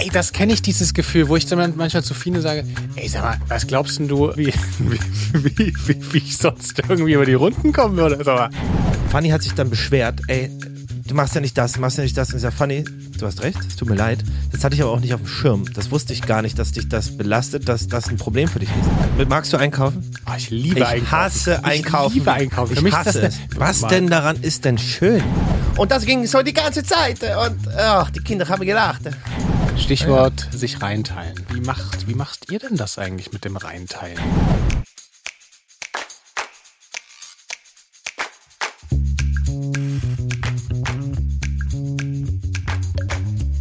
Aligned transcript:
Ey, 0.00 0.10
das 0.10 0.32
kenne 0.32 0.52
ich, 0.52 0.62
dieses 0.62 0.94
Gefühl, 0.94 1.28
wo 1.28 1.34
ich 1.36 1.46
dann 1.46 1.74
manchmal 1.76 2.04
zu 2.04 2.14
Fine 2.14 2.40
sage, 2.40 2.64
ey, 2.94 3.08
sag 3.08 3.22
mal, 3.22 3.36
was 3.48 3.66
glaubst 3.66 3.98
denn 3.98 4.06
du, 4.06 4.32
wie, 4.36 4.52
wie, 4.78 5.00
wie, 5.56 5.74
wie, 5.86 6.12
wie 6.12 6.18
ich 6.18 6.36
sonst 6.38 6.78
irgendwie 6.88 7.14
über 7.14 7.26
die 7.26 7.34
Runden 7.34 7.72
kommen 7.72 7.96
würde? 7.96 8.22
Sag 8.24 8.36
mal. 8.36 8.50
Fanny 9.10 9.30
hat 9.30 9.42
sich 9.42 9.54
dann 9.54 9.70
beschwert, 9.70 10.20
ey, 10.28 10.50
du 11.06 11.14
machst 11.14 11.34
ja 11.34 11.40
nicht 11.40 11.58
das, 11.58 11.72
du 11.72 11.80
machst 11.80 11.98
ja 11.98 12.04
nicht 12.04 12.16
das. 12.16 12.30
Und 12.30 12.36
ich 12.36 12.42
sag, 12.42 12.52
Fanny, 12.52 12.84
du 12.84 13.26
hast 13.26 13.42
recht, 13.42 13.58
es 13.66 13.74
tut 13.74 13.88
mir 13.88 13.96
leid. 13.96 14.22
Das 14.52 14.62
hatte 14.62 14.76
ich 14.76 14.82
aber 14.82 14.92
auch 14.92 15.00
nicht 15.00 15.14
auf 15.14 15.20
dem 15.20 15.26
Schirm. 15.26 15.64
Das 15.74 15.90
wusste 15.90 16.12
ich 16.12 16.22
gar 16.22 16.42
nicht, 16.42 16.58
dass 16.60 16.70
dich 16.72 16.88
das 16.88 17.16
belastet, 17.16 17.68
dass 17.68 17.88
das 17.88 18.06
ein 18.08 18.18
Problem 18.18 18.46
für 18.48 18.60
dich 18.60 18.68
ist. 19.18 19.28
Magst 19.28 19.52
du 19.52 19.56
einkaufen? 19.56 20.08
Oh, 20.26 20.32
ich 20.36 20.50
liebe 20.50 20.78
ich 20.80 20.86
Einkaufen. 20.86 21.10
hasse 21.10 21.64
Einkaufen. 21.64 22.08
Ich 22.12 22.14
liebe 22.20 22.32
Einkaufen. 22.32 22.68
Für 22.74 22.78
Ich 22.78 22.82
mich 22.84 22.94
hasse 22.94 23.20
es. 23.22 23.36
Was 23.56 23.80
denn 23.80 24.08
daran 24.08 24.36
ist 24.42 24.64
denn 24.64 24.78
schön? 24.78 25.22
Und 25.76 25.90
das 25.90 26.04
ging 26.04 26.26
so 26.26 26.42
die 26.42 26.52
ganze 26.52 26.82
Zeit. 26.82 27.18
Und 27.22 27.68
ach, 27.76 28.10
die 28.10 28.20
Kinder 28.20 28.48
haben 28.48 28.64
gelacht. 28.64 29.02
Stichwort 29.78 30.48
sich 30.52 30.82
reinteilen. 30.82 31.36
Wie 31.52 31.60
macht, 31.60 32.08
wie 32.08 32.14
macht 32.14 32.50
ihr 32.50 32.58
denn 32.58 32.76
das 32.76 32.98
eigentlich 32.98 33.32
mit 33.32 33.44
dem 33.44 33.56
Reinteilen? 33.56 34.18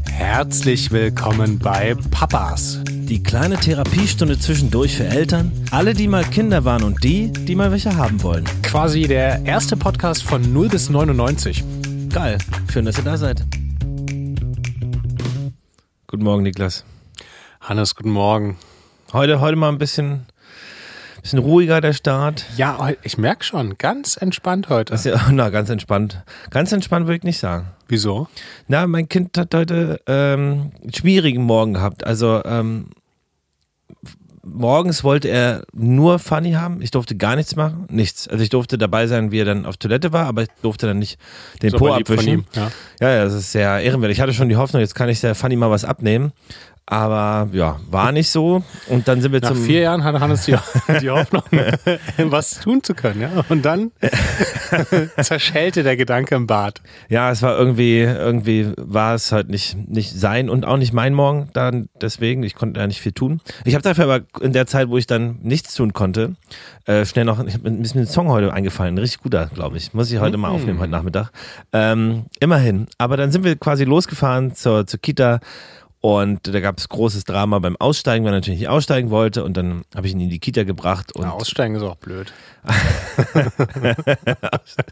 Herzlich 0.09 0.91
willkommen 0.91 1.59
bei 1.59 1.95
Papas. 2.11 2.81
Die 2.87 3.23
kleine 3.23 3.57
Therapiestunde 3.57 4.37
zwischendurch 4.37 4.95
für 4.97 5.05
Eltern, 5.05 5.51
alle, 5.71 5.93
die 5.93 6.07
mal 6.07 6.25
Kinder 6.25 6.65
waren 6.65 6.83
und 6.83 7.03
die, 7.03 7.31
die 7.31 7.55
mal 7.55 7.71
welche 7.71 7.95
haben 7.95 8.21
wollen. 8.21 8.43
Quasi 8.63 9.03
der 9.03 9.45
erste 9.45 9.77
Podcast 9.77 10.23
von 10.23 10.53
0 10.53 10.69
bis 10.69 10.89
99. 10.89 11.63
Geil. 12.09 12.37
Schön, 12.71 12.85
dass 12.85 12.97
ihr 12.97 13.03
da 13.03 13.17
seid. 13.17 13.45
Guten 16.09 16.23
Morgen, 16.23 16.43
Niklas. 16.43 16.85
Hannes, 17.59 17.93
guten 17.93 18.11
Morgen. 18.11 18.57
Heute, 19.11 19.41
heute 19.41 19.57
mal 19.57 19.67
ein 19.67 19.77
bisschen, 19.77 20.25
bisschen 21.21 21.39
ruhiger 21.39 21.81
der 21.81 21.91
Start. 21.91 22.45
Ja, 22.55 22.91
ich 23.03 23.17
merke 23.17 23.43
schon, 23.43 23.77
ganz 23.77 24.15
entspannt 24.15 24.69
heute. 24.69 24.95
Ja, 25.03 25.27
na, 25.33 25.49
ganz 25.49 25.69
entspannt. 25.69 26.23
Ganz 26.49 26.71
entspannt 26.71 27.07
würde 27.07 27.17
ich 27.17 27.23
nicht 27.23 27.39
sagen. 27.39 27.73
Wieso? 27.89 28.29
Na, 28.69 28.87
mein 28.87 29.09
Kind 29.09 29.37
hat 29.37 29.53
heute 29.53 29.99
ähm, 30.07 30.71
einen 30.81 30.93
schwierigen 30.93 31.43
Morgen 31.43 31.73
gehabt. 31.73 32.05
Also 32.05 32.41
ähm, 32.45 32.91
morgens 34.47 35.03
wollte 35.03 35.27
er 35.27 35.63
nur 35.73 36.19
Funny 36.19 36.53
haben. 36.53 36.81
Ich 36.81 36.91
durfte 36.91 37.15
gar 37.15 37.35
nichts 37.35 37.55
machen. 37.55 37.85
Nichts. 37.89 38.27
Also 38.27 38.43
ich 38.43 38.49
durfte 38.49 38.77
dabei 38.77 39.07
sein, 39.07 39.31
wie 39.31 39.39
er 39.39 39.45
dann 39.45 39.65
auf 39.65 39.77
Toilette 39.77 40.13
war, 40.13 40.25
aber 40.25 40.43
ich 40.43 40.49
durfte 40.61 40.87
dann 40.87 40.99
nicht 40.99 41.19
den 41.61 41.71
So 41.71 41.77
Po 41.77 41.89
abwischen. 41.89 42.27
ihm, 42.27 42.45
ja. 42.53 42.71
Ja, 42.99 43.09
ja, 43.11 43.23
das 43.25 43.33
ist 43.33 43.51
sehr 43.51 43.79
ehrenwert. 43.79 44.11
Ich 44.11 44.21
hatte 44.21 44.33
schon 44.33 44.49
die 44.49 44.55
Hoffnung, 44.55 44.81
jetzt 44.81 44.95
kann 44.95 45.09
ich 45.09 45.21
der 45.21 45.35
Funny 45.35 45.55
mal 45.55 45.69
was 45.71 45.85
abnehmen. 45.85 46.31
Aber 46.89 47.49
ja, 47.51 47.81
war 47.91 48.13
nicht 48.13 48.29
so. 48.29 48.63
Und 48.87 49.09
dann 49.09 49.19
sind 49.21 49.33
wir 49.33 49.41
Nach 49.41 49.49
zum. 49.49 49.61
vier 49.61 49.81
Jahren 49.81 50.05
hatte 50.05 50.21
Hannes 50.21 50.45
die, 50.45 50.55
die 51.01 51.09
Hoffnung, 51.09 51.43
was 52.17 52.61
tun 52.61 52.81
zu 52.81 52.93
können. 52.95 53.19
Ja? 53.19 53.43
Und 53.49 53.65
dann 53.65 53.91
zerschellte 55.21 55.83
der 55.83 55.97
Gedanke 55.97 56.35
im 56.35 56.47
Bad. 56.47 56.81
Ja, 57.09 57.29
es 57.29 57.41
war 57.41 57.57
irgendwie, 57.57 57.99
irgendwie 57.99 58.71
war 58.77 59.15
es 59.15 59.33
halt 59.33 59.49
nicht, 59.49 59.75
nicht 59.89 60.17
sein 60.17 60.49
und 60.49 60.65
auch 60.65 60.77
nicht 60.77 60.93
mein 60.93 61.13
Morgen. 61.13 61.49
Dann 61.51 61.89
deswegen, 62.01 62.43
ich 62.43 62.55
konnte 62.55 62.79
ja 62.79 62.87
nicht 62.87 63.01
viel 63.01 63.11
tun. 63.11 63.41
Ich 63.65 63.73
habe 63.75 63.83
dafür 63.83 64.05
aber 64.05 64.21
in 64.39 64.53
der 64.53 64.65
Zeit, 64.65 64.87
wo 64.87 64.97
ich 64.97 65.07
dann 65.07 65.39
nichts 65.41 65.75
tun 65.75 65.91
konnte, 65.91 66.37
äh, 66.85 67.05
schnell 67.05 67.25
noch, 67.25 67.45
ich 67.45 67.55
hab, 67.55 67.63
mir 67.63 67.69
ein 67.71 68.07
Song 68.07 68.29
heute 68.29 68.53
eingefallen, 68.53 68.95
ein 68.95 68.99
richtig 68.99 69.21
guter, 69.23 69.47
glaube 69.53 69.75
ich. 69.75 69.93
Muss 69.93 70.09
ich 70.09 70.21
heute 70.21 70.37
mal 70.37 70.51
aufnehmen, 70.51 70.79
heute 70.79 70.91
Nachmittag. 70.91 71.31
Ähm, 71.73 72.27
immerhin. 72.39 72.87
Aber 72.97 73.17
dann 73.17 73.29
sind 73.33 73.43
wir 73.43 73.57
quasi 73.57 73.83
losgefahren 73.83 74.55
zur, 74.55 74.87
zur 74.87 75.01
Kita. 75.01 75.41
Und 75.99 76.53
da 76.53 76.59
gab 76.59 76.77
es 76.77 76.89
großes 76.89 77.23
Drama 77.23 77.57
beim 77.57 77.75
Aussteigen, 77.75 78.23
weil 78.23 78.31
er 78.31 78.37
natürlich 78.37 78.59
nicht 78.59 78.69
aussteigen 78.69 79.09
wollte. 79.09 79.43
Und 79.43 79.57
dann 79.57 79.83
habe 79.95 80.05
ich 80.05 80.13
ihn 80.13 80.19
in 80.19 80.29
die 80.29 80.37
Kita 80.39 80.63
gebracht. 80.63 81.15
Und 81.15 81.23
Ja, 81.23 81.31
aussteigen 81.31 81.73
ist 81.73 81.81
auch 81.81 81.95
blöd. 81.95 82.31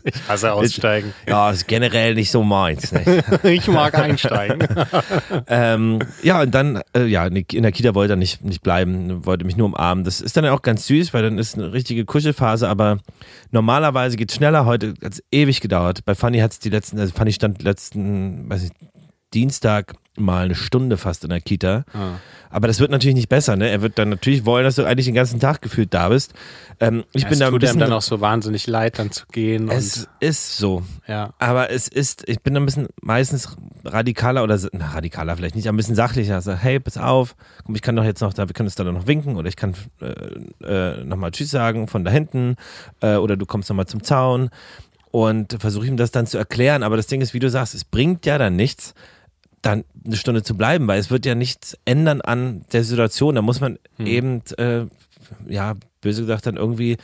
ich 0.03 0.27
hasse 0.27 0.51
aussteigen. 0.53 1.13
ja, 1.27 1.51
ist 1.51 1.67
generell 1.67 2.15
nicht 2.15 2.31
so 2.31 2.43
meins. 2.43 2.91
Nicht? 2.91 3.05
Ich 3.43 3.67
mag 3.67 3.93
einsteigen. 3.97 4.67
ähm, 5.47 5.99
ja, 6.23 6.41
und 6.41 6.51
dann, 6.55 6.81
äh, 6.95 7.05
ja, 7.05 7.27
in 7.27 7.45
der 7.63 7.71
Kita 7.71 7.93
wollte 7.93 8.13
er 8.13 8.17
nicht, 8.17 8.43
nicht 8.43 8.63
bleiben, 8.63 9.25
wollte 9.25 9.45
mich 9.45 9.57
nur 9.57 9.67
umarmen. 9.67 10.03
Das 10.03 10.21
ist 10.21 10.35
dann 10.35 10.45
auch 10.47 10.63
ganz 10.63 10.87
süß, 10.87 11.13
weil 11.13 11.21
dann 11.21 11.37
ist 11.37 11.55
eine 11.55 11.71
richtige 11.71 12.05
Kuschelphase, 12.05 12.67
aber 12.67 12.97
normalerweise 13.51 14.17
geht 14.17 14.31
es 14.31 14.37
schneller. 14.37 14.65
Heute 14.65 14.95
hat 15.03 15.13
es 15.13 15.23
ewig 15.31 15.61
gedauert. 15.61 16.03
Bei 16.05 16.15
Fanny 16.15 16.39
hat 16.39 16.53
es 16.53 16.59
die 16.59 16.69
letzten, 16.69 16.97
also 16.99 17.13
Fanny 17.13 17.31
stand 17.31 17.61
letzten, 17.61 18.49
weiß 18.49 18.63
ich, 18.63 18.71
Dienstag 19.33 19.93
mal 20.17 20.45
eine 20.45 20.55
Stunde 20.55 20.97
fast 20.97 21.23
in 21.23 21.29
der 21.29 21.41
Kita. 21.41 21.83
Aber 22.49 22.67
das 22.67 22.79
wird 22.79 22.89
natürlich 22.91 23.15
nicht 23.15 23.27
besser, 23.29 23.55
ne? 23.57 23.69
Er 23.69 23.81
wird 23.81 23.97
dann 23.99 24.09
natürlich 24.09 24.45
wollen, 24.45 24.63
dass 24.63 24.75
du 24.75 24.85
eigentlich 24.85 25.05
den 25.07 25.15
ganzen 25.15 25.39
Tag 25.41 25.61
gefühlt 25.61 25.93
da 25.93 26.09
bist. 26.09 26.33
Ähm, 26.79 27.03
ich 27.13 27.23
Ja, 27.23 27.29
bin 27.29 27.33
es 27.33 27.39
da 27.39 27.45
ein 27.47 27.51
tut 27.51 27.63
einem 27.63 27.73
bisschen. 27.73 27.79
dann 27.81 27.91
auch 27.93 28.01
so 28.01 28.21
wahnsinnig 28.21 28.67
leid, 28.67 28.97
dann 28.99 29.11
zu 29.11 29.25
gehen. 29.31 29.69
es 29.69 30.07
ist 30.21 30.57
so. 30.57 30.83
ja. 31.07 31.33
Aber 31.39 31.69
es 31.69 31.87
ist, 31.89 32.23
ich 32.29 32.41
bin 32.41 32.53
da 32.53 32.59
ein 32.61 32.65
bisschen 32.65 32.87
meistens 33.01 33.57
radikaler 33.83 34.43
oder, 34.43 34.57
na, 34.71 34.87
radikaler 34.91 35.35
vielleicht 35.35 35.55
nicht, 35.55 35.67
aber 35.67 35.73
ein 35.75 35.77
bisschen 35.77 35.95
sachlicher. 35.95 36.35
Also, 36.35 36.53
hey, 36.53 36.79
pass 36.79 36.97
auf, 36.97 37.35
komm, 37.65 37.75
ich 37.75 37.81
kann 37.81 37.95
doch 37.95 38.03
jetzt 38.05 38.21
noch 38.21 38.33
da, 38.33 38.47
wir 38.47 38.53
können 38.53 38.67
uns 38.67 38.75
da 38.75 38.83
noch 38.85 39.07
winken 39.07 39.35
oder 39.35 39.49
ich 39.49 39.57
kann 39.57 39.73
äh, 40.01 40.63
äh, 40.65 41.03
nochmal 41.03 41.31
Tschüss 41.31 41.51
sagen 41.51 41.87
von 41.89 42.05
da 42.05 42.11
hinten 42.11 42.55
äh, 43.01 43.15
oder 43.15 43.35
du 43.35 43.45
kommst 43.45 43.69
nochmal 43.69 43.87
zum 43.87 44.01
Zaun 44.03 44.49
und 45.11 45.57
versuche 45.59 45.87
ihm 45.87 45.97
das 45.97 46.11
dann 46.11 46.27
zu 46.27 46.37
erklären. 46.37 46.83
Aber 46.83 46.95
das 46.97 47.07
Ding 47.07 47.21
ist, 47.21 47.33
wie 47.33 47.39
du 47.39 47.49
sagst, 47.49 47.73
es 47.75 47.83
bringt 47.85 48.25
ja 48.25 48.37
dann 48.37 48.55
nichts, 48.55 48.93
dann 49.65 49.83
eine 50.05 50.15
Stunde 50.15 50.43
zu 50.43 50.55
bleiben, 50.55 50.87
weil 50.87 50.99
es 50.99 51.09
wird 51.09 51.25
ja 51.25 51.35
nichts 51.35 51.77
ändern 51.85 52.21
an 52.21 52.65
der 52.71 52.83
Situation. 52.83 53.35
Da 53.35 53.41
muss 53.41 53.59
man 53.61 53.79
eben, 53.99 54.41
äh, 54.57 54.85
ja, 55.47 55.73
böse 56.01 56.21
gesagt, 56.21 56.45
dann 56.45 56.57
irgendwie 56.57 56.97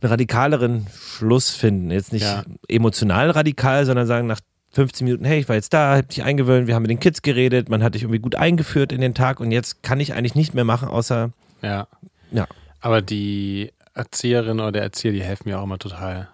einen 0.00 0.10
radikaleren 0.10 0.86
Schluss 0.92 1.50
finden. 1.50 1.90
Jetzt 1.90 2.12
nicht 2.12 2.22
Ja. 2.22 2.42
emotional 2.68 3.30
radikal, 3.30 3.86
sondern 3.86 4.06
sagen 4.06 4.26
nach 4.26 4.40
15 4.72 5.04
Minuten, 5.04 5.24
hey, 5.24 5.38
ich 5.40 5.48
war 5.48 5.56
jetzt 5.56 5.72
da, 5.74 5.96
hab 5.96 6.08
dich 6.08 6.22
eingewöhnt, 6.24 6.66
wir 6.66 6.74
haben 6.74 6.82
mit 6.82 6.90
den 6.90 6.98
Kids 6.98 7.22
geredet, 7.22 7.68
man 7.68 7.82
hat 7.82 7.94
dich 7.94 8.02
irgendwie 8.02 8.18
gut 8.20 8.34
eingeführt 8.34 8.90
in 8.90 9.00
den 9.00 9.14
Tag 9.14 9.38
und 9.38 9.52
jetzt 9.52 9.82
kann 9.82 10.00
ich 10.00 10.14
eigentlich 10.14 10.34
nicht 10.34 10.54
mehr 10.54 10.64
machen, 10.64 10.88
außer, 10.88 11.30
ja. 11.60 11.86
ja. 12.32 12.46
Aber 12.80 13.02
die 13.02 13.70
Erzieherin 13.94 14.58
oder 14.60 14.72
der 14.72 14.82
Erzieher, 14.82 15.12
die 15.12 15.22
helfen 15.22 15.48
mir 15.50 15.60
auch 15.60 15.64
immer 15.64 15.78
total 15.78 16.28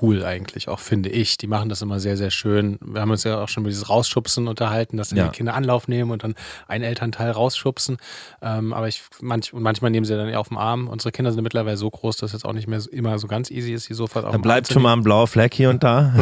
cool 0.00 0.24
eigentlich, 0.24 0.68
auch 0.68 0.78
finde 0.80 1.08
ich. 1.08 1.36
Die 1.38 1.46
machen 1.46 1.68
das 1.68 1.82
immer 1.82 1.98
sehr, 2.00 2.16
sehr 2.16 2.30
schön. 2.30 2.78
Wir 2.80 3.00
haben 3.00 3.10
uns 3.10 3.24
ja 3.24 3.42
auch 3.42 3.48
schon 3.48 3.62
über 3.62 3.70
dieses 3.70 3.88
Rausschubsen 3.88 4.46
unterhalten, 4.48 4.96
dass 4.96 5.08
dann 5.08 5.18
Ja. 5.18 5.24
die 5.28 5.36
Kinder 5.36 5.54
Anlauf 5.54 5.88
nehmen 5.88 6.10
und 6.10 6.22
dann 6.24 6.34
ein 6.68 6.82
Elternteil 6.82 7.30
rausschubsen. 7.32 7.96
Ähm, 8.40 8.72
aber 8.72 8.88
ich 8.88 9.02
manch, 9.20 9.52
und 9.52 9.62
manchmal 9.62 9.90
nehmen 9.90 10.04
sie 10.06 10.16
dann 10.16 10.28
eher 10.28 10.40
auf 10.40 10.48
den 10.48 10.56
Arm. 10.56 10.88
Unsere 10.88 11.10
Kinder 11.12 11.32
sind 11.32 11.42
mittlerweile 11.42 11.76
so 11.76 11.90
groß, 11.90 12.16
dass 12.16 12.28
es 12.30 12.32
jetzt 12.34 12.44
auch 12.44 12.52
nicht 12.52 12.68
mehr 12.68 12.80
so, 12.80 12.90
immer 12.90 13.18
so 13.18 13.26
ganz 13.26 13.50
easy 13.50 13.72
ist, 13.72 13.88
die 13.88 13.94
sofort 13.94 14.24
auf 14.24 14.32
Da 14.32 14.38
bleibt 14.38 14.68
schon 14.72 14.82
mal 14.82 14.92
ein 14.92 15.02
blauer 15.02 15.26
Fleck 15.26 15.52
hier 15.54 15.70
und 15.70 15.82
da. 15.82 16.14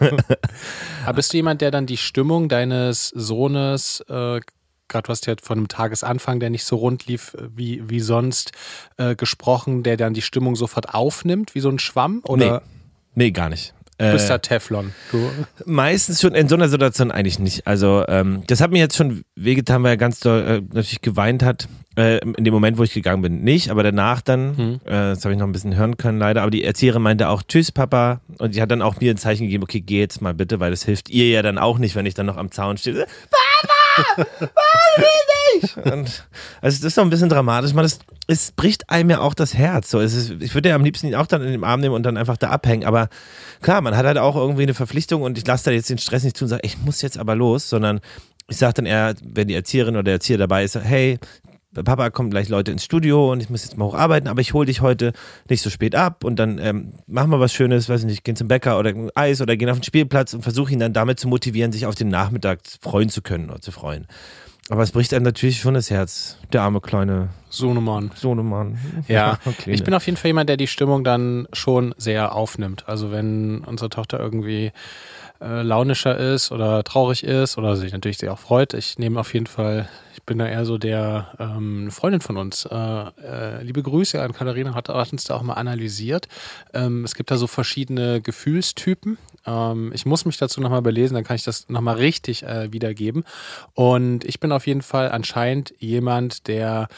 Aber 1.04 1.14
bist 1.14 1.32
du 1.32 1.36
jemand, 1.38 1.60
der 1.60 1.70
dann 1.70 1.86
die 1.86 1.96
Stimmung 1.96 2.48
deines 2.48 3.08
Sohnes, 3.08 4.00
äh, 4.08 4.40
gerade 4.88 5.06
du 5.06 5.08
hast 5.10 5.26
ja 5.26 5.34
von 5.42 5.58
einem 5.58 5.68
Tagesanfang, 5.68 6.40
der 6.40 6.50
nicht 6.50 6.64
so 6.64 6.76
rund 6.76 7.06
lief 7.06 7.34
äh, 7.34 7.48
wie, 7.54 7.82
wie 7.88 8.00
sonst, 8.00 8.52
äh, 8.98 9.16
gesprochen, 9.16 9.82
der 9.82 9.96
dann 9.96 10.14
die 10.14 10.22
Stimmung 10.22 10.56
sofort 10.56 10.94
aufnimmt, 10.94 11.54
wie 11.54 11.60
so 11.60 11.68
ein 11.68 11.78
Schwamm? 11.78 12.20
Oder 12.24 12.60
nee, 12.60 12.66
gar 13.32 13.48
nicht. 13.48 13.72
du 13.98 14.12
bist 14.12 14.26
Äh, 14.26 14.28
da 14.28 14.38
Teflon? 14.38 14.92
Du, 15.10 15.30
Meistens 15.64 16.20
schon 16.20 16.34
in 16.34 16.48
so 16.48 16.54
einer 16.54 16.68
Situation 16.68 17.10
eigentlich 17.10 17.38
nicht. 17.38 17.66
Also 17.66 18.04
ähm, 18.08 18.42
das 18.46 18.60
hat 18.60 18.70
mir 18.70 18.78
jetzt 18.78 18.96
schon 18.96 19.22
wehgetan, 19.36 19.82
weil 19.82 19.92
er 19.92 19.96
ganz 19.96 20.20
doll 20.20 20.42
äh, 20.46 20.60
natürlich 20.74 21.00
geweint 21.00 21.42
hat. 21.42 21.66
Äh, 21.98 22.18
in 22.18 22.44
dem 22.44 22.52
Moment, 22.52 22.76
wo 22.76 22.82
ich 22.82 22.92
gegangen 22.92 23.22
bin, 23.22 23.40
nicht, 23.42 23.70
aber 23.70 23.82
danach 23.82 24.20
dann, 24.20 24.54
Hm. 24.58 24.74
äh, 24.84 24.90
das 24.90 25.24
habe 25.24 25.32
ich 25.32 25.38
noch 25.40 25.46
ein 25.46 25.52
bisschen 25.52 25.76
hören 25.76 25.96
können 25.96 26.18
leider, 26.18 26.42
aber 26.42 26.50
die 26.50 26.62
Erzieherin 26.62 27.00
meinte 27.00 27.30
auch, 27.30 27.42
tschüss 27.42 27.72
Papa 27.72 28.20
und 28.36 28.54
die 28.54 28.60
hat 28.60 28.70
dann 28.70 28.82
auch 28.82 29.00
mir 29.00 29.12
ein 29.12 29.16
Zeichen 29.16 29.44
gegeben, 29.44 29.62
okay, 29.64 29.80
geh 29.80 30.00
jetzt 30.00 30.20
mal 30.20 30.34
bitte, 30.34 30.60
weil 30.60 30.70
das 30.70 30.84
hilft 30.84 31.08
ihr 31.08 31.30
ja 31.30 31.40
dann 31.40 31.56
auch 31.56 31.78
nicht, 31.78 31.94
wenn 31.96 32.04
ich 32.04 32.12
dann 32.12 32.26
noch 32.26 32.36
am 32.36 32.50
Zaun 32.50 32.76
stehe. 32.76 33.06
Papa! 33.30 33.72
Und, 35.76 36.26
also 36.60 36.78
das 36.78 36.82
ist 36.82 36.98
doch 36.98 37.02
ein 37.02 37.10
bisschen 37.10 37.28
dramatisch, 37.28 37.72
man, 37.72 37.84
das, 37.84 37.98
es 38.26 38.52
bricht 38.52 38.90
einem 38.90 39.10
ja 39.10 39.20
auch 39.20 39.34
das 39.34 39.54
Herz. 39.54 39.90
So, 39.90 40.00
ist, 40.00 40.30
ich 40.40 40.54
würde 40.54 40.68
ja 40.68 40.74
am 40.74 40.84
liebsten 40.84 41.06
ihn 41.06 41.14
auch 41.14 41.26
dann 41.26 41.42
in 41.42 41.52
den 41.52 41.64
Arm 41.64 41.80
nehmen 41.80 41.94
und 41.94 42.02
dann 42.02 42.16
einfach 42.16 42.36
da 42.36 42.50
abhängen, 42.50 42.84
aber 42.84 43.08
klar, 43.62 43.80
man 43.80 43.96
hat 43.96 44.06
halt 44.06 44.18
auch 44.18 44.36
irgendwie 44.36 44.64
eine 44.64 44.74
Verpflichtung 44.74 45.22
und 45.22 45.38
ich 45.38 45.46
lasse 45.46 45.64
da 45.66 45.70
jetzt 45.70 45.90
den 45.90 45.98
Stress 45.98 46.24
nicht 46.24 46.36
zu 46.36 46.44
und 46.44 46.48
sage, 46.48 46.62
ich 46.64 46.78
muss 46.78 47.02
jetzt 47.02 47.18
aber 47.18 47.34
los, 47.34 47.68
sondern 47.68 48.00
ich 48.48 48.58
sage 48.58 48.74
dann 48.74 48.86
eher, 48.86 49.14
wenn 49.22 49.48
die 49.48 49.54
Erzieherin 49.54 49.94
oder 49.94 50.04
der 50.04 50.14
Erzieher 50.14 50.38
dabei 50.38 50.64
ist, 50.64 50.76
hey, 50.76 51.18
Papa 51.82 52.10
kommt 52.10 52.30
gleich 52.30 52.48
Leute 52.48 52.72
ins 52.72 52.84
Studio 52.84 53.32
und 53.32 53.40
ich 53.40 53.50
muss 53.50 53.64
jetzt 53.64 53.76
mal 53.76 53.86
hocharbeiten, 53.86 54.28
aber 54.28 54.40
ich 54.40 54.52
hole 54.54 54.66
dich 54.66 54.80
heute 54.80 55.12
nicht 55.48 55.62
so 55.62 55.70
spät 55.70 55.94
ab 55.94 56.24
und 56.24 56.38
dann 56.38 56.58
ähm, 56.58 56.92
machen 57.06 57.30
wir 57.30 57.40
was 57.40 57.52
Schönes, 57.52 57.88
weiß 57.88 58.04
nicht, 58.04 58.24
gehen 58.24 58.36
zum 58.36 58.48
Bäcker 58.48 58.78
oder 58.78 58.92
Eis 59.14 59.40
oder 59.40 59.56
gehen 59.56 59.70
auf 59.70 59.78
den 59.78 59.84
Spielplatz 59.84 60.34
und 60.34 60.42
versuche 60.42 60.72
ihn 60.72 60.78
dann 60.78 60.92
damit 60.92 61.20
zu 61.20 61.28
motivieren, 61.28 61.72
sich 61.72 61.86
auf 61.86 61.94
den 61.94 62.08
Nachmittag 62.08 62.60
freuen 62.80 63.08
zu 63.08 63.22
können 63.22 63.50
oder 63.50 63.60
zu 63.60 63.72
freuen. 63.72 64.06
Aber 64.68 64.82
es 64.82 64.90
bricht 64.90 65.14
einem 65.14 65.24
natürlich 65.24 65.60
schon 65.60 65.74
das 65.74 65.90
Herz, 65.90 66.38
der 66.52 66.62
arme 66.62 66.80
kleine 66.80 67.28
Sohnemann. 67.50 68.10
Sohnemann. 68.16 68.78
Ja, 69.06 69.38
okay. 69.46 69.70
ich 69.70 69.84
bin 69.84 69.94
auf 69.94 70.04
jeden 70.06 70.16
Fall 70.16 70.30
jemand, 70.30 70.48
der 70.48 70.56
die 70.56 70.66
Stimmung 70.66 71.04
dann 71.04 71.46
schon 71.52 71.94
sehr 71.98 72.34
aufnimmt. 72.34 72.88
Also 72.88 73.12
wenn 73.12 73.60
unsere 73.60 73.90
Tochter 73.90 74.18
irgendwie 74.18 74.72
äh, 75.40 75.62
launischer 75.62 76.16
ist 76.16 76.52
oder 76.52 76.82
traurig 76.84 77.24
ist 77.24 77.58
oder 77.58 77.76
sich 77.76 77.92
natürlich 77.92 78.18
sehr 78.18 78.32
auch 78.32 78.38
freut. 78.38 78.74
Ich 78.74 78.98
nehme 78.98 79.20
auf 79.20 79.34
jeden 79.34 79.46
Fall, 79.46 79.88
ich 80.14 80.22
bin 80.22 80.38
da 80.38 80.46
eher 80.46 80.64
so 80.64 80.78
der 80.78 81.32
ähm, 81.38 81.90
Freundin 81.90 82.20
von 82.20 82.36
uns. 82.36 82.64
Äh, 82.64 82.74
äh, 82.74 83.62
liebe 83.62 83.82
Grüße 83.82 84.20
an 84.22 84.32
Katharina, 84.32 84.74
hat, 84.74 84.88
hat 84.88 85.12
uns 85.12 85.24
da 85.24 85.34
auch 85.34 85.42
mal 85.42 85.54
analysiert. 85.54 86.28
Ähm, 86.72 87.04
es 87.04 87.14
gibt 87.14 87.30
da 87.30 87.36
so 87.36 87.46
verschiedene 87.46 88.20
Gefühlstypen. 88.20 89.18
Ähm, 89.46 89.92
ich 89.94 90.06
muss 90.06 90.24
mich 90.24 90.38
dazu 90.38 90.60
nochmal 90.60 90.82
belesen, 90.82 91.14
dann 91.14 91.24
kann 91.24 91.36
ich 91.36 91.44
das 91.44 91.68
nochmal 91.68 91.96
richtig 91.96 92.42
äh, 92.42 92.72
wiedergeben. 92.72 93.24
Und 93.74 94.24
ich 94.24 94.40
bin 94.40 94.52
auf 94.52 94.66
jeden 94.66 94.82
Fall 94.82 95.10
anscheinend 95.10 95.74
jemand, 95.78 96.48
der 96.48 96.88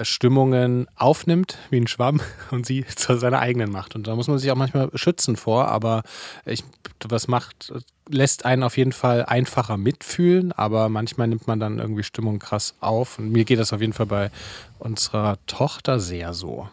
Stimmungen 0.00 0.86
aufnimmt 0.96 1.58
wie 1.70 1.80
ein 1.80 1.86
Schwamm 1.86 2.20
und 2.50 2.66
sie 2.66 2.84
zu 2.86 3.16
seiner 3.18 3.40
eigenen 3.40 3.70
macht. 3.70 3.94
Und 3.94 4.06
da 4.06 4.14
muss 4.14 4.28
man 4.28 4.38
sich 4.38 4.50
auch 4.50 4.56
manchmal 4.56 4.90
schützen 4.94 5.36
vor, 5.36 5.68
aber 5.68 6.02
ich, 6.44 6.64
was 7.06 7.28
macht, 7.28 7.72
lässt 8.08 8.44
einen 8.44 8.62
auf 8.62 8.76
jeden 8.76 8.92
Fall 8.92 9.24
einfacher 9.24 9.76
mitfühlen, 9.76 10.52
aber 10.52 10.88
manchmal 10.88 11.28
nimmt 11.28 11.46
man 11.46 11.60
dann 11.60 11.78
irgendwie 11.78 12.02
Stimmung 12.02 12.38
krass 12.38 12.74
auf. 12.80 13.18
Und 13.18 13.30
mir 13.30 13.44
geht 13.44 13.58
das 13.58 13.72
auf 13.72 13.80
jeden 13.80 13.92
Fall 13.92 14.06
bei 14.06 14.30
unserer 14.78 15.38
Tochter 15.46 16.00
sehr 16.00 16.34
so. 16.34 16.68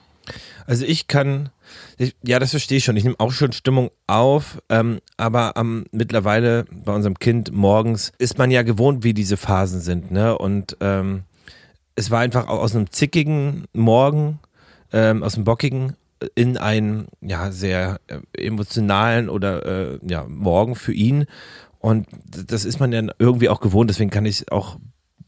Also 0.65 0.85
ich 0.85 1.07
kann, 1.07 1.49
ich, 1.97 2.15
ja, 2.23 2.39
das 2.39 2.51
verstehe 2.51 2.77
ich 2.77 2.83
schon. 2.83 2.95
Ich 2.95 3.03
nehme 3.03 3.15
auch 3.17 3.31
schon 3.31 3.51
Stimmung 3.51 3.89
auf, 4.07 4.61
ähm, 4.69 4.99
aber 5.17 5.53
ähm, 5.55 5.85
mittlerweile 5.91 6.65
bei 6.71 6.93
unserem 6.93 7.17
Kind 7.17 7.51
morgens 7.51 8.11
ist 8.17 8.37
man 8.37 8.51
ja 8.51 8.61
gewohnt, 8.61 9.03
wie 9.03 9.13
diese 9.13 9.37
Phasen 9.37 9.81
sind, 9.81 10.11
ne? 10.11 10.37
Und 10.37 10.77
ähm, 10.81 11.23
es 11.99 12.11
war 12.11 12.21
einfach 12.21 12.47
aus 12.47 12.75
einem 12.75 12.89
zickigen 12.91 13.65
Morgen, 13.73 14.39
ähm, 14.93 15.21
aus 15.21 15.33
dem 15.33 15.43
bockigen, 15.43 15.97
in 16.33 16.57
einen 16.57 17.07
ja 17.19 17.51
sehr 17.51 17.99
äh, 18.07 18.19
emotionalen 18.33 19.29
oder 19.29 19.65
äh, 19.65 19.99
ja 20.07 20.25
Morgen 20.27 20.75
für 20.75 20.93
ihn. 20.93 21.25
Und 21.79 22.07
das 22.23 22.63
ist 22.63 22.79
man 22.79 22.93
ja 22.93 23.03
irgendwie 23.19 23.49
auch 23.49 23.59
gewohnt, 23.59 23.89
deswegen 23.89 24.09
kann 24.09 24.25
ich 24.25 24.49
auch 24.51 24.77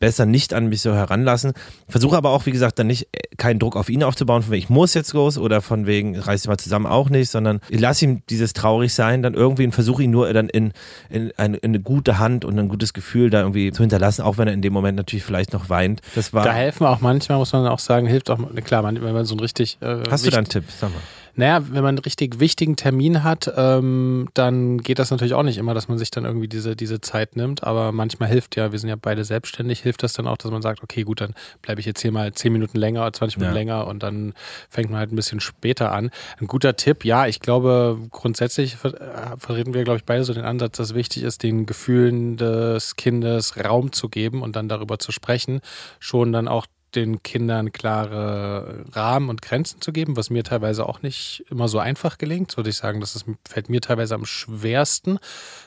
besser 0.02 0.26
nicht 0.26 0.54
an 0.54 0.68
mich 0.68 0.82
so 0.82 0.94
heranlassen. 0.94 1.54
Versuche 1.88 2.18
aber 2.18 2.32
auch, 2.32 2.46
wie 2.46 2.52
gesagt, 2.52 2.78
dann 2.80 2.88
nicht 2.88 3.08
äh, 3.14 3.20
keinen 3.38 3.60
Druck 3.60 3.78
auf 3.78 3.88
ihn 3.88 4.04
aufzubauen, 4.04 4.42
von 4.42 4.52
wegen 4.52 4.64
ich 4.64 4.70
muss 4.70 4.94
jetzt 4.94 5.14
los 5.14 5.38
oder 5.38 5.62
von 5.62 5.86
wegen 5.86 6.20
reiß 6.20 6.42
dich 6.42 6.50
mal 6.50 6.58
zusammen 6.58 6.88
auch 6.88 7.10
nicht, 7.10 7.30
sondern 7.30 7.62
ich 7.70 7.80
lasse 7.80 8.04
ihm 8.04 8.24
dieses 8.30 8.52
traurig 8.52 8.94
sein, 8.94 9.22
dann 9.22 9.36
irgendwie 9.36 9.64
und 9.64 9.72
versuche 9.72 10.04
ihn 10.04 10.12
nur 10.12 10.32
dann 10.34 10.50
in, 10.50 10.74
in, 11.10 11.32
eine, 11.38 11.58
in, 11.58 11.72
eine, 11.72 11.80
gute 11.80 12.20
Hand 12.20 12.44
und 12.44 12.60
ein 12.60 12.68
gutes 12.68 12.94
Gefühl 12.94 13.30
da 13.30 13.42
irgendwie 13.42 13.72
zu 13.72 13.84
hinterlassen, 13.84 14.24
auch 14.24 14.38
wenn 14.38 14.48
er 14.48 14.54
in 14.54 14.62
dem 14.62 14.74
Moment 14.74 14.98
natürlich 14.98 15.24
vielleicht 15.24 15.54
noch 15.54 15.70
weint. 15.70 16.02
Das 16.16 16.34
war 16.34 16.44
da 16.44 16.52
helfen 16.52 16.86
auch 16.86 17.00
manchmal, 17.00 17.38
muss 17.38 17.54
man 17.54 17.68
auch 17.68 17.80
sagen, 17.80 18.08
hilft 18.08 18.30
auch, 18.30 18.40
klar, 18.66 18.84
wenn 18.84 19.02
man 19.02 19.26
so 19.26 19.36
ein 19.36 19.40
richtig. 19.40 19.78
Äh, 19.82 20.04
Hast 20.10 20.26
du 20.26 20.32
da 20.32 20.38
einen 20.38 20.48
Tipp? 20.48 20.66
Sag 20.80 20.90
mal. 20.90 21.00
Naja, 21.36 21.64
wenn 21.70 21.84
man 21.84 21.96
einen 21.96 22.00
richtig 22.00 22.40
wichtigen 22.40 22.76
Termin 22.76 23.24
hat, 23.24 23.52
ähm, 23.56 24.30
dann 24.34 24.80
geht 24.80 25.00
das 25.00 25.12
natürlich 25.12 25.34
auch 25.34 25.44
nicht 25.44 25.58
immer, 25.58 25.74
dass 25.74 25.88
man 25.88 25.98
sich 25.98 26.12
dann 26.12 26.26
irgendwie 26.26 26.48
diese, 26.48 26.76
diese 26.76 27.02
Zeit 27.02 27.36
nimmt. 27.36 27.64
Aber 27.64 27.92
manchmal 27.92 28.30
hilft 28.30 28.56
ja, 28.56 28.72
wir 28.72 28.80
sind 28.80 28.90
ja 28.90 28.98
beide 29.02 29.24
selbstständig, 29.24 29.82
hilft 29.82 30.04
das 30.04 30.14
dann 30.14 30.28
auch, 30.28 30.38
dass 30.38 30.52
man 30.52 30.62
sagt, 30.62 30.84
okay, 30.84 31.04
gut, 31.04 31.22
dann 31.22 31.34
bleibe 31.62 31.80
ich 31.80 31.86
jetzt 31.86 32.02
hier 32.02 32.12
mal 32.12 32.32
10 32.34 32.52
Minuten 32.54 32.78
länger, 32.78 33.12
20 33.12 33.38
Minuten 33.38 33.56
ja. 33.56 33.60
länger 33.60 33.88
und 33.88 34.04
dann 34.04 34.34
fängt 34.70 34.90
man 34.90 35.00
halt 35.00 35.12
ein 35.12 35.16
bisschen 35.16 35.40
später 35.40 35.92
an. 35.92 36.12
Ein 36.40 36.48
guter 36.48 36.76
Tipp, 36.76 37.06
ja, 37.06 37.28
ich 37.28 37.40
glaube, 37.40 38.00
grundsätzlich 38.12 38.76
äh, 38.84 39.38
vertreten 39.38 39.74
wir, 39.74 39.84
glaube 39.84 39.98
ich, 39.98 40.06
beide 40.06 40.24
so 40.24 40.34
den 40.34 40.44
Ansatz, 40.44 40.78
dass 40.78 40.94
wichtig 40.94 41.24
ist, 41.24 41.44
den 41.44 41.66
Gefühlen 41.66 42.38
des 42.38 42.96
Kindes 42.96 43.58
Raum 43.58 43.92
zu 43.92 44.10
geben 44.10 44.42
und 44.42 44.56
dann 44.56 44.68
darüber 44.68 45.00
zu 45.00 45.12
sprechen. 45.12 45.62
Schon 46.00 46.32
dann 46.34 46.48
auch 46.48 46.66
den 46.96 47.24
Kindern 47.24 47.72
klare 47.72 48.86
Rahmen 48.92 49.30
und 49.30 49.42
Grenzen 49.42 49.82
zu 49.82 49.92
geben, 49.92 50.18
was 50.18 50.30
mir 50.30 50.44
teilweise 50.44 50.88
auch 50.88 51.02
nicht 51.02 51.46
immer 51.50 51.68
so 51.68 51.80
einfach 51.80 52.18
gelingt. 52.18 52.58
Würde 52.58 52.70
ich 52.70 52.78
sagen, 52.78 53.00
das 53.00 53.16
ist, 53.16 53.26
fällt 53.48 53.70
mir 53.70 53.82
teilweise 53.82 54.16
am 54.16 54.26
schwersten. 54.26 55.20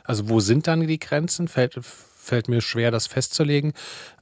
Also 0.05 0.29
wo 0.29 0.41
sind 0.41 0.67
dann 0.67 0.87
die 0.87 0.99
Grenzen? 0.99 1.49
Fällt, 1.49 1.79
fällt 2.25 2.49
mir 2.49 2.61
schwer, 2.61 2.91
das 2.91 3.07
festzulegen. 3.07 3.73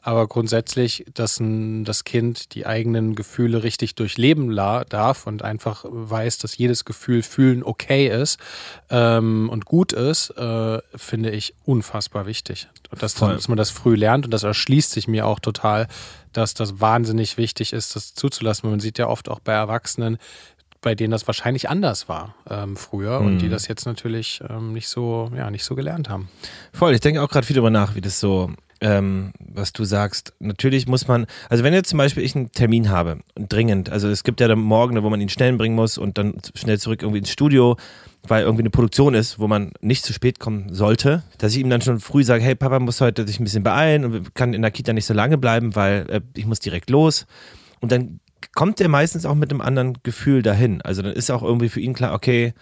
Aber 0.02 0.26
grundsätzlich, 0.26 1.06
dass 1.14 1.38
ein, 1.38 1.84
das 1.84 2.04
Kind 2.04 2.54
die 2.54 2.66
eigenen 2.66 3.14
Gefühle 3.14 3.62
richtig 3.62 3.94
durchleben 3.94 4.54
darf 4.54 5.26
und 5.26 5.42
einfach 5.42 5.84
weiß, 5.88 6.38
dass 6.38 6.58
jedes 6.58 6.84
Gefühl 6.84 7.22
fühlen 7.22 7.62
okay 7.62 8.08
ist 8.08 8.40
ähm, 8.90 9.48
und 9.48 9.64
gut 9.64 9.92
ist, 9.92 10.30
äh, 10.30 10.80
finde 10.96 11.30
ich 11.30 11.54
unfassbar 11.64 12.26
wichtig. 12.26 12.68
Und 12.90 13.02
dass, 13.02 13.14
dass 13.14 13.48
man 13.48 13.56
das 13.56 13.70
früh 13.70 13.94
lernt 13.94 14.24
und 14.24 14.32
das 14.32 14.42
erschließt 14.42 14.90
sich 14.90 15.06
mir 15.06 15.26
auch 15.26 15.38
total, 15.38 15.86
dass 16.32 16.54
das 16.54 16.80
wahnsinnig 16.80 17.36
wichtig 17.36 17.72
ist, 17.72 17.96
das 17.96 18.14
zuzulassen. 18.14 18.70
Man 18.70 18.80
sieht 18.80 18.98
ja 18.98 19.08
oft 19.08 19.28
auch 19.28 19.40
bei 19.40 19.52
Erwachsenen, 19.52 20.18
bei 20.82 20.94
denen 20.94 21.12
das 21.12 21.26
wahrscheinlich 21.26 21.70
anders 21.70 22.08
war 22.08 22.34
ähm, 22.50 22.76
früher 22.76 23.20
mhm. 23.20 23.26
und 23.26 23.38
die 23.38 23.46
mhm. 23.46 23.52
das 23.52 23.68
jetzt 23.68 23.86
natürlich 23.86 24.42
ähm, 24.48 24.72
nicht 24.72 24.88
so, 24.88 25.30
ja, 25.34 25.50
nicht 25.50 25.64
so 25.64 25.74
gelernt 25.74 26.08
haben. 26.08 26.28
Voll, 26.72 26.92
ich 26.92 27.00
denke 27.00 27.22
auch 27.22 27.28
gerade 27.28 27.46
viel 27.46 27.54
darüber 27.54 27.70
nach, 27.70 27.94
wie 27.94 28.00
das 28.00 28.20
so, 28.20 28.50
ähm, 28.82 29.32
was 29.38 29.72
du 29.72 29.84
sagst. 29.84 30.34
Natürlich 30.40 30.86
muss 30.86 31.06
man, 31.08 31.26
also 31.48 31.64
wenn 31.64 31.72
jetzt 31.72 31.88
zum 31.88 31.98
Beispiel 31.98 32.24
ich 32.24 32.34
einen 32.34 32.52
Termin 32.52 32.90
habe, 32.90 33.20
dringend, 33.36 33.90
also 33.90 34.08
es 34.08 34.24
gibt 34.24 34.40
ja 34.40 34.48
dann 34.48 34.58
morgen, 34.58 35.00
wo 35.02 35.08
man 35.08 35.20
ihn 35.20 35.28
schnell 35.28 35.52
bringen 35.54 35.76
muss 35.76 35.96
und 35.98 36.18
dann 36.18 36.34
schnell 36.54 36.78
zurück 36.78 37.02
irgendwie 37.02 37.20
ins 37.20 37.30
Studio, 37.30 37.76
weil 38.26 38.42
irgendwie 38.42 38.62
eine 38.62 38.70
Produktion 38.70 39.14
ist, 39.14 39.38
wo 39.38 39.46
man 39.46 39.72
nicht 39.80 40.04
zu 40.04 40.12
spät 40.12 40.40
kommen 40.40 40.74
sollte, 40.74 41.22
dass 41.38 41.54
ich 41.54 41.60
ihm 41.60 41.70
dann 41.70 41.80
schon 41.80 42.00
früh 42.00 42.24
sage, 42.24 42.42
hey 42.42 42.54
Papa 42.54 42.78
muss 42.80 43.00
heute 43.00 43.26
sich 43.26 43.40
ein 43.40 43.44
bisschen 43.44 43.62
beeilen 43.62 44.04
und 44.04 44.34
kann 44.34 44.52
in 44.52 44.62
der 44.62 44.70
Kita 44.70 44.92
nicht 44.92 45.06
so 45.06 45.14
lange 45.14 45.38
bleiben, 45.38 45.74
weil 45.76 46.06
äh, 46.10 46.20
ich 46.34 46.46
muss 46.46 46.60
direkt 46.60 46.90
los. 46.90 47.26
Und 47.80 47.92
dann 47.92 48.20
kommt 48.54 48.80
er 48.80 48.88
meistens 48.88 49.24
auch 49.24 49.34
mit 49.34 49.50
einem 49.50 49.60
anderen 49.60 49.98
Gefühl 50.02 50.42
dahin. 50.42 50.82
Also 50.82 51.02
dann 51.02 51.12
ist 51.12 51.30
auch 51.30 51.42
irgendwie 51.42 51.68
für 51.68 51.80
ihn 51.80 51.94
klar, 51.94 52.14
okay, 52.14 52.52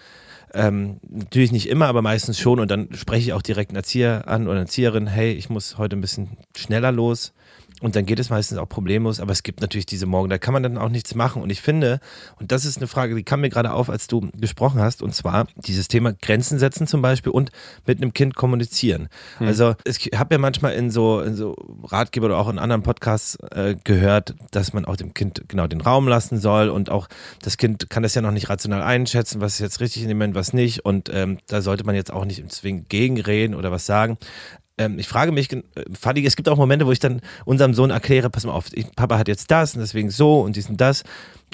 ähm, 0.54 1.00
natürlich 1.08 1.52
nicht 1.52 1.68
immer, 1.68 1.86
aber 1.86 2.02
meistens 2.02 2.38
schon. 2.38 2.60
Und 2.60 2.70
dann 2.70 2.88
spreche 2.94 3.22
ich 3.22 3.32
auch 3.32 3.42
direkt 3.42 3.70
einen 3.70 3.76
Erzieher 3.76 4.28
an 4.28 4.44
oder 4.44 4.52
eine 4.52 4.60
Erzieherin, 4.60 5.06
hey, 5.06 5.32
ich 5.32 5.50
muss 5.50 5.78
heute 5.78 5.96
ein 5.96 6.00
bisschen 6.00 6.36
schneller 6.56 6.92
los. 6.92 7.32
Und 7.80 7.96
dann 7.96 8.06
geht 8.06 8.18
es 8.18 8.30
meistens 8.30 8.58
auch 8.58 8.68
problemlos, 8.68 9.20
aber 9.20 9.32
es 9.32 9.42
gibt 9.42 9.60
natürlich 9.60 9.86
diese 9.86 10.06
Morgen, 10.06 10.28
da 10.28 10.38
kann 10.38 10.52
man 10.52 10.62
dann 10.62 10.78
auch 10.78 10.88
nichts 10.88 11.14
machen. 11.14 11.42
Und 11.42 11.50
ich 11.50 11.60
finde, 11.60 12.00
und 12.38 12.52
das 12.52 12.64
ist 12.64 12.76
eine 12.76 12.86
Frage, 12.86 13.14
die 13.14 13.22
kam 13.22 13.40
mir 13.40 13.48
gerade 13.48 13.72
auf, 13.72 13.88
als 13.88 14.06
du 14.06 14.28
gesprochen 14.34 14.80
hast, 14.80 15.02
und 15.02 15.14
zwar 15.14 15.46
dieses 15.56 15.88
Thema 15.88 16.12
Grenzen 16.12 16.58
setzen 16.58 16.86
zum 16.86 17.02
Beispiel 17.02 17.32
und 17.32 17.50
mit 17.86 18.00
einem 18.00 18.12
Kind 18.12 18.36
kommunizieren. 18.36 19.08
Hm. 19.38 19.46
Also 19.46 19.74
ich 19.84 20.10
habe 20.14 20.34
ja 20.34 20.38
manchmal 20.38 20.74
in 20.74 20.90
so, 20.90 21.20
in 21.20 21.34
so 21.34 21.56
Ratgeber 21.84 22.26
oder 22.26 22.38
auch 22.38 22.48
in 22.48 22.58
anderen 22.58 22.82
Podcasts 22.82 23.36
äh, 23.50 23.76
gehört, 23.82 24.34
dass 24.50 24.72
man 24.72 24.84
auch 24.84 24.96
dem 24.96 25.14
Kind 25.14 25.42
genau 25.48 25.66
den 25.66 25.80
Raum 25.80 26.06
lassen 26.06 26.38
soll 26.38 26.68
und 26.68 26.90
auch 26.90 27.08
das 27.42 27.56
Kind 27.56 27.88
kann 27.88 28.02
das 28.02 28.14
ja 28.14 28.22
noch 28.22 28.30
nicht 28.30 28.48
rational 28.48 28.82
einschätzen, 28.82 29.40
was 29.40 29.54
ist 29.54 29.60
jetzt 29.60 29.80
richtig 29.80 30.02
in 30.02 30.08
dem 30.08 30.18
Moment, 30.18 30.34
was 30.34 30.52
nicht. 30.52 30.84
Und 30.84 31.10
ähm, 31.12 31.38
da 31.46 31.62
sollte 31.62 31.84
man 31.84 31.94
jetzt 31.94 32.12
auch 32.12 32.24
nicht 32.24 32.38
im 32.38 32.50
Zwingen 32.50 32.86
gegenreden 32.88 33.54
oder 33.54 33.72
was 33.72 33.86
sagen 33.86 34.18
ähm, 34.78 34.98
ich 34.98 35.08
frage 35.08 35.32
mich, 35.32 35.52
äh, 35.52 35.62
Fadi, 35.98 36.24
es 36.24 36.36
gibt 36.36 36.48
auch 36.48 36.56
Momente, 36.56 36.86
wo 36.86 36.92
ich 36.92 36.98
dann 36.98 37.20
unserem 37.44 37.74
Sohn 37.74 37.90
erkläre, 37.90 38.30
pass 38.30 38.44
mal 38.44 38.52
auf, 38.52 38.66
ich, 38.72 38.86
Papa 38.96 39.18
hat 39.18 39.28
jetzt 39.28 39.50
das 39.50 39.74
und 39.74 39.80
deswegen 39.80 40.10
so 40.10 40.40
und 40.40 40.56
dies 40.56 40.68
und 40.68 40.80
das. 40.80 41.04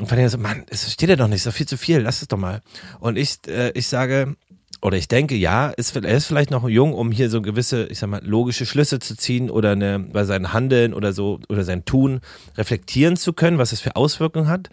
Und 0.00 0.08
Fadi 0.08 0.28
so, 0.28 0.38
Mann, 0.38 0.64
es 0.68 0.92
steht 0.92 1.08
ja 1.08 1.16
doch 1.16 1.28
nicht, 1.28 1.38
ist 1.38 1.46
doch 1.46 1.52
viel 1.52 1.68
zu 1.68 1.76
viel, 1.76 2.00
lass 2.00 2.23
es 2.23 2.28
doch 2.28 2.38
mal. 2.38 2.62
Und 3.00 3.16
ich, 3.16 3.38
äh, 3.49 3.70
ich 3.73 3.88
sage, 3.88 4.37
oder 4.82 4.96
ich 4.96 5.08
denke, 5.08 5.35
ja, 5.35 5.68
ist, 5.70 5.96
er 5.96 6.16
ist 6.16 6.26
vielleicht 6.26 6.50
noch 6.50 6.68
jung, 6.68 6.92
um 6.92 7.11
hier 7.11 7.30
so 7.30 7.40
gewisse, 7.40 7.87
ich 7.87 7.99
sag 7.99 8.08
mal, 8.08 8.25
logische 8.25 8.66
Schlüsse 8.66 8.99
zu 8.99 9.16
ziehen 9.16 9.50
oder 9.50 9.73
eine, 9.73 9.99
bei 9.99 10.25
seinem 10.25 10.52
Handeln 10.52 10.92
oder 10.94 11.12
so 11.12 11.40
oder 11.49 11.64
sein 11.64 11.85
Tun 11.85 12.20
reflektieren 12.56 13.16
zu 13.16 13.32
können, 13.32 13.58
was 13.58 13.73
es 13.73 13.80
für 13.80 13.96
Auswirkungen 13.96 14.49
hat. 14.49 14.68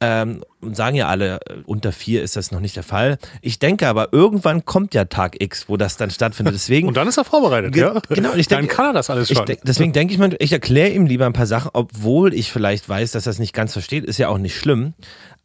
Ähm, 0.00 0.44
und 0.60 0.76
sagen 0.76 0.94
ja 0.94 1.08
alle, 1.08 1.40
äh, 1.46 1.54
unter 1.66 1.90
vier 1.90 2.22
ist 2.22 2.36
das 2.36 2.52
noch 2.52 2.60
nicht 2.60 2.76
der 2.76 2.84
Fall. 2.84 3.18
Ich 3.42 3.58
denke 3.58 3.88
aber, 3.88 4.12
irgendwann 4.12 4.64
kommt 4.64 4.94
ja 4.94 5.06
Tag 5.06 5.42
X, 5.42 5.68
wo 5.68 5.76
das 5.76 5.96
dann 5.96 6.10
stattfindet. 6.10 6.54
Deswegen, 6.54 6.86
und 6.88 6.96
dann 6.96 7.08
ist 7.08 7.16
er 7.16 7.24
vorbereitet, 7.24 7.74
ja. 7.74 8.00
Genau, 8.08 8.34
ich 8.34 8.46
denke, 8.46 8.66
dann 8.66 8.76
kann 8.76 8.86
er 8.86 8.92
das 8.92 9.10
alles 9.10 9.28
schon. 9.28 9.48
Ich, 9.48 9.58
deswegen 9.64 9.92
denke 9.92 10.14
ich 10.14 10.20
mal, 10.20 10.36
ich 10.38 10.52
erkläre 10.52 10.90
ihm 10.90 11.06
lieber 11.06 11.26
ein 11.26 11.32
paar 11.32 11.46
Sachen, 11.46 11.70
obwohl 11.72 12.32
ich 12.32 12.52
vielleicht 12.52 12.88
weiß, 12.88 13.10
dass 13.10 13.26
er 13.26 13.30
es 13.30 13.40
nicht 13.40 13.54
ganz 13.54 13.72
versteht, 13.72 14.04
ist 14.04 14.18
ja 14.18 14.28
auch 14.28 14.38
nicht 14.38 14.56
schlimm. 14.56 14.94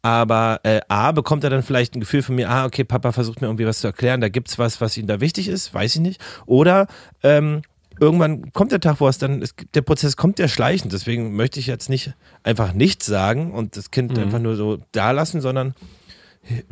Aber 0.02 0.60
äh, 0.64 0.82
A, 0.88 1.12
bekommt 1.12 1.44
er 1.44 1.50
dann 1.50 1.62
vielleicht 1.62 1.96
ein 1.96 2.00
Gefühl 2.00 2.22
von 2.22 2.34
mir, 2.34 2.50
ah, 2.50 2.66
okay, 2.66 2.84
Papa 2.84 3.10
versucht 3.12 3.40
mir 3.40 3.48
irgendwie 3.48 3.66
was 3.66 3.80
zu 3.80 3.86
erklären, 3.86 4.20
da 4.20 4.28
gibt's 4.28 4.58
was, 4.58 4.80
was 4.80 4.96
ihm 4.96 5.06
da 5.06 5.20
wichtig 5.20 5.48
ist, 5.48 5.72
weiß 5.72 5.94
ich 5.96 6.00
nicht. 6.00 6.20
Oder 6.46 6.86
ähm, 7.22 7.62
irgendwann 8.00 8.52
kommt 8.52 8.72
der 8.72 8.80
Tag, 8.80 9.00
wo 9.00 9.08
es 9.08 9.18
dann, 9.18 9.42
es, 9.42 9.54
der 9.74 9.82
Prozess 9.82 10.16
kommt 10.16 10.38
ja 10.38 10.48
schleichend. 10.48 10.92
Deswegen 10.92 11.34
möchte 11.36 11.60
ich 11.60 11.66
jetzt 11.66 11.88
nicht 11.88 12.14
einfach 12.42 12.72
nichts 12.72 13.06
sagen 13.06 13.52
und 13.52 13.76
das 13.76 13.90
Kind 13.90 14.16
mhm. 14.16 14.24
einfach 14.24 14.38
nur 14.38 14.56
so 14.56 14.78
da 14.92 15.10
lassen, 15.10 15.40
sondern 15.40 15.74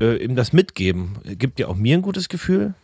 äh, 0.01 0.17
ihm 0.17 0.37
das 0.37 0.53
mitgeben. 0.53 1.19
Gibt 1.25 1.59
ja 1.59 1.69
auch 1.69 1.77
mir 1.77 1.97
ein 1.97 2.03
gutes 2.03 2.29
Gefühl 2.29 2.75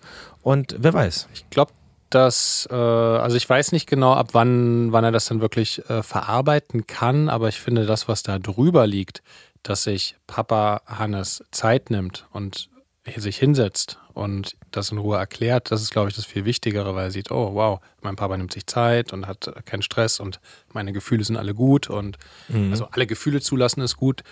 und 0.43 0.77
wer 0.79 0.95
weiß. 0.95 1.29
Ich 1.35 1.49
glaube, 1.51 1.73
dass, 2.11 2.67
äh, 2.71 2.75
also 2.75 3.37
ich 3.37 3.49
weiß 3.49 3.73
nicht 3.73 3.87
genau, 3.87 4.15
ab 4.15 4.31
wann, 4.33 4.93
wann 4.93 5.05
er 5.05 5.13
das 5.13 5.27
dann 5.27 5.41
wirklich 5.41 5.89
äh, 5.91 6.03
verarbeiten 6.03 6.87
kann, 6.87 7.29
aber 7.29 7.49
ich 7.49 7.61
finde, 7.61 7.87
das, 7.87 8.09
was 8.09 8.23
da 8.23 8.39
drüber 8.39 8.87
liegt, 8.87 9.23
dass 9.63 9.85
sich 9.85 10.17
Papa 10.27 10.83
Hannes 10.87 11.45
Zeit 11.51 11.91
nimmt 11.91 12.27
und 12.33 12.71
sich 13.17 13.37
hinsetzt 13.37 13.99
und 14.15 14.57
das 14.71 14.91
in 14.91 14.99
Ruhe 14.99 15.17
erklärt, 15.17 15.71
das 15.71 15.83
ist, 15.83 15.91
glaube 15.91 16.09
ich, 16.09 16.17
das 16.17 16.25
viel 16.25 16.45
Wichtigere, 16.45 16.95
weil 16.95 17.05
er 17.05 17.11
sieht, 17.11 17.31
oh 17.31 17.55
wow, 17.55 17.81
mein 18.03 18.17
Papa 18.17 18.37
nimmt 18.37 18.53
sich 18.53 18.67
Zeit 18.67 19.13
und 19.13 19.27
hat 19.27 19.51
keinen 19.65 19.83
Stress 19.83 20.21
und 20.21 20.41
meine 20.73 20.93
Gefühle 20.93 21.25
sind 21.25 21.37
alle 21.37 21.55
gut 21.55 21.91
und 21.91 22.19
mhm. 22.49 22.71
also 22.71 22.89
alle 22.91 23.07
Gefühle 23.07 23.41
zulassen 23.41 23.81
ist 23.81 23.97
gut 23.97 24.23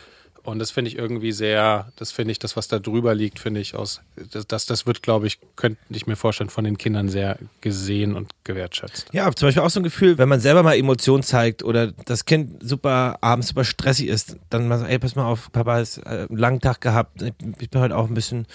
Und 0.46 0.60
das 0.60 0.70
finde 0.70 0.90
ich 0.90 0.96
irgendwie 0.96 1.32
sehr, 1.32 1.90
das 1.96 2.12
finde 2.12 2.32
ich, 2.32 2.38
das, 2.38 2.56
was 2.56 2.68
da 2.68 2.78
drüber 2.78 3.14
liegt, 3.14 3.40
finde 3.40 3.60
ich 3.60 3.74
aus, 3.74 4.00
das, 4.32 4.46
das, 4.46 4.66
das 4.66 4.86
wird, 4.86 5.02
glaube 5.02 5.26
ich, 5.26 5.38
könnte 5.56 5.78
ich 5.90 6.06
mir 6.06 6.16
vorstellen, 6.16 6.50
von 6.50 6.64
den 6.64 6.78
Kindern 6.78 7.08
sehr 7.08 7.38
gesehen 7.60 8.14
und 8.14 8.30
gewertschätzt. 8.44 9.08
Ja, 9.12 9.30
zum 9.32 9.48
Beispiel 9.48 9.62
auch 9.62 9.70
so 9.70 9.80
ein 9.80 9.84
Gefühl, 9.84 10.18
wenn 10.18 10.28
man 10.28 10.40
selber 10.40 10.62
mal 10.62 10.76
Emotionen 10.76 11.24
zeigt 11.24 11.64
oder 11.64 11.92
das 11.92 12.24
Kind 12.24 12.62
super 12.62 13.18
abends 13.20 13.48
super 13.48 13.64
stressig 13.64 14.06
ist, 14.06 14.36
dann 14.48 14.68
mal 14.68 14.78
so, 14.78 14.84
ey, 14.84 14.98
pass 14.98 15.16
mal 15.16 15.26
auf, 15.26 15.50
Papa 15.50 15.80
ist 15.80 15.98
äh, 15.98 16.26
einen 16.28 16.38
langen 16.38 16.60
Tag 16.60 16.80
gehabt, 16.80 17.22
ich 17.22 17.70
bin 17.70 17.80
heute 17.80 17.96
auch 17.96 18.08
ein 18.08 18.14
bisschen 18.14 18.46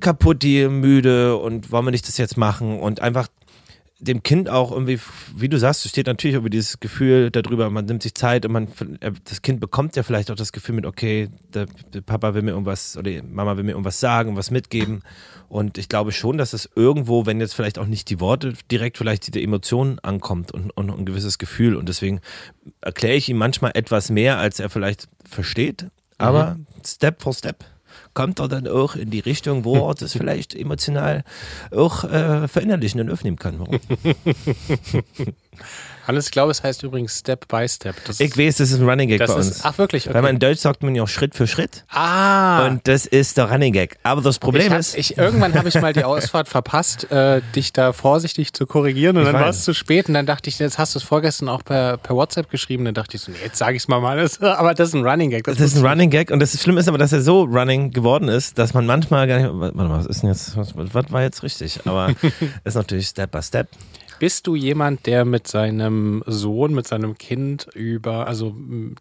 kaputt, 0.00 0.42
müde 0.42 1.36
und 1.36 1.70
wollen 1.70 1.84
wir 1.84 1.90
nicht 1.90 2.06
das 2.08 2.18
jetzt 2.18 2.36
machen 2.36 2.78
und 2.80 3.00
einfach 3.00 3.28
dem 4.00 4.22
Kind 4.22 4.48
auch 4.48 4.70
irgendwie, 4.70 5.00
wie 5.34 5.48
du 5.48 5.58
sagst, 5.58 5.84
es 5.84 5.90
steht 5.90 6.06
natürlich 6.06 6.36
über 6.36 6.50
dieses 6.50 6.78
Gefühl 6.78 7.30
darüber, 7.30 7.68
man 7.68 7.84
nimmt 7.84 8.02
sich 8.02 8.14
Zeit 8.14 8.46
und 8.46 8.52
man, 8.52 8.68
äh, 9.00 9.12
das 9.24 9.42
Kind 9.42 9.58
bekommt 9.58 9.96
ja 9.96 10.04
vielleicht 10.04 10.30
auch 10.30 10.36
das 10.36 10.52
Gefühl 10.52 10.76
mit, 10.76 10.86
okay, 10.86 11.28
der, 11.52 11.66
der 11.92 12.00
Papa 12.00 12.34
will 12.34 12.42
mir 12.42 12.52
irgendwas 12.52 12.96
oder 12.96 13.10
die 13.10 13.22
Mama 13.22 13.56
will 13.56 13.64
mir 13.64 13.72
irgendwas 13.72 13.98
sagen, 13.98 14.36
was 14.36 14.50
mitgeben. 14.50 15.02
Und 15.48 15.78
ich 15.78 15.88
glaube 15.88 16.12
schon, 16.12 16.38
dass 16.38 16.52
es 16.52 16.68
irgendwo, 16.76 17.26
wenn 17.26 17.40
jetzt 17.40 17.54
vielleicht 17.54 17.78
auch 17.78 17.86
nicht 17.86 18.08
die 18.10 18.20
Worte 18.20 18.52
direkt 18.70 18.98
vielleicht 18.98 19.34
die 19.34 19.42
Emotionen 19.42 19.98
ankommt 20.00 20.52
und, 20.52 20.70
und 20.70 20.90
ein 20.90 21.06
gewisses 21.06 21.38
Gefühl. 21.38 21.74
Und 21.74 21.88
deswegen 21.88 22.20
erkläre 22.80 23.16
ich 23.16 23.28
ihm 23.28 23.38
manchmal 23.38 23.72
etwas 23.74 24.10
mehr, 24.10 24.38
als 24.38 24.60
er 24.60 24.70
vielleicht 24.70 25.08
versteht. 25.28 25.86
Aber 26.18 26.54
mhm. 26.54 26.66
Step 26.84 27.22
for 27.22 27.32
Step 27.32 27.64
kommt 28.18 28.40
er 28.40 28.48
dann 28.48 28.66
auch 28.66 28.96
in 28.96 29.10
die 29.10 29.20
Richtung, 29.20 29.64
wo 29.64 29.88
er 29.88 29.94
das 29.94 30.12
vielleicht 30.18 30.52
emotional 30.52 31.22
auch 31.70 32.02
äh, 32.02 32.48
verinnerlichen 32.48 33.00
und 33.00 33.10
öffnen 33.10 33.36
kann. 33.36 33.64
Hannes, 36.08 36.30
es 36.34 36.62
heißt 36.62 36.82
übrigens 36.84 37.18
Step 37.18 37.46
by 37.48 37.68
Step. 37.68 37.94
Das 38.06 38.18
ich 38.18 38.34
weiß, 38.38 38.56
das 38.56 38.70
ist 38.70 38.80
ein 38.80 38.88
Running 38.88 39.10
Gag 39.10 39.18
bei 39.18 39.30
uns. 39.30 39.48
Ist, 39.48 39.60
ach, 39.66 39.76
wirklich? 39.76 40.06
Okay. 40.06 40.14
Weil 40.14 40.22
man 40.22 40.34
in 40.36 40.38
Deutsch 40.38 40.60
sagt 40.60 40.82
man 40.82 40.94
ja 40.94 41.02
auch 41.02 41.08
Schritt 41.08 41.34
für 41.34 41.46
Schritt. 41.46 41.84
Ah. 41.90 42.66
Und 42.66 42.88
das 42.88 43.04
ist 43.04 43.36
der 43.36 43.50
Running 43.50 43.74
Gag. 43.74 43.98
Aber 44.04 44.22
das 44.22 44.38
Problem 44.38 44.72
hab, 44.72 44.80
ist. 44.80 44.96
Ich, 44.96 45.18
irgendwann 45.18 45.52
habe 45.52 45.68
ich 45.68 45.74
mal 45.74 45.92
die 45.92 46.04
Ausfahrt 46.04 46.48
verpasst, 46.48 47.12
äh, 47.12 47.42
dich 47.54 47.74
da 47.74 47.92
vorsichtig 47.92 48.54
zu 48.54 48.64
korrigieren. 48.64 49.18
Und 49.18 49.24
ich 49.24 49.32
dann 49.32 49.38
war 49.42 49.50
es 49.50 49.64
zu 49.64 49.74
spät. 49.74 50.08
Und 50.08 50.14
dann 50.14 50.24
dachte 50.24 50.48
ich, 50.48 50.58
jetzt 50.58 50.78
hast 50.78 50.94
du 50.94 50.98
es 50.98 51.04
vorgestern 51.04 51.50
auch 51.50 51.62
per, 51.62 51.98
per 51.98 52.16
WhatsApp 52.16 52.48
geschrieben. 52.48 52.86
Dann 52.86 52.94
dachte 52.94 53.18
ich 53.18 53.22
so, 53.22 53.30
nee, 53.30 53.38
jetzt 53.44 53.58
sage 53.58 53.76
ich 53.76 53.82
es 53.82 53.88
mal 53.88 54.00
mal. 54.00 54.18
Aber 54.40 54.72
das 54.72 54.88
ist 54.88 54.94
ein 54.94 55.06
Running 55.06 55.28
Gag. 55.28 55.44
Das, 55.44 55.58
das 55.58 55.74
ist 55.74 55.76
ein 55.76 55.86
Running 55.86 56.08
Gag. 56.08 56.30
Und 56.30 56.40
das 56.40 56.58
Schlimme 56.58 56.80
ist 56.80 56.88
aber, 56.88 56.96
dass 56.96 57.12
er 57.12 57.20
so 57.20 57.42
running 57.42 57.90
geworden 57.90 58.07
ist, 58.16 58.58
dass 58.58 58.74
man 58.74 58.86
manchmal 58.86 59.26
gar 59.26 59.38
nicht. 59.38 59.50
Warte 59.52 59.76
mal, 59.76 59.90
was 59.90 60.06
ist 60.06 60.22
denn 60.22 60.30
jetzt? 60.30 60.56
Was, 60.56 60.74
was 60.76 61.12
war 61.12 61.22
jetzt 61.22 61.42
richtig? 61.42 61.80
Aber 61.86 62.14
ist 62.64 62.74
natürlich 62.74 63.08
Step 63.08 63.30
by 63.30 63.42
Step. 63.42 63.68
Bist 64.18 64.48
du 64.48 64.56
jemand, 64.56 65.06
der 65.06 65.24
mit 65.24 65.46
seinem 65.46 66.24
Sohn, 66.26 66.74
mit 66.74 66.88
seinem 66.88 67.16
Kind 67.18 67.68
über, 67.72 68.26
also, 68.26 68.56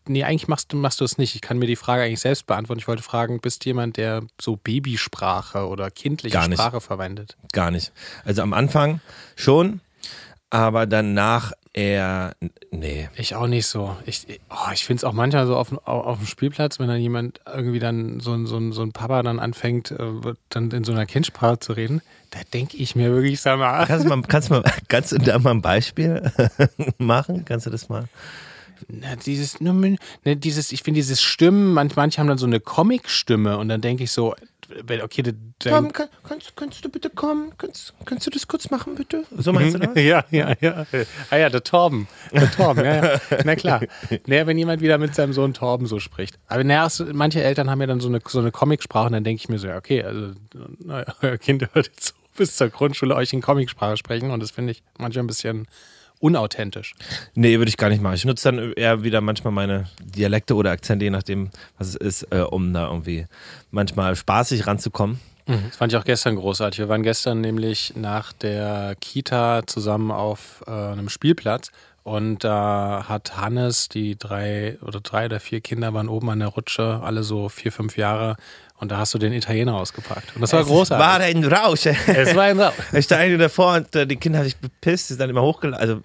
nee, 0.08 0.24
eigentlich 0.24 0.48
machst 0.48 0.72
du, 0.72 0.78
machst 0.78 1.00
du 1.02 1.06
es 1.06 1.18
nicht. 1.18 1.34
Ich 1.34 1.42
kann 1.42 1.58
mir 1.58 1.66
die 1.66 1.76
Frage 1.76 2.04
eigentlich 2.04 2.20
selbst 2.20 2.46
beantworten. 2.46 2.80
Ich 2.80 2.88
wollte 2.88 3.02
fragen, 3.02 3.40
bist 3.40 3.66
du 3.66 3.70
jemand, 3.70 3.98
der 3.98 4.22
so 4.40 4.58
Babysprache 4.58 5.68
oder 5.68 5.90
kindliche 5.90 6.40
Sprache 6.40 6.82
verwendet? 6.82 7.36
Gar 7.52 7.72
nicht. 7.72 7.92
Also 8.26 8.44
am 8.44 8.54
Anfang 8.54 9.02
schon, 9.36 9.82
aber 10.52 10.86
danach 10.86 11.54
eher, 11.78 12.36
nee. 12.72 13.08
Ich 13.16 13.36
auch 13.36 13.48
nicht 13.48 13.68
so. 13.68 13.96
Ich, 14.06 14.26
oh, 14.50 14.72
ich 14.74 14.84
finde 14.84 15.02
es 15.02 15.04
auch 15.04 15.14
manchmal 15.14 15.46
so 15.46 15.56
auf, 15.56 15.72
auf, 15.86 16.18
dem 16.18 16.26
Spielplatz, 16.26 16.80
wenn 16.80 16.88
dann 16.88 17.00
jemand 17.00 17.40
irgendwie 17.46 17.80
dann 17.80 18.20
so, 18.20 18.46
so, 18.46 18.72
so 18.72 18.82
ein 18.82 18.92
Papa 18.92 19.22
dann 19.22 19.40
anfängt, 19.40 19.92
äh, 19.92 20.12
dann 20.50 20.72
in 20.72 20.84
so 20.84 20.92
einer 20.92 21.06
Kindsprache 21.06 21.60
zu 21.60 21.74
reden, 21.74 22.02
da 22.32 22.40
denke 22.52 22.78
ich 22.78 22.96
mir 22.96 23.12
wirklich, 23.12 23.40
sag 23.40 23.60
mal. 23.60 23.86
Kannst 23.86 24.06
du, 24.06 24.10
mal, 24.10 24.22
kannst, 24.28 24.50
mal, 24.50 24.64
kannst 24.88 25.12
du 25.12 25.18
da 25.20 25.38
mal 25.38 25.52
ein 25.52 25.62
Beispiel 25.62 26.32
machen? 26.98 27.46
Kannst 27.46 27.68
du 27.68 27.70
das 27.70 27.90
mal? 27.90 28.06
Na, 28.88 29.16
dieses, 29.16 29.62
ne, 29.62 29.98
dieses, 30.26 30.72
ich 30.72 30.84
finde 30.84 31.00
dieses 31.00 31.22
Stimmen, 31.22 31.74
manche, 31.74 31.96
manche 31.96 32.20
haben 32.20 32.28
dann 32.28 32.38
so 32.38 32.46
eine 32.46 32.60
Comic-Stimme 32.60 33.58
und 33.58 33.70
dann 33.70 33.82
denke 33.82 34.04
ich 34.04 34.12
so, 34.12 34.36
okay, 35.02 35.22
dann, 35.22 35.54
Tom, 35.60 35.94
kann, 35.94 36.10
kannst, 36.24 36.56
kannst 36.56 36.84
du 36.84 36.90
bitte 36.90 37.10
kommen? 37.10 37.54
Kannst, 37.58 37.94
kannst 38.06 38.28
du 38.28 38.32
das 38.32 38.48
kurz 38.48 38.70
machen, 38.70 38.96
bitte? 38.96 39.24
So 39.38 39.54
meinst 39.54 39.76
du 39.76 39.80
das? 39.80 39.96
ja, 39.96 40.26
ja, 40.30 40.54
ja. 40.60 40.86
Ah 41.30 41.38
ja, 41.38 41.50
der 41.50 41.64
Torben. 41.64 42.08
Der 42.34 42.52
Torben, 42.52 42.84
ja, 42.84 43.14
ja. 43.14 43.20
Na 43.46 43.56
klar. 43.56 43.82
Naja, 44.26 44.48
wenn 44.48 44.58
jemand 44.58 44.82
wieder 44.82 44.98
mit 44.98 45.16
seinem 45.16 45.34
Sohn 45.34 45.54
Torben 45.54 45.88
so 45.88 46.00
spricht. 46.00 46.38
Aber 46.48 46.64
naja, 46.64 46.88
manche 47.14 47.44
Eltern 47.44 47.70
haben 47.70 47.80
ja 47.82 47.88
dann 47.88 48.00
so 48.00 48.10
eine, 48.10 48.20
so 48.26 48.40
eine 48.40 48.52
Comicsprache 48.52 49.08
und 49.08 49.14
dann 49.14 49.24
denke 49.24 49.42
ich 49.42 49.50
mir 49.50 49.60
so, 49.60 49.68
ja, 49.68 49.78
okay, 49.78 50.04
also 50.04 50.34
naja, 50.80 51.06
euer 51.22 51.38
Kind 51.38 51.68
hört 51.74 51.88
jetzt 51.88 52.08
so 52.08 52.14
bis 52.38 52.56
zur 52.56 52.70
Grundschule 52.70 53.16
euch 53.16 53.34
in 53.34 53.42
Comicsprache 53.42 53.98
sprechen 53.98 54.32
und 54.32 54.42
das 54.42 54.52
finde 54.52 54.72
ich 54.72 54.84
manchmal 54.98 55.24
ein 55.24 55.28
bisschen 55.28 55.68
unauthentisch. 56.20 56.94
Nee, 57.36 57.58
würde 57.58 57.70
ich 57.70 57.78
gar 57.78 57.90
nicht 57.90 58.02
machen. 58.02 58.16
Ich 58.16 58.26
nutze 58.26 58.52
dann 58.52 58.74
eher 58.74 59.04
wieder 59.04 59.22
manchmal 59.22 59.54
meine 59.54 59.88
Dialekte 60.02 60.56
oder 60.56 60.72
Akzente, 60.72 61.06
je 61.06 61.12
nachdem, 61.12 61.50
was 61.78 61.90
es 61.90 61.96
ist, 61.96 62.24
äh, 62.32 62.42
um 62.42 62.74
da 62.74 62.88
irgendwie 62.88 63.26
manchmal 63.72 64.16
spaßig 64.16 64.68
ranzukommen. 64.68 65.20
Mhm. 65.48 65.64
Das 65.68 65.78
fand 65.78 65.92
ich 65.92 65.98
auch 65.98 66.04
gestern 66.04 66.36
großartig. 66.36 66.80
Wir 66.80 66.90
waren 66.90 67.04
gestern 67.04 67.42
nämlich 67.42 67.94
nach 67.96 68.34
der 68.34 68.96
Kita 69.00 69.66
zusammen 69.66 70.12
auf 70.12 70.64
äh, 70.68 70.72
einem 70.72 71.10
Spielplatz 71.10 71.72
und 72.08 72.46
da 72.46 73.04
hat 73.10 73.36
Hannes, 73.36 73.90
die 73.90 74.18
drei 74.18 74.78
oder 74.82 75.02
drei 75.02 75.26
oder 75.26 75.42
vier 75.42 75.60
Kinder 75.60 75.94
waren 75.94 76.08
oben 76.08 76.30
an 76.30 76.40
der 76.40 76.48
Rutsche, 76.48 77.02
alle 77.04 77.22
so 77.22 77.50
vier, 77.50 77.74
fünf 77.74 77.98
Jahre, 77.98 78.38
und 78.80 78.94
da 78.94 78.98
hast 78.98 79.14
du 79.14 79.18
den 79.18 79.34
Italiener 79.34 79.76
ausgepackt. 79.76 80.34
Und 80.34 80.42
das 80.42 80.54
war 80.54 80.62
es 80.62 80.68
großartig. 80.68 81.06
War 81.06 81.20
ein 81.20 81.44
Rausch. 81.44 81.86
Es 81.86 82.34
war 82.34 82.44
ein 82.44 82.62
Rausch. 82.62 82.76
Ich 82.94 83.06
stand 83.06 83.24
eigentlich 83.24 83.40
davor 83.40 83.74
und 83.74 83.94
äh, 83.94 84.08
die 84.08 84.16
Kinder 84.16 84.40
haben 84.40 84.46
sich 84.46 84.56
bepisst, 84.56 85.10
sind 85.10 85.20
dann 85.20 85.30
immer 85.30 85.42
hochgelacht, 85.42 85.82
also 85.82 86.00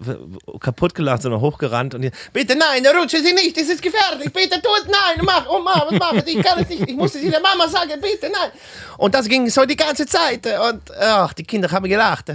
kaputt 0.59 0.93
gelacht, 0.93 1.21
sondern 1.21 1.39
hochgerannt 1.39 1.95
und 1.95 2.01
die, 2.01 2.11
bitte 2.33 2.57
nein, 2.57 2.85
rutsche 2.99 3.21
Sie 3.23 3.31
nicht, 3.31 3.55
das 3.55 3.69
ist 3.69 3.81
gefährlich, 3.81 4.33
bitte 4.33 4.61
tut, 4.61 4.85
nein, 4.87 5.23
mach, 5.23 5.47
oh 5.47 5.59
Mama, 5.59 5.85
was 5.89 5.99
machen 5.99 6.23
ich 6.25 6.43
kann 6.43 6.61
es 6.63 6.67
nicht, 6.67 6.81
ich 6.89 6.95
musste 6.97 7.19
Sie 7.19 7.29
der 7.29 7.39
Mama 7.39 7.69
sagen, 7.69 7.93
bitte 8.01 8.29
nein. 8.29 8.51
Und 8.97 9.15
das 9.15 9.29
ging 9.29 9.49
so 9.49 9.65
die 9.65 9.77
ganze 9.77 10.05
Zeit 10.05 10.45
und 10.69 10.81
ach, 10.99 11.31
die 11.31 11.43
Kinder 11.43 11.71
haben 11.71 11.87
gelacht. 11.87 12.31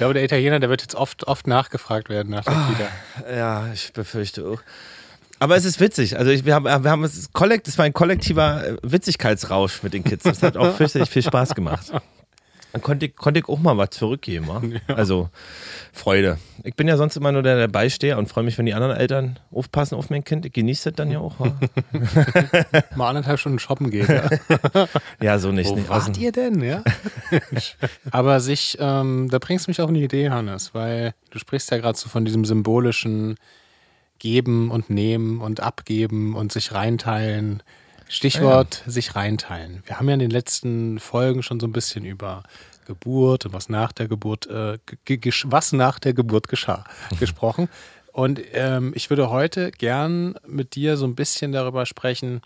Ich 0.00 0.02
glaube, 0.02 0.14
der 0.14 0.24
Italiener, 0.24 0.58
der 0.60 0.70
wird 0.70 0.80
jetzt 0.80 0.94
oft, 0.94 1.26
oft 1.26 1.46
nachgefragt 1.46 2.08
werden 2.08 2.30
nach 2.30 2.42
der 2.42 2.54
Kita. 2.54 3.36
Ja, 3.36 3.70
ich 3.70 3.92
befürchte 3.92 4.46
auch. 4.46 4.62
Aber 5.38 5.56
es 5.56 5.66
ist 5.66 5.78
witzig. 5.78 6.16
Also 6.16 6.30
ich, 6.30 6.46
wir 6.46 6.54
haben, 6.54 6.64
wir 6.64 6.90
haben 6.90 7.04
es 7.04 7.28
es 7.28 7.78
war 7.78 7.84
ein 7.84 7.92
kollektiver 7.92 8.66
äh, 8.66 8.76
Witzigkeitsrausch 8.82 9.82
mit 9.82 9.92
den 9.92 10.02
Kids. 10.02 10.22
Das 10.22 10.42
hat 10.42 10.56
auch 10.56 10.74
fürchterlich 10.74 11.10
viel 11.10 11.22
Spaß 11.22 11.54
gemacht. 11.54 11.92
Dann 12.72 12.82
konnte 12.82 13.06
ich, 13.06 13.16
konnte 13.16 13.40
ich 13.40 13.48
auch 13.48 13.58
mal 13.58 13.76
was 13.76 13.90
zurückgeben. 13.90 14.40
Ja. 14.88 14.94
Also 14.94 15.28
Freude. 15.92 16.38
Ich 16.64 16.74
bin 16.74 16.86
ja 16.86 16.96
sonst 16.96 17.16
immer 17.16 17.32
nur 17.32 17.42
der, 17.42 17.56
der 17.56 17.68
Beisteher 17.68 18.18
und 18.18 18.28
freue 18.28 18.44
mich, 18.44 18.56
wenn 18.58 18.66
die 18.66 18.74
anderen 18.74 18.96
Eltern 18.96 19.38
aufpassen 19.50 19.96
auf 19.96 20.10
mein 20.10 20.24
Kind. 20.24 20.46
Ich 20.46 20.52
genieße 20.52 20.90
das 20.90 20.96
dann 20.96 21.10
ja 21.10 21.18
auch. 21.18 21.36
mal 22.96 23.08
anderthalb 23.08 23.38
Stunden 23.38 23.58
shoppen 23.58 23.90
gehen. 23.90 24.06
Ja, 24.08 24.86
ja 25.22 25.38
so 25.38 25.52
nicht. 25.52 25.70
Wo 25.70 25.76
nicht. 25.76 25.88
wart 25.88 26.18
ihr 26.18 26.32
denn? 26.32 26.62
Ja? 26.62 26.82
Aber 28.10 28.40
sich, 28.40 28.76
ähm, 28.80 29.28
da 29.30 29.38
bringst 29.38 29.66
du 29.66 29.70
mich 29.70 29.80
auf 29.80 29.88
eine 29.88 29.98
Idee, 29.98 30.30
Hannes, 30.30 30.74
weil 30.74 31.14
du 31.30 31.38
sprichst 31.38 31.70
ja 31.70 31.78
gerade 31.78 31.98
so 31.98 32.08
von 32.08 32.24
diesem 32.24 32.44
symbolischen 32.44 33.36
geben 34.18 34.70
und 34.70 34.90
nehmen 34.90 35.40
und 35.40 35.60
abgeben 35.60 36.36
und 36.36 36.52
sich 36.52 36.72
reinteilen. 36.72 37.62
Stichwort 38.10 38.82
ja. 38.84 38.92
sich 38.92 39.14
reinteilen. 39.14 39.84
Wir 39.86 39.98
haben 39.98 40.08
ja 40.08 40.14
in 40.14 40.20
den 40.20 40.30
letzten 40.30 40.98
Folgen 40.98 41.44
schon 41.44 41.60
so 41.60 41.68
ein 41.68 41.72
bisschen 41.72 42.04
über 42.04 42.42
Geburt 42.84 43.46
und 43.46 43.52
was 43.52 43.68
nach 43.68 43.92
der 43.92 44.08
Geburt, 44.08 44.48
äh, 44.48 44.78
was 45.44 45.72
nach 45.72 46.00
der 46.00 46.12
Geburt 46.12 46.48
geschah, 46.48 46.84
gesprochen. 47.20 47.68
Und 48.12 48.40
ähm, 48.52 48.92
ich 48.96 49.10
würde 49.10 49.30
heute 49.30 49.70
gern 49.70 50.34
mit 50.44 50.74
dir 50.74 50.96
so 50.96 51.06
ein 51.06 51.14
bisschen 51.14 51.52
darüber 51.52 51.86
sprechen, 51.86 52.40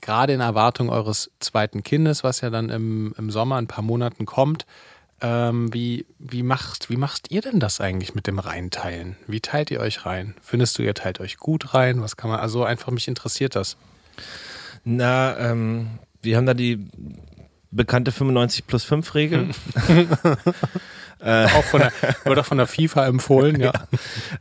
gerade 0.00 0.32
in 0.32 0.40
Erwartung 0.40 0.88
eures 0.88 1.30
zweiten 1.40 1.82
Kindes, 1.82 2.24
was 2.24 2.40
ja 2.40 2.48
dann 2.48 2.70
im, 2.70 3.14
im 3.18 3.30
Sommer 3.30 3.56
ein 3.56 3.66
paar 3.66 3.84
Monaten 3.84 4.24
kommt. 4.24 4.64
Ähm, 5.20 5.72
wie, 5.74 6.06
wie, 6.18 6.42
macht, 6.42 6.88
wie 6.88 6.96
macht 6.96 7.30
ihr 7.30 7.42
denn 7.42 7.60
das 7.60 7.82
eigentlich 7.82 8.14
mit 8.14 8.26
dem 8.26 8.38
Reinteilen? 8.38 9.16
Wie 9.26 9.40
teilt 9.40 9.70
ihr 9.70 9.80
euch 9.80 10.06
rein? 10.06 10.34
Findest 10.40 10.78
du, 10.78 10.82
ihr 10.82 10.94
teilt 10.94 11.20
euch 11.20 11.36
gut 11.36 11.74
rein? 11.74 12.00
Was 12.00 12.16
kann 12.16 12.30
man, 12.30 12.40
also 12.40 12.64
einfach 12.64 12.90
mich 12.92 13.08
interessiert 13.08 13.56
das. 13.56 13.76
Na, 14.88 15.36
ähm, 15.38 15.98
wir 16.22 16.36
haben 16.36 16.46
da 16.46 16.54
die 16.54 16.86
bekannte 17.72 18.12
95 18.12 18.66
plus 18.66 18.84
5 18.84 19.14
Regel. 19.14 19.48
Äh, 21.18 21.46
auch 21.46 21.64
von 21.64 21.80
der, 21.80 21.92
wird 22.24 22.38
auch 22.38 22.44
von 22.44 22.58
der 22.58 22.66
FIFA 22.66 23.06
empfohlen, 23.06 23.58
ja. 23.60 23.72
ja. 23.72 23.88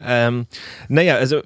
Ähm, 0.02 0.46
naja, 0.90 1.16
also 1.16 1.42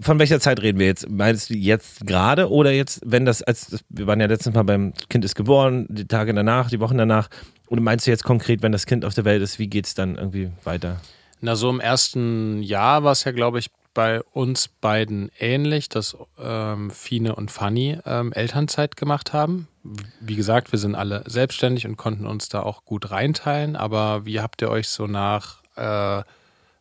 von 0.00 0.20
welcher 0.20 0.38
Zeit 0.38 0.62
reden 0.62 0.78
wir 0.78 0.86
jetzt? 0.86 1.10
Meinst 1.10 1.50
du 1.50 1.54
jetzt 1.54 2.06
gerade 2.06 2.48
oder 2.48 2.70
jetzt, 2.70 3.00
wenn 3.04 3.26
das, 3.26 3.42
als 3.42 3.82
wir 3.88 4.06
waren 4.06 4.20
ja 4.20 4.26
letztens 4.26 4.54
Mal 4.54 4.62
beim 4.62 4.92
Kind 5.08 5.24
ist 5.24 5.34
geboren, 5.34 5.86
die 5.88 6.06
Tage 6.06 6.32
danach, 6.32 6.70
die 6.70 6.78
Wochen 6.78 6.96
danach, 6.98 7.28
oder 7.66 7.80
meinst 7.80 8.06
du 8.06 8.12
jetzt 8.12 8.22
konkret, 8.22 8.62
wenn 8.62 8.70
das 8.70 8.86
Kind 8.86 9.04
auf 9.04 9.12
der 9.12 9.24
Welt 9.24 9.42
ist, 9.42 9.58
wie 9.58 9.66
geht 9.66 9.86
es 9.86 9.94
dann 9.94 10.14
irgendwie 10.14 10.52
weiter? 10.62 11.00
Na, 11.40 11.56
so 11.56 11.68
im 11.68 11.80
ersten 11.80 12.62
Jahr 12.62 13.02
war 13.02 13.12
es 13.12 13.24
ja, 13.24 13.32
glaube 13.32 13.58
ich, 13.58 13.70
bei 13.94 14.22
uns 14.22 14.68
beiden 14.68 15.30
ähnlich, 15.38 15.88
dass 15.88 16.16
ähm, 16.38 16.90
Fine 16.90 17.34
und 17.34 17.50
Fanny 17.50 17.98
ähm, 18.06 18.32
Elternzeit 18.32 18.96
gemacht 18.96 19.32
haben. 19.32 19.68
Wie 20.20 20.36
gesagt, 20.36 20.72
wir 20.72 20.78
sind 20.78 20.94
alle 20.94 21.24
selbstständig 21.26 21.86
und 21.86 21.96
konnten 21.96 22.26
uns 22.26 22.48
da 22.48 22.62
auch 22.62 22.84
gut 22.84 23.10
reinteilen. 23.10 23.76
Aber 23.76 24.24
wie 24.26 24.40
habt 24.40 24.62
ihr 24.62 24.70
euch 24.70 24.88
so 24.88 25.06
nach 25.06 25.62
äh, 25.76 26.22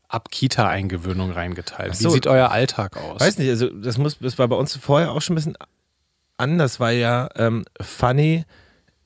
ab 0.09 0.29
Kita-Eingewöhnung 0.29 1.31
reingeteilt? 1.31 1.95
So, 1.95 2.09
wie 2.09 2.13
sieht 2.13 2.27
euer 2.27 2.51
Alltag 2.51 2.97
aus? 2.97 3.21
Weiß 3.21 3.37
nicht, 3.37 3.49
also 3.49 3.69
das 3.69 3.97
muss, 3.97 4.19
das 4.19 4.37
war 4.37 4.47
bei 4.47 4.55
uns 4.55 4.75
vorher 4.75 5.11
auch 5.11 5.21
schon 5.21 5.33
ein 5.33 5.37
bisschen 5.37 5.57
anders, 6.37 6.79
weil 6.79 6.97
ja 6.97 7.29
ähm, 7.35 7.65
Fanny 7.81 8.45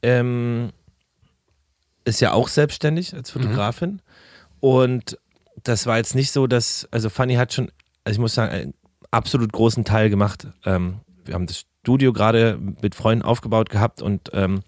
ähm, 0.02 0.72
ist 2.06 2.22
ja 2.22 2.34
auch 2.34 2.48
selbstständig 2.48 3.14
als 3.14 3.32
Fotografin. 3.32 3.92
Mhm. 3.92 4.00
Und 4.60 5.18
das 5.64 5.86
war 5.86 5.98
jetzt 5.98 6.16
nicht 6.16 6.32
so, 6.32 6.48
dass, 6.48 6.88
also 6.92 7.10
Fanny 7.10 7.36
hat 7.36 7.54
schon, 7.54 7.72
also 8.04 8.16
ich 8.16 8.20
muss 8.20 8.34
sagen, 8.34 8.52
einen 8.52 8.74
absolut 9.12 9.52
großen 9.52 9.86
Teil 9.86 10.10
gemacht. 10.10 10.48
Ähm, 10.66 11.00
wir 11.26 11.36
haben 11.36 11.48
das 11.48 11.66
Studio 11.84 12.14
gerade 12.14 12.60
mit 12.82 12.96
Freunden 12.96 13.24
aufgebaut 13.24 13.70
gehabt 13.70 14.02
und 14.02 14.32
ähm, 14.34 14.62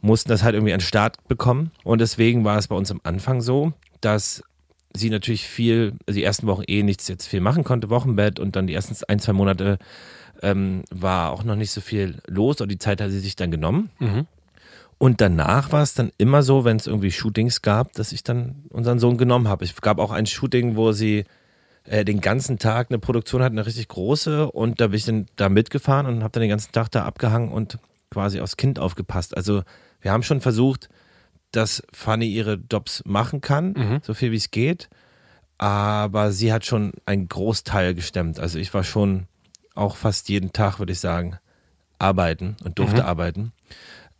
mussten 0.00 0.28
das 0.28 0.42
halt 0.42 0.54
irgendwie 0.54 0.72
an 0.72 0.80
den 0.80 0.86
Start 0.86 1.16
bekommen. 1.28 1.70
Und 1.84 2.00
deswegen 2.00 2.44
war 2.44 2.58
es 2.58 2.68
bei 2.68 2.74
uns 2.74 2.90
am 2.90 3.00
Anfang 3.04 3.40
so, 3.40 3.72
dass 4.00 4.42
sie 4.94 5.10
natürlich 5.10 5.46
viel, 5.46 5.94
also 6.06 6.18
die 6.18 6.24
ersten 6.24 6.46
Wochen 6.46 6.64
eh 6.66 6.82
nichts 6.82 7.08
jetzt 7.08 7.26
viel 7.26 7.40
machen 7.40 7.64
konnte, 7.64 7.90
Wochenbett 7.90 8.38
und 8.38 8.56
dann 8.56 8.66
die 8.66 8.74
ersten 8.74 8.96
ein, 9.08 9.20
zwei 9.20 9.32
Monate 9.32 9.78
ähm, 10.42 10.82
war 10.90 11.30
auch 11.30 11.44
noch 11.44 11.56
nicht 11.56 11.70
so 11.70 11.80
viel 11.80 12.20
los 12.26 12.60
und 12.60 12.70
die 12.70 12.78
Zeit 12.78 13.00
hat 13.00 13.10
sie 13.10 13.20
sich 13.20 13.36
dann 13.36 13.50
genommen. 13.50 13.90
Mhm. 14.00 14.26
Und 14.98 15.20
danach 15.20 15.72
war 15.72 15.82
es 15.82 15.94
dann 15.94 16.12
immer 16.18 16.42
so, 16.42 16.64
wenn 16.64 16.76
es 16.76 16.86
irgendwie 16.86 17.10
Shootings 17.10 17.62
gab, 17.62 17.92
dass 17.94 18.12
ich 18.12 18.22
dann 18.22 18.64
unseren 18.68 18.98
Sohn 18.98 19.16
genommen 19.16 19.48
habe. 19.48 19.64
Es 19.64 19.74
gab 19.80 19.98
auch 19.98 20.12
ein 20.12 20.26
Shooting, 20.26 20.76
wo 20.76 20.92
sie 20.92 21.24
äh, 21.84 22.04
den 22.04 22.20
ganzen 22.20 22.58
Tag 22.58 22.90
eine 22.90 22.98
Produktion 22.98 23.42
hatten, 23.42 23.58
eine 23.58 23.66
richtig 23.66 23.88
große 23.88 24.50
und 24.50 24.80
da 24.80 24.88
bin 24.88 24.96
ich 24.96 25.04
dann 25.04 25.26
da 25.36 25.48
mitgefahren 25.48 26.06
und 26.06 26.22
habe 26.22 26.32
dann 26.32 26.42
den 26.42 26.50
ganzen 26.50 26.72
Tag 26.72 26.90
da 26.90 27.04
abgehangen 27.04 27.50
und 27.50 27.78
quasi 28.10 28.40
aufs 28.40 28.56
Kind 28.56 28.78
aufgepasst. 28.78 29.36
Also 29.36 29.62
wir 30.00 30.12
haben 30.12 30.22
schon 30.22 30.40
versucht, 30.40 30.88
dass 31.50 31.82
Fanny 31.92 32.26
ihre 32.26 32.60
Jobs 32.70 33.02
machen 33.04 33.40
kann, 33.40 33.72
mhm. 33.72 34.00
so 34.02 34.14
viel 34.14 34.32
wie 34.32 34.36
es 34.36 34.50
geht. 34.50 34.88
Aber 35.58 36.32
sie 36.32 36.52
hat 36.52 36.66
schon 36.66 36.92
einen 37.06 37.28
Großteil 37.28 37.94
gestemmt. 37.94 38.40
Also 38.40 38.58
ich 38.58 38.74
war 38.74 38.82
schon 38.82 39.26
auch 39.74 39.96
fast 39.96 40.28
jeden 40.28 40.52
Tag, 40.52 40.78
würde 40.78 40.92
ich 40.92 41.00
sagen, 41.00 41.38
arbeiten 41.98 42.56
und 42.64 42.78
durfte 42.78 43.02
mhm. 43.02 43.06
arbeiten. 43.06 43.52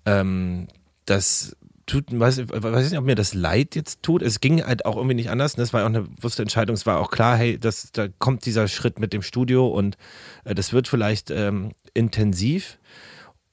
Ähm, 0.07 0.69
das 1.05 1.57
tut, 1.87 2.07
weiß, 2.09 2.49
weiß 2.49 2.91
nicht, 2.91 2.99
ob 2.99 3.05
mir 3.05 3.15
das 3.15 3.35
leid 3.35 3.75
jetzt 3.75 4.03
tut. 4.03 4.23
Es 4.23 4.41
ging 4.41 4.65
halt 4.65 4.87
auch 4.87 4.97
irgendwie 4.97 5.15
nicht 5.15 5.31
anders. 5.31 5.55
Das 5.55 5.73
war 5.73 5.83
auch 5.83 5.87
eine 5.87 6.03
bewusste 6.03 6.43
Entscheidung. 6.43 6.75
Es 6.75 6.87
war 6.87 7.01
auch 7.01 7.11
klar, 7.11 7.37
hey, 7.37 7.59
das, 7.59 7.93
da 7.93 8.09
kommt 8.19 8.47
dieser 8.47 8.69
Schritt 8.69 8.99
mit 8.99 9.13
dem 9.13 9.23
Studio 9.23 9.67
und 9.69 9.97
äh, 10.45 10.55
das 10.55 10.73
wird 10.73 10.89
vielleicht 10.89 11.31
ähm, 11.31 11.73
intensiv. 11.95 12.79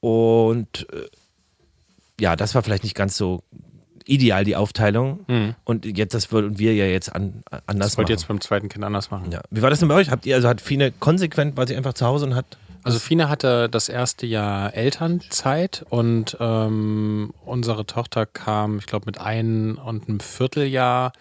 Und 0.00 0.86
äh, 0.92 1.06
ja, 2.20 2.36
das 2.36 2.54
war 2.54 2.62
vielleicht 2.62 2.84
nicht 2.84 2.94
ganz 2.94 3.16
so 3.16 3.42
ideal, 4.06 4.44
die 4.44 4.56
Aufteilung. 4.56 5.20
Mhm. 5.28 5.54
Und 5.64 5.84
jetzt, 5.84 6.14
das 6.14 6.32
würden 6.32 6.58
wir 6.58 6.74
ja 6.74 6.86
jetzt 6.86 7.14
an, 7.14 7.42
anders 7.66 7.90
das 7.90 7.98
wollt 7.98 8.08
machen. 8.08 8.12
jetzt 8.12 8.28
beim 8.28 8.40
zweiten 8.40 8.68
Kind 8.68 8.84
anders 8.84 9.10
machen. 9.10 9.30
Ja. 9.30 9.40
Wie 9.50 9.62
war 9.62 9.70
das 9.70 9.78
denn 9.78 9.88
bei 9.88 9.94
euch? 9.94 10.10
Habt 10.10 10.26
ihr, 10.26 10.34
also 10.34 10.48
hat 10.48 10.60
Fine 10.60 10.92
konsequent, 10.92 11.56
war 11.56 11.66
sie 11.66 11.76
einfach 11.76 11.94
zu 11.94 12.06
Hause 12.06 12.26
und 12.26 12.34
hat. 12.34 12.58
Also 12.82 12.98
Fine 12.98 13.28
hatte 13.28 13.68
das 13.68 13.88
erste 13.88 14.26
Jahr 14.26 14.74
Elternzeit 14.74 15.84
und 15.90 16.36
ähm, 16.40 17.32
unsere 17.44 17.84
Tochter 17.86 18.26
kam, 18.26 18.78
ich 18.78 18.86
glaube, 18.86 19.06
mit 19.06 19.20
einem 19.20 19.78
und 19.84 20.08
einem 20.08 20.20
Vierteljahr 20.20 21.12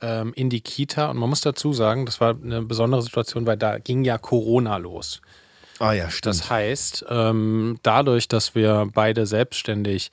ähm, 0.00 0.32
in 0.34 0.48
die 0.50 0.60
Kita. 0.60 1.10
Und 1.10 1.18
man 1.18 1.28
muss 1.28 1.42
dazu 1.42 1.72
sagen, 1.72 2.06
das 2.06 2.20
war 2.20 2.34
eine 2.42 2.62
besondere 2.62 3.02
Situation, 3.02 3.46
weil 3.46 3.56
da 3.56 3.78
ging 3.78 4.04
ja 4.04 4.18
Corona 4.18 4.78
los. 4.78 5.20
Ah 5.78 5.92
ja, 5.92 6.10
stimmt. 6.10 6.26
Das 6.26 6.50
heißt, 6.50 7.06
ähm, 7.08 7.78
dadurch, 7.82 8.28
dass 8.28 8.54
wir 8.54 8.88
beide 8.92 9.26
selbstständig 9.26 10.10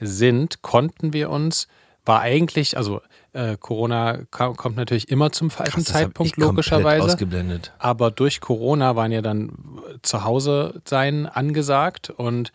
sind, 0.00 0.62
konnten 0.62 1.12
wir 1.12 1.30
uns, 1.30 1.68
war 2.04 2.20
eigentlich, 2.20 2.76
also 2.76 3.02
äh, 3.32 3.56
Corona 3.58 4.18
kommt 4.30 4.76
natürlich 4.76 5.10
immer 5.10 5.32
zum 5.32 5.50
falschen 5.50 5.84
Krass, 5.84 5.92
Zeitpunkt, 5.92 6.36
logischerweise. 6.36 7.04
Ausgeblendet. 7.04 7.72
Aber 7.78 8.10
durch 8.10 8.40
Corona 8.40 8.96
waren 8.96 9.12
ja 9.12 9.22
dann 9.22 9.52
zu 10.02 10.24
Hause 10.24 10.80
sein 10.84 11.26
angesagt 11.26 12.10
und 12.10 12.52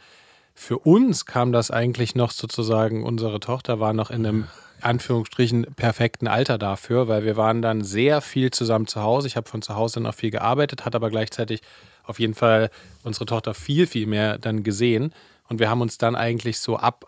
für 0.54 0.80
uns 0.80 1.26
kam 1.26 1.52
das 1.52 1.70
eigentlich 1.70 2.16
noch 2.16 2.32
sozusagen, 2.32 3.04
unsere 3.04 3.40
Tochter 3.40 3.80
war 3.80 3.94
noch 3.94 4.10
in 4.10 4.26
einem 4.26 4.48
Anführungsstrichen 4.82 5.66
perfekten 5.76 6.28
Alter 6.28 6.58
dafür, 6.58 7.08
weil 7.08 7.26
wir 7.26 7.36
waren 7.36 7.62
dann 7.62 7.84
sehr 7.84 8.22
viel 8.22 8.52
zusammen 8.52 8.88
zu 8.88 9.02
Hause. 9.02 9.28
Ich 9.28 9.36
habe 9.36 9.50
von 9.50 9.62
zu 9.62 9.76
Hause 9.76 10.00
noch 10.00 10.14
viel 10.14 10.32
gearbeitet, 10.32 10.86
hat 10.86 10.96
aber 10.96 11.10
gleichzeitig 11.10 11.62
auf 12.04 12.20
jeden 12.20 12.36
Fall 12.36 12.70
unsere 13.04 13.26
Tochter 13.26 13.54
viel, 13.54 13.88
viel 13.88 14.08
mehr 14.08 14.38
dann 14.38 14.64
gesehen. 14.64 15.14
Und 15.48 15.60
wir 15.60 15.70
haben 15.70 15.82
uns 15.82 15.98
dann 15.98 16.16
eigentlich 16.16 16.60
so 16.60 16.78
ab 16.78 17.06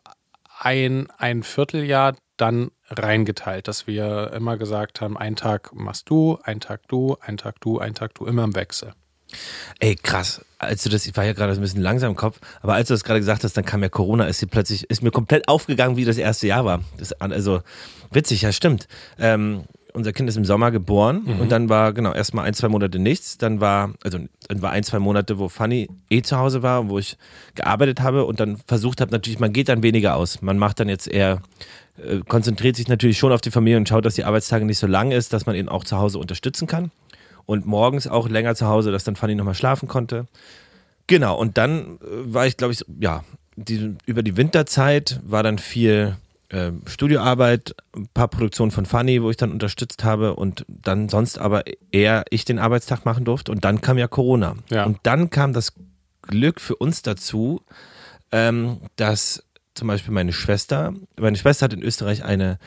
ein, 0.60 1.08
ein 1.18 1.44
Vierteljahr 1.44 2.16
dann 2.36 2.72
reingeteilt, 2.90 3.68
dass 3.68 3.88
wir 3.88 4.32
immer 4.34 4.58
gesagt 4.58 5.02
haben, 5.02 5.18
ein 5.18 5.36
Tag 5.36 5.74
machst 5.74 6.10
du, 6.10 6.40
ein 6.44 6.60
Tag 6.60 6.88
du, 6.88 7.18
ein 7.22 7.38
Tag 7.38 7.60
du, 7.62 7.80
ein 7.80 7.94
Tag 7.94 8.14
du, 8.16 8.26
immer 8.26 8.44
im 8.44 8.56
Wechsel. 8.56 8.94
Ey, 9.80 9.96
krass. 9.96 10.44
Als 10.58 10.84
du 10.84 10.90
das, 10.90 11.06
ich 11.06 11.16
war 11.16 11.26
ja 11.26 11.34
gerade 11.34 11.54
ein 11.54 11.60
bisschen 11.60 11.82
langsam 11.82 12.12
im 12.12 12.16
Kopf, 12.16 12.40
aber 12.62 12.76
als 12.76 12.88
du 12.88 12.94
das 12.94 13.04
gerade 13.04 13.20
gesagt 13.20 13.44
hast, 13.44 13.58
dann 13.58 13.66
kam 13.66 13.84
ja 13.84 13.90
Corona, 13.90 14.26
ist 14.26 14.40
sie 14.40 14.46
plötzlich, 14.46 14.90
ist 14.90 15.04
mir 15.04 15.12
komplett 15.12 15.48
aufgegangen, 15.48 15.98
wie 15.98 16.06
das 16.06 16.18
erste 16.18 16.48
Jahr 16.48 16.66
war. 16.66 16.82
Das, 16.98 17.14
also, 17.14 17.62
witzig, 18.12 18.42
ja, 18.42 18.52
stimmt. 18.52 18.88
Ähm, 19.20 19.66
unser 19.94 20.14
Kind 20.14 20.30
ist 20.30 20.38
im 20.38 20.46
Sommer 20.46 20.72
geboren 20.72 21.24
mhm. 21.26 21.40
und 21.40 21.52
dann 21.52 21.70
war 21.70 21.94
genau 21.94 22.14
erstmal 22.14 22.46
ein, 22.46 22.54
zwei 22.54 22.68
Monate 22.68 23.00
nichts. 23.00 23.38
Dann 23.38 23.60
war, 23.60 23.94
also 24.04 24.20
dann 24.48 24.62
war 24.62 24.72
ein, 24.72 24.84
zwei 24.84 25.00
Monate, 25.00 25.40
wo 25.40 25.50
Fanny 25.50 25.90
eh 26.10 26.22
zu 26.22 26.38
Hause 26.38 26.64
war, 26.64 26.90
wo 26.90 27.00
ich 27.00 27.18
gearbeitet 27.56 28.02
habe 28.02 28.26
und 28.26 28.40
dann 28.40 28.58
versucht 28.68 29.02
habe, 29.02 29.12
natürlich, 29.12 29.40
man 29.40 29.54
geht 29.54 29.70
dann 29.70 29.84
weniger 29.84 30.16
aus. 30.16 30.42
Man 30.42 30.58
macht 30.58 30.80
dann 30.80 30.90
jetzt 30.90 31.08
eher, 31.08 31.42
äh, 31.98 32.20
konzentriert 32.28 32.76
sich 32.76 32.88
natürlich 32.88 33.18
schon 33.18 33.32
auf 33.32 33.42
die 33.42 33.52
Familie 33.52 33.78
und 33.78 33.90
schaut, 33.90 34.06
dass 34.06 34.16
die 34.16 34.24
Arbeitstage 34.24 34.66
nicht 34.66 34.80
so 34.80 34.88
lang 34.88 35.12
ist, 35.12 35.34
dass 35.34 35.46
man 35.46 35.56
ihn 35.56 35.70
auch 35.70 35.84
zu 35.84 35.98
Hause 35.98 36.20
unterstützen 36.20 36.68
kann. 36.68 36.92
Und 37.46 37.66
morgens 37.66 38.08
auch 38.08 38.28
länger 38.28 38.56
zu 38.56 38.68
Hause, 38.68 38.92
dass 38.92 39.04
dann 39.04 39.16
Fanny 39.16 39.36
nochmal 39.36 39.56
schlafen 39.56 39.88
konnte. 39.88 40.28
Genau, 41.08 41.38
und 41.38 41.58
dann 41.58 41.98
äh, 42.02 42.34
war 42.34 42.46
ich, 42.46 42.58
glaube 42.58 42.74
ich, 42.74 42.86
ja, 43.00 43.24
die, 43.56 43.96
über 44.06 44.22
die 44.22 44.38
Winterzeit 44.38 45.20
war 45.24 45.42
dann 45.42 45.58
viel 45.58 46.18
äh, 46.50 46.72
Studioarbeit, 46.86 47.76
ein 47.96 48.08
paar 48.14 48.28
Produktionen 48.28 48.72
von 48.72 48.86
Funny, 48.86 49.22
wo 49.22 49.30
ich 49.30 49.38
dann 49.38 49.52
unterstützt 49.52 50.04
habe 50.04 50.36
und 50.36 50.66
dann 50.68 51.10
sonst 51.10 51.38
aber 51.40 51.64
eher 51.92 52.26
ich 52.30 52.46
den 52.46 52.60
Arbeitstag 52.60 53.06
machen 53.06 53.26
durfte. 53.26 53.52
Und 53.52 53.66
dann 53.66 53.82
kam 53.82 53.98
ja 53.98 54.08
Corona. 54.08 54.56
Ja. 54.70 54.86
Und 54.86 55.00
dann 55.04 55.30
kam 55.30 55.54
das 55.54 55.74
Glück 56.22 56.62
für 56.62 56.76
uns 56.76 57.02
dazu, 57.02 57.62
ähm, 58.32 58.82
dass 58.96 59.44
zum 59.78 59.88
Beispiel 59.88 60.14
meine 60.14 60.34
Schwester, 60.34 60.94
meine 61.20 61.38
Schwester 61.38 61.66
hat 61.66 61.74
in 61.74 61.84
Österreich 61.84 62.24
eine 62.24 62.58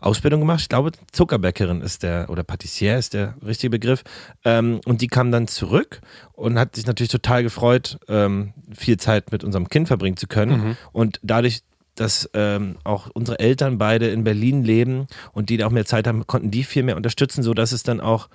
Ausbildung 0.00 0.40
gemacht. 0.40 0.60
Ich 0.60 0.68
glaube, 0.68 0.92
Zuckerbäckerin 1.12 1.82
ist 1.82 2.04
der, 2.04 2.30
oder 2.30 2.44
Patissier 2.44 2.96
ist 2.96 3.12
der 3.12 3.34
richtige 3.44 3.70
Begriff. 3.70 4.04
Ähm, 4.44 4.80
und 4.86 5.00
die 5.00 5.08
kam 5.08 5.32
dann 5.32 5.48
zurück 5.48 6.00
und 6.32 6.58
hat 6.58 6.76
sich 6.76 6.86
natürlich 6.86 7.10
total 7.10 7.42
gefreut, 7.42 7.98
ähm, 8.08 8.54
viel 8.72 8.98
Zeit 8.98 9.32
mit 9.32 9.42
unserem 9.42 9.68
Kind 9.68 9.88
verbringen 9.88 10.16
zu 10.16 10.28
können. 10.28 10.68
Mhm. 10.68 10.76
Und 10.92 11.20
dadurch, 11.22 11.62
dass 11.94 12.30
ähm, 12.34 12.76
auch 12.84 13.08
unsere 13.12 13.38
Eltern 13.38 13.78
beide 13.78 14.08
in 14.08 14.24
Berlin 14.24 14.64
leben 14.64 15.06
und 15.32 15.50
die 15.50 15.62
auch 15.64 15.70
mehr 15.70 15.86
Zeit 15.86 16.06
haben, 16.06 16.26
konnten 16.26 16.50
die 16.50 16.64
viel 16.64 16.82
mehr 16.82 16.96
unterstützen, 16.96 17.42
sodass 17.42 17.72
es 17.72 17.82
dann 17.82 18.00
auch 18.00 18.28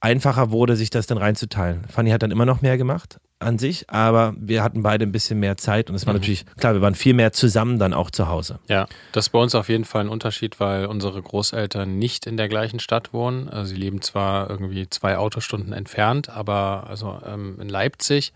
einfacher 0.00 0.50
wurde, 0.50 0.76
sich 0.76 0.90
das 0.90 1.06
dann 1.06 1.18
reinzuteilen. 1.18 1.84
Fanny 1.88 2.10
hat 2.10 2.22
dann 2.22 2.32
immer 2.32 2.44
noch 2.44 2.60
mehr 2.60 2.76
gemacht 2.76 3.18
an 3.38 3.58
sich, 3.58 3.88
aber 3.90 4.34
wir 4.36 4.62
hatten 4.62 4.82
beide 4.82 5.04
ein 5.04 5.12
bisschen 5.12 5.38
mehr 5.40 5.56
Zeit 5.56 5.90
und 5.90 5.96
es 5.96 6.06
war 6.06 6.14
mhm. 6.14 6.20
natürlich, 6.20 6.46
klar, 6.56 6.74
wir 6.74 6.80
waren 6.80 6.94
viel 6.94 7.14
mehr 7.14 7.32
zusammen 7.32 7.78
dann 7.78 7.92
auch 7.92 8.10
zu 8.10 8.28
Hause. 8.28 8.58
Ja, 8.68 8.86
das 9.12 9.26
ist 9.26 9.30
bei 9.30 9.38
uns 9.38 9.54
auf 9.54 9.68
jeden 9.68 9.84
Fall 9.84 10.02
ein 10.02 10.08
Unterschied, 10.08 10.60
weil 10.60 10.86
unsere 10.86 11.20
Großeltern 11.20 11.98
nicht 11.98 12.26
in 12.26 12.36
der 12.36 12.48
gleichen 12.48 12.80
Stadt 12.80 13.12
wohnen. 13.12 13.48
Also 13.48 13.70
sie 13.70 13.76
leben 13.76 14.00
zwar 14.00 14.50
irgendwie 14.50 14.88
zwei 14.88 15.16
Autostunden 15.16 15.72
entfernt, 15.72 16.28
aber 16.28 16.86
also 16.88 17.20
ähm, 17.26 17.58
in 17.60 17.68
Leipzig. 17.68 18.32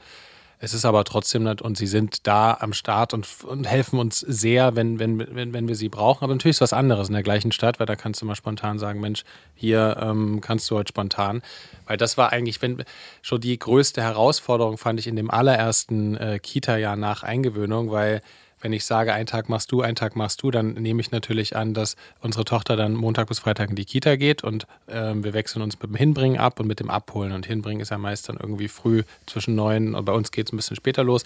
Es 0.58 0.72
ist 0.72 0.86
aber 0.86 1.04
trotzdem 1.04 1.42
nicht, 1.42 1.60
und 1.60 1.76
sie 1.76 1.86
sind 1.86 2.26
da 2.26 2.56
am 2.60 2.72
Start 2.72 3.12
und, 3.12 3.28
und, 3.44 3.66
helfen 3.66 3.98
uns 3.98 4.20
sehr, 4.20 4.74
wenn, 4.74 4.98
wenn, 4.98 5.18
wenn, 5.18 5.52
wenn 5.52 5.68
wir 5.68 5.74
sie 5.74 5.90
brauchen. 5.90 6.24
Aber 6.24 6.32
natürlich 6.32 6.56
ist 6.56 6.60
was 6.62 6.72
anderes 6.72 7.08
in 7.08 7.14
der 7.14 7.22
gleichen 7.22 7.52
Stadt, 7.52 7.78
weil 7.78 7.86
da 7.86 7.94
kannst 7.94 8.22
du 8.22 8.26
mal 8.26 8.36
spontan 8.36 8.78
sagen, 8.78 9.00
Mensch, 9.00 9.24
hier 9.54 9.98
ähm, 10.00 10.40
kannst 10.40 10.70
du 10.70 10.76
heute 10.76 10.88
spontan. 10.88 11.42
Weil 11.86 11.98
das 11.98 12.16
war 12.16 12.32
eigentlich 12.32 12.62
wenn, 12.62 12.84
schon 13.20 13.40
die 13.40 13.58
größte 13.58 14.02
Herausforderung, 14.02 14.78
fand 14.78 14.98
ich 14.98 15.06
in 15.06 15.16
dem 15.16 15.30
allerersten 15.30 16.16
äh, 16.16 16.38
Kita-Jahr 16.38 16.96
nach 16.96 17.22
Eingewöhnung, 17.22 17.90
weil 17.90 18.22
wenn 18.66 18.72
ich 18.72 18.84
sage, 18.84 19.14
einen 19.14 19.26
Tag 19.26 19.48
machst 19.48 19.70
du, 19.70 19.82
einen 19.82 19.94
Tag 19.94 20.16
machst 20.16 20.42
du, 20.42 20.50
dann 20.50 20.72
nehme 20.72 21.00
ich 21.00 21.12
natürlich 21.12 21.54
an, 21.54 21.72
dass 21.72 21.94
unsere 22.20 22.44
Tochter 22.44 22.74
dann 22.74 22.94
Montag 22.94 23.28
bis 23.28 23.38
Freitag 23.38 23.70
in 23.70 23.76
die 23.76 23.84
Kita 23.84 24.16
geht 24.16 24.42
und 24.42 24.66
ähm, 24.88 25.22
wir 25.22 25.34
wechseln 25.34 25.62
uns 25.62 25.80
mit 25.80 25.88
dem 25.88 25.94
Hinbringen 25.94 26.40
ab 26.40 26.58
und 26.58 26.66
mit 26.66 26.80
dem 26.80 26.90
Abholen. 26.90 27.30
Und 27.30 27.46
Hinbringen 27.46 27.80
ist 27.80 27.92
ja 27.92 27.98
meist 27.98 28.28
dann 28.28 28.38
irgendwie 28.38 28.66
früh 28.66 29.04
zwischen 29.26 29.54
neun, 29.54 29.94
und 29.94 30.04
bei 30.04 30.12
uns 30.12 30.32
geht 30.32 30.48
es 30.48 30.52
ein 30.52 30.56
bisschen 30.56 30.74
später 30.74 31.04
los, 31.04 31.22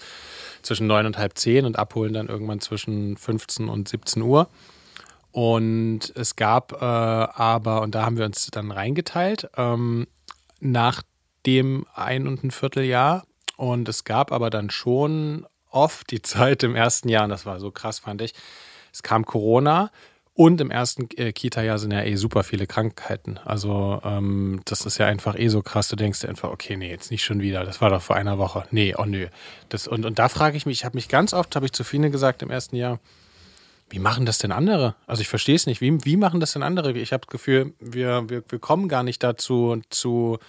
zwischen 0.61 0.85
neun 0.85 1.07
und 1.07 1.17
halb 1.17 1.35
zehn 1.35 1.65
und 1.65 1.79
abholen 1.79 2.13
dann 2.13 2.27
irgendwann 2.27 2.59
zwischen 2.59 3.17
15 3.17 3.69
und 3.69 3.89
17 3.89 4.21
Uhr. 4.21 4.47
Und 5.31 6.13
es 6.15 6.35
gab 6.35 6.73
äh, 6.73 6.85
aber, 6.85 7.81
und 7.81 7.95
da 7.95 8.05
haben 8.05 8.19
wir 8.19 8.25
uns 8.25 8.51
dann 8.51 8.69
reingeteilt, 8.69 9.49
ähm, 9.57 10.05
nach 10.59 11.01
dem 11.47 11.87
ein 11.95 12.27
und 12.27 12.43
ein 12.43 12.51
Vierteljahr. 12.51 13.23
Und 13.57 13.89
es 13.89 14.03
gab 14.03 14.31
aber 14.31 14.51
dann 14.51 14.69
schon 14.69 15.47
oft 15.71 16.11
die 16.11 16.21
Zeit 16.21 16.63
im 16.63 16.75
ersten 16.75 17.09
Jahr, 17.09 17.23
und 17.23 17.29
das 17.29 17.45
war 17.45 17.59
so 17.59 17.71
krass, 17.71 17.99
fand 17.99 18.21
ich. 18.21 18.33
Es 18.93 19.03
kam 19.03 19.25
Corona 19.25 19.89
Und 20.33 20.61
im 20.61 20.71
ersten 20.71 21.09
äh, 21.17 21.33
Kita-Jahr 21.33 21.77
sind 21.77 21.91
ja 21.91 22.03
eh 22.03 22.15
super 22.15 22.43
viele 22.43 22.65
Krankheiten. 22.65 23.37
Also 23.43 24.01
ähm, 24.05 24.61
das 24.65 24.85
ist 24.85 24.97
ja 24.97 25.05
einfach 25.05 25.37
eh 25.37 25.49
so 25.49 25.61
krass. 25.61 25.89
Du 25.89 25.97
denkst 25.97 26.21
dir 26.21 26.29
einfach, 26.29 26.49
okay, 26.49 26.77
nee, 26.77 26.89
jetzt 26.89 27.11
nicht 27.11 27.23
schon 27.23 27.41
wieder. 27.41 27.65
Das 27.65 27.81
war 27.81 27.89
doch 27.89 28.01
vor 28.01 28.15
einer 28.15 28.37
Woche. 28.37 28.63
Nee, 28.71 28.95
oh 28.97 29.03
nö. 29.03 29.27
Das, 29.67 29.87
und, 29.87 30.05
und 30.05 30.19
da 30.19 30.29
frage 30.29 30.55
ich 30.55 30.65
mich, 30.65 30.79
ich 30.79 30.85
habe 30.85 30.95
mich 30.95 31.09
ganz 31.09 31.33
oft, 31.33 31.55
habe 31.55 31.65
ich 31.65 31.73
zu 31.73 31.83
vielen 31.83 32.11
gesagt 32.11 32.41
im 32.43 32.49
ersten 32.49 32.77
Jahr, 32.77 32.99
wie 33.89 33.99
machen 33.99 34.25
das 34.25 34.37
denn 34.37 34.53
andere? 34.53 34.95
Also 35.05 35.21
ich 35.21 35.27
verstehe 35.27 35.55
es 35.55 35.65
nicht. 35.65 35.81
Wie, 35.81 36.05
wie 36.05 36.15
machen 36.15 36.39
das 36.39 36.53
denn 36.53 36.63
andere? 36.63 36.93
Ich 36.93 37.11
habe 37.11 37.25
das 37.25 37.31
Gefühl, 37.31 37.73
wir, 37.81 38.29
wir, 38.29 38.41
wir 38.47 38.59
kommen 38.59 38.87
gar 38.87 39.03
nicht 39.03 39.21
dazu, 39.21 39.81
zu 39.89 40.39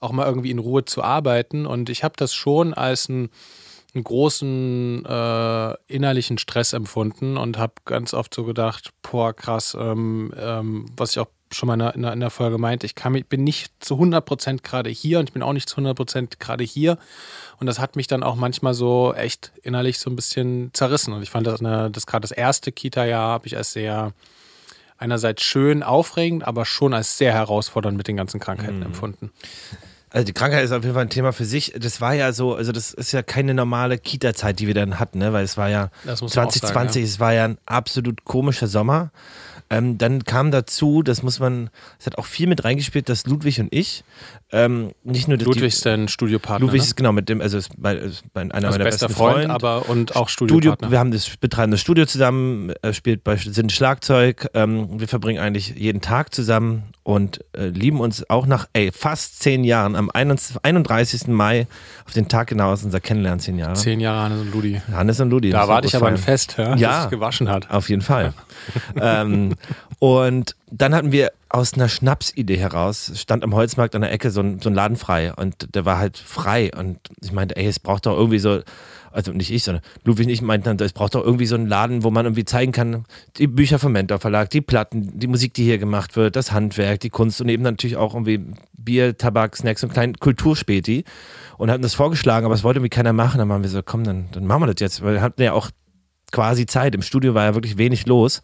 auch 0.00 0.10
mal 0.10 0.26
irgendwie 0.26 0.50
in 0.50 0.58
Ruhe 0.58 0.84
zu 0.84 1.04
arbeiten. 1.04 1.66
Und 1.66 1.88
ich 1.88 2.02
habe 2.02 2.14
das 2.16 2.34
schon 2.34 2.74
als 2.74 3.08
ein 3.08 3.30
einen 3.94 4.04
großen 4.04 5.04
äh, 5.04 5.74
innerlichen 5.86 6.38
Stress 6.38 6.72
empfunden 6.72 7.36
und 7.36 7.58
habe 7.58 7.74
ganz 7.84 8.14
oft 8.14 8.34
so 8.34 8.44
gedacht, 8.44 8.92
boah, 9.02 9.32
krass, 9.32 9.76
ähm, 9.78 10.32
ähm, 10.38 10.86
was 10.96 11.12
ich 11.12 11.18
auch 11.18 11.28
schon 11.52 11.66
mal 11.66 11.90
in 11.90 12.02
der, 12.02 12.12
in 12.12 12.20
der 12.20 12.30
Folge 12.30 12.58
meinte, 12.58 12.86
ich 12.86 12.94
kann, 12.94 13.12
bin 13.28 13.44
nicht 13.44 13.72
zu 13.80 13.96
100% 13.96 14.62
gerade 14.62 14.90
hier 14.90 15.18
und 15.18 15.28
ich 15.28 15.32
bin 15.32 15.42
auch 15.42 15.52
nicht 15.52 15.68
zu 15.68 15.80
100% 15.80 16.38
gerade 16.38 16.64
hier. 16.64 16.98
Und 17.58 17.66
das 17.66 17.78
hat 17.78 17.96
mich 17.96 18.06
dann 18.06 18.22
auch 18.22 18.36
manchmal 18.36 18.74
so 18.74 19.12
echt 19.14 19.52
innerlich 19.62 19.98
so 19.98 20.10
ein 20.10 20.16
bisschen 20.16 20.70
zerrissen. 20.72 21.12
Und 21.12 21.22
ich 21.22 21.30
fand 21.30 21.46
das, 21.46 21.60
das 21.60 22.06
gerade 22.06 22.22
das 22.22 22.30
erste 22.30 22.72
Kita-Jahr 22.72 23.32
habe 23.32 23.46
ich 23.46 23.56
als 23.56 23.72
sehr 23.72 24.12
einerseits 24.96 25.42
schön, 25.42 25.82
aufregend, 25.82 26.46
aber 26.46 26.64
schon 26.64 26.94
als 26.94 27.18
sehr 27.18 27.32
herausfordernd 27.32 27.96
mit 27.96 28.06
den 28.06 28.16
ganzen 28.16 28.38
Krankheiten 28.38 28.78
mhm. 28.78 28.86
empfunden. 28.86 29.32
Also 30.12 30.24
die 30.24 30.32
Krankheit 30.32 30.64
ist 30.64 30.72
auf 30.72 30.82
jeden 30.82 30.94
Fall 30.94 31.04
ein 31.04 31.10
Thema 31.10 31.32
für 31.32 31.44
sich. 31.44 31.74
Das 31.78 32.00
war 32.00 32.14
ja 32.14 32.32
so, 32.32 32.54
also 32.54 32.72
das 32.72 32.92
ist 32.92 33.12
ja 33.12 33.22
keine 33.22 33.54
normale 33.54 33.96
Kita-Zeit, 33.96 34.58
die 34.58 34.66
wir 34.66 34.74
dann 34.74 34.98
hatten, 34.98 35.18
ne? 35.18 35.32
weil 35.32 35.44
es 35.44 35.56
war 35.56 35.70
ja 35.70 35.90
2020, 36.04 36.64
sagen, 36.68 36.90
ja. 36.94 37.02
es 37.02 37.20
war 37.20 37.32
ja 37.32 37.44
ein 37.44 37.58
absolut 37.66 38.24
komischer 38.24 38.66
Sommer. 38.66 39.12
Ähm, 39.72 39.98
dann 39.98 40.24
kam 40.24 40.50
dazu, 40.50 41.04
das 41.04 41.22
muss 41.22 41.38
man, 41.38 41.70
es 42.00 42.06
hat 42.06 42.18
auch 42.18 42.26
viel 42.26 42.48
mit 42.48 42.64
reingespielt, 42.64 43.08
dass 43.08 43.24
Ludwig 43.26 43.60
und 43.60 43.72
ich, 43.72 44.02
ähm, 44.50 44.90
nicht 45.04 45.28
nur 45.28 45.38
Ludwig 45.38 45.62
ist 45.62 45.86
dein 45.86 46.08
Studiopartner. 46.08 46.66
Ludwig 46.66 46.80
ne? 46.80 46.86
ist 46.88 46.96
genau 46.96 47.12
mit 47.12 47.28
dem, 47.28 47.40
also 47.40 47.56
ist 47.56 47.70
bei, 47.80 47.94
ist 47.94 48.24
bei 48.32 48.40
einer 48.40 48.52
also 48.52 48.70
meiner 48.70 48.82
bester 48.82 49.06
besten 49.06 49.16
Freund, 49.16 49.46
Freund, 49.46 49.50
aber 49.50 49.88
und 49.88 50.16
auch 50.16 50.28
Studiopartner. 50.28 50.86
Studio, 50.86 50.90
wir 50.90 50.98
haben 50.98 51.12
das 51.12 51.36
betreiben 51.36 51.70
das 51.70 51.80
Studio 51.80 52.04
zusammen, 52.04 52.70
äh, 52.82 52.92
spielt 52.92 53.22
bei 53.22 53.36
sind 53.36 53.70
Schlagzeug. 53.70 54.48
Ähm, 54.54 54.98
wir 54.98 55.06
verbringen 55.06 55.38
eigentlich 55.38 55.76
jeden 55.76 56.00
Tag 56.00 56.34
zusammen 56.34 56.82
und 57.02 57.44
äh, 57.56 57.66
lieben 57.68 58.00
uns 58.00 58.28
auch 58.28 58.46
nach 58.46 58.68
ey, 58.72 58.92
fast 58.92 59.40
zehn 59.40 59.64
Jahren 59.64 59.96
am 59.96 60.10
31. 60.10 61.28
Mai 61.28 61.66
auf 62.06 62.12
den 62.12 62.28
Tag 62.28 62.48
genau 62.48 62.72
aus 62.72 62.84
unser 62.84 63.00
Kennenlernen 63.00 63.40
zehn 63.40 63.58
Jahre. 63.58 63.74
Zehn 63.74 64.00
Jahre 64.00 64.24
Hannes 64.24 64.40
und 64.40 64.52
Ludi. 64.52 64.82
Hannes 64.92 65.20
und 65.20 65.30
Ludi. 65.30 65.50
Da 65.50 65.68
warte 65.68 65.88
ich 65.88 65.96
aber 65.96 66.08
ein 66.08 66.18
Fest, 66.18 66.56
ja, 66.58 66.74
ja, 66.76 66.88
das 66.88 67.04
es 67.04 67.10
gewaschen 67.10 67.48
hat. 67.48 67.70
Auf 67.70 67.88
jeden 67.88 68.02
Fall. 68.02 68.34
ähm, 69.00 69.54
und 69.98 70.56
dann 70.70 70.94
hatten 70.94 71.12
wir 71.12 71.32
aus 71.48 71.74
einer 71.74 71.88
Schnapsidee 71.88 72.58
heraus, 72.58 73.12
stand 73.16 73.42
am 73.44 73.54
Holzmarkt 73.54 73.94
an 73.94 74.02
der 74.02 74.12
Ecke 74.12 74.30
so 74.30 74.40
ein, 74.40 74.60
so 74.60 74.70
ein 74.70 74.74
Laden 74.74 74.96
frei 74.96 75.32
und 75.34 75.74
der 75.74 75.84
war 75.84 75.98
halt 75.98 76.16
frei 76.16 76.70
und 76.76 76.98
ich 77.22 77.32
meinte, 77.32 77.56
ey, 77.56 77.66
es 77.66 77.80
braucht 77.80 78.06
doch 78.06 78.16
irgendwie 78.16 78.38
so, 78.38 78.60
also 79.12 79.32
nicht 79.32 79.50
ich, 79.50 79.64
sondern 79.64 79.82
Ludwig 80.04 80.26
und 80.26 80.32
ich 80.32 80.42
meinten, 80.42 80.80
es 80.80 80.92
braucht 80.92 81.14
doch 81.14 81.24
irgendwie 81.24 81.46
so 81.46 81.54
einen 81.54 81.66
Laden, 81.66 82.02
wo 82.02 82.10
man 82.10 82.26
irgendwie 82.26 82.44
zeigen 82.44 82.72
kann, 82.72 83.04
die 83.36 83.46
Bücher 83.46 83.78
vom 83.78 83.92
Mentor 83.92 84.18
Verlag, 84.18 84.50
die 84.50 84.60
Platten, 84.60 85.18
die 85.18 85.26
Musik, 85.26 85.54
die 85.54 85.64
hier 85.64 85.78
gemacht 85.78 86.16
wird, 86.16 86.36
das 86.36 86.52
Handwerk, 86.52 87.00
die 87.00 87.10
Kunst 87.10 87.40
und 87.40 87.48
eben 87.48 87.62
natürlich 87.62 87.96
auch 87.96 88.14
irgendwie 88.14 88.40
Bier, 88.72 89.16
Tabak, 89.16 89.56
Snacks 89.56 89.82
und 89.82 89.92
kleinen 89.92 90.14
Kulturspäti 90.14 91.04
und 91.58 91.70
hatten 91.70 91.82
das 91.82 91.94
vorgeschlagen, 91.94 92.46
aber 92.46 92.54
es 92.54 92.64
wollte 92.64 92.78
irgendwie 92.78 92.90
keiner 92.90 93.12
machen, 93.12 93.38
dann 93.38 93.48
waren 93.48 93.62
wir 93.62 93.70
so, 93.70 93.82
komm, 93.82 94.04
dann, 94.04 94.28
dann 94.32 94.46
machen 94.46 94.62
wir 94.62 94.66
das 94.66 94.80
jetzt, 94.80 95.02
weil 95.02 95.14
wir 95.14 95.22
hatten 95.22 95.42
ja 95.42 95.52
auch 95.52 95.70
quasi 96.30 96.66
Zeit. 96.66 96.94
Im 96.94 97.02
Studio 97.02 97.34
war 97.34 97.44
ja 97.44 97.54
wirklich 97.54 97.78
wenig 97.78 98.06
los, 98.06 98.42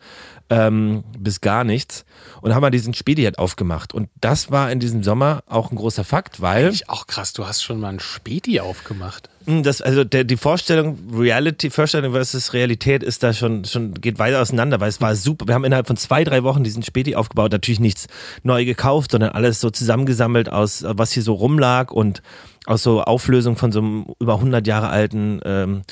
ähm, 0.51 1.05
bis 1.19 1.41
gar 1.41 1.65
nichts. 1.65 2.05
Und 2.41 2.55
haben 2.55 2.63
wir 2.63 2.71
diesen 2.71 2.95
Spedi 2.95 3.25
halt 3.25 3.39
aufgemacht. 3.39 3.95
Und 3.95 4.09
das 4.21 4.51
war 4.51 4.71
in 4.71 4.81
diesem 4.81 5.03
Sommer 5.03 5.43
auch 5.47 5.71
ein 5.71 5.77
großer 5.77 6.05
Fakt, 6.05 6.41
weil. 6.41 6.67
Eigentlich 6.67 6.89
auch 6.89 7.07
krass, 7.07 7.33
du 7.33 7.47
hast 7.47 7.63
schon 7.63 7.81
mal 7.81 7.89
ein 7.89 8.01
Spedi 8.01 8.61
aufgemacht. 8.61 9.31
Hm, 9.47 9.63
das, 9.63 9.81
also 9.81 10.05
der, 10.05 10.25
die 10.25 10.37
Vorstellung, 10.37 10.99
Reality, 11.15 11.71
Vorstellung 11.71 12.13
versus 12.13 12.53
Realität 12.53 13.03
ist 13.03 13.23
da 13.23 13.33
schon, 13.33 13.65
schon, 13.65 13.95
geht 13.95 14.19
weiter 14.19 14.41
auseinander, 14.41 14.81
weil 14.81 14.89
es 14.89 15.01
war 15.01 15.15
super. 15.15 15.47
Wir 15.47 15.55
haben 15.55 15.65
innerhalb 15.65 15.87
von 15.87 15.97
zwei, 15.97 16.25
drei 16.25 16.43
Wochen 16.43 16.65
diesen 16.65 16.83
Späti 16.83 17.15
aufgebaut, 17.15 17.53
natürlich 17.53 17.81
nichts 17.81 18.09
neu 18.43 18.65
gekauft, 18.65 19.13
sondern 19.13 19.31
alles 19.31 19.61
so 19.61 19.71
zusammengesammelt 19.71 20.51
aus, 20.51 20.85
was 20.87 21.13
hier 21.13 21.23
so 21.23 21.35
rumlag 21.35 21.93
und 21.93 22.23
aus 22.67 22.83
so 22.83 23.01
Auflösung 23.03 23.57
von 23.57 23.71
so 23.71 23.79
einem 23.79 24.07
über 24.19 24.35
100 24.35 24.67
Jahre 24.67 24.89
alten. 24.89 25.41
Ähm, 25.45 25.83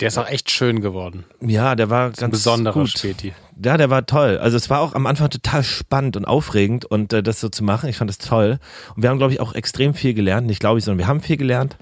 der 0.00 0.08
ist 0.08 0.18
auch 0.18 0.28
echt 0.28 0.50
schön 0.50 0.80
geworden. 0.80 1.24
Ja, 1.40 1.76
der 1.76 1.90
war 1.90 2.10
ganz 2.10 2.32
besonderer 2.32 2.74
gut. 2.74 2.90
Späti. 2.90 3.32
Ja, 3.62 3.76
der 3.76 3.88
war 3.88 4.04
toll. 4.04 4.38
Also 4.38 4.56
es 4.56 4.68
war 4.68 4.80
auch 4.80 4.94
am 4.94 5.06
Anfang 5.06 5.30
total 5.30 5.62
spannend 5.62 6.16
und 6.16 6.24
aufregend 6.24 6.84
und 6.84 7.12
äh, 7.12 7.22
das 7.22 7.40
so 7.40 7.48
zu 7.48 7.62
machen. 7.62 7.88
Ich 7.88 7.96
fand 7.96 8.10
das 8.10 8.18
toll. 8.18 8.58
Und 8.96 9.02
wir 9.04 9.10
haben, 9.10 9.18
glaube 9.18 9.32
ich, 9.32 9.38
auch 9.38 9.54
extrem 9.54 9.94
viel 9.94 10.12
gelernt. 10.12 10.48
Nicht 10.48 10.58
glaube 10.58 10.80
ich, 10.80 10.84
sondern 10.84 10.98
wir 10.98 11.06
haben 11.06 11.20
viel 11.20 11.36
gelernt. 11.36 11.76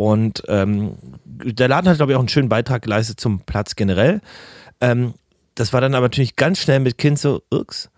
Und 0.00 0.42
ähm, 0.48 0.94
der 1.24 1.68
Laden 1.68 1.86
hat, 1.90 1.98
glaube 1.98 2.12
ich, 2.12 2.16
auch 2.16 2.20
einen 2.20 2.28
schönen 2.28 2.48
Beitrag 2.48 2.80
geleistet 2.80 3.20
zum 3.20 3.40
Platz 3.40 3.76
generell. 3.76 4.22
Ähm, 4.80 5.12
das 5.54 5.74
war 5.74 5.82
dann 5.82 5.94
aber 5.94 6.06
natürlich 6.06 6.36
ganz 6.36 6.58
schnell 6.58 6.80
mit 6.80 6.96
Kind 6.96 7.18
so, 7.18 7.42
ups, 7.50 7.90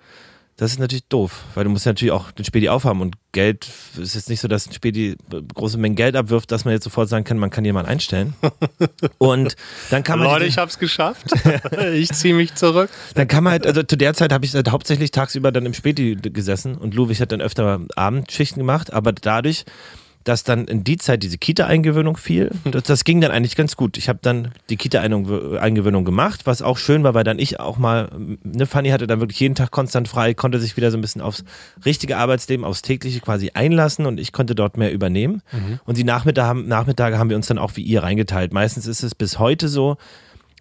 das 0.57 0.73
ist 0.73 0.81
natürlich 0.81 1.07
doof, 1.09 1.45
weil 1.55 1.63
du 1.63 1.71
musst 1.71 1.87
natürlich 1.87 2.11
auch 2.11 2.33
den 2.33 2.45
Späti 2.45 2.69
aufhaben 2.69 3.01
und 3.01 3.15
Geld 3.31 3.69
ist 3.97 4.17
jetzt 4.17 4.29
nicht 4.29 4.41
so, 4.41 4.49
dass 4.49 4.67
ein 4.67 4.73
Späti 4.73 5.17
große 5.55 5.79
Mengen 5.79 5.95
Geld 5.95 6.17
abwirft, 6.17 6.51
dass 6.51 6.65
man 6.65 6.75
jetzt 6.75 6.85
sofort 6.85 7.09
sagen 7.09 7.25
kann, 7.25 7.39
man 7.39 7.51
kann 7.51 7.65
jemanden 7.65 7.91
einstellen. 7.91 8.35
Und 9.19 9.57
dann 9.91 10.03
kann 10.03 10.19
man. 10.19 10.29
Leute, 10.29 10.45
ich 10.45 10.59
hab's 10.59 10.79
geschafft. 10.79 11.33
ich 11.95 12.11
ziehe 12.11 12.35
mich 12.35 12.55
zurück. 12.55 12.91
Dann 13.15 13.29
kann 13.29 13.45
man 13.45 13.53
halt, 13.53 13.67
also 13.67 13.83
zu 13.83 13.97
der 13.97 14.13
Zeit 14.15 14.33
habe 14.33 14.45
ich 14.45 14.55
halt 14.55 14.71
hauptsächlich 14.71 15.11
tagsüber 15.13 15.53
dann 15.53 15.65
im 15.65 15.73
Späti 15.73 16.17
gesessen 16.17 16.77
und 16.77 16.95
Ludwig 16.95 17.21
hat 17.21 17.33
dann 17.33 17.41
öfter 17.41 17.81
Abendschichten 17.97 18.61
gemacht, 18.61 18.93
aber 18.93 19.13
dadurch 19.13 19.65
dass 20.25 20.45
dann 20.45 20.67
in 20.67 20.85
die 20.85 20.97
Zeit 20.97 21.23
diese 21.23 21.39
Kita-Eingewöhnung 21.39 22.17
fiel. 22.17 22.51
Das, 22.73 22.85
das, 22.85 23.05
ging 23.05 23.21
dann 23.21 23.33
eigentlich 23.33 23.57
ganz 23.57 23.77
gut. 23.77 23.99
Ich 23.99 24.09
habe 24.09 24.21
dann 24.23 24.53
die 24.71 24.77
Kita-Eingewöhnung 24.77 26.05
gemacht, 26.05 26.43
was 26.47 26.63
auch 26.63 26.79
schön 26.79 27.03
war, 27.03 27.13
weil 27.13 27.25
dann 27.25 27.39
ich 27.39 27.61
auch 27.61 27.77
mal, 27.77 28.09
ne, 28.45 28.67
Fanny 28.67 28.91
hatte 28.91 29.07
dann 29.07 29.21
wirklich 29.21 29.41
jeden 29.41 29.55
Tag 29.55 29.71
konstant 29.71 30.09
frei, 30.09 30.33
konnte 30.33 30.59
sich 30.59 30.77
wieder 30.77 30.91
so 30.91 30.97
ein 30.97 31.01
bisschen 31.03 31.21
aufs 31.21 31.45
richtige 31.85 32.17
Arbeitsleben, 32.17 32.65
aufs 32.65 32.81
tägliche 32.81 33.21
quasi 33.21 33.51
einlassen 33.53 34.07
und 34.07 34.19
ich 34.19 34.33
konnte 34.33 34.55
dort 34.55 34.79
mehr 34.79 34.93
übernehmen. 34.93 35.43
Mhm. 35.53 35.81
Und 35.85 35.99
die 35.99 36.05
Nachmittage 36.05 36.47
haben, 36.47 36.67
Nachmittage 36.67 37.19
haben 37.19 37.29
wir 37.29 37.37
uns 37.37 37.49
dann 37.49 37.59
auch 37.59 37.77
wie 37.77 37.83
ihr 37.83 38.03
reingeteilt. 38.03 38.53
Meistens 38.53 38.87
ist 38.87 39.03
es 39.03 39.15
bis 39.15 39.39
heute 39.39 39.69
so, 39.69 39.99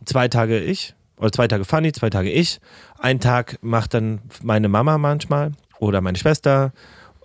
zwei 0.03 0.27
Tage 0.27 0.59
ich, 0.59 0.95
oder 1.17 1.31
zwei 1.31 1.47
Tage 1.47 1.65
Fanny, 1.65 1.91
zwei 1.91 2.09
Tage 2.09 2.31
ich. 2.31 2.59
Ein 2.99 3.19
Tag 3.19 3.59
macht 3.61 3.93
dann 3.93 4.21
meine 4.41 4.67
Mama 4.67 4.97
manchmal 4.97 5.51
oder 5.79 6.01
meine 6.01 6.17
Schwester 6.17 6.73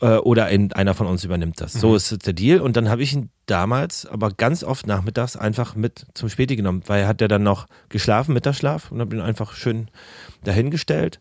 äh, 0.00 0.16
oder 0.16 0.48
in, 0.48 0.72
einer 0.72 0.94
von 0.94 1.06
uns 1.06 1.24
übernimmt 1.24 1.60
das. 1.60 1.74
Mhm. 1.74 1.78
So 1.80 1.96
ist 1.96 2.26
der 2.26 2.32
Deal. 2.32 2.60
Und 2.60 2.76
dann 2.76 2.88
habe 2.88 3.02
ich 3.02 3.12
ihn 3.12 3.30
damals, 3.46 4.06
aber 4.06 4.30
ganz 4.30 4.64
oft 4.64 4.86
nachmittags 4.86 5.36
einfach 5.36 5.74
mit 5.74 6.06
zum 6.14 6.28
Späti 6.28 6.56
genommen, 6.56 6.82
weil 6.86 7.02
er 7.02 7.08
hat 7.08 7.20
ja 7.20 7.28
dann 7.28 7.42
noch 7.42 7.66
geschlafen, 7.88 8.32
Mittagsschlaf 8.34 8.90
und 8.90 9.00
habe 9.00 9.16
ihn 9.16 9.22
einfach 9.22 9.54
schön 9.54 9.88
dahingestellt, 10.44 11.20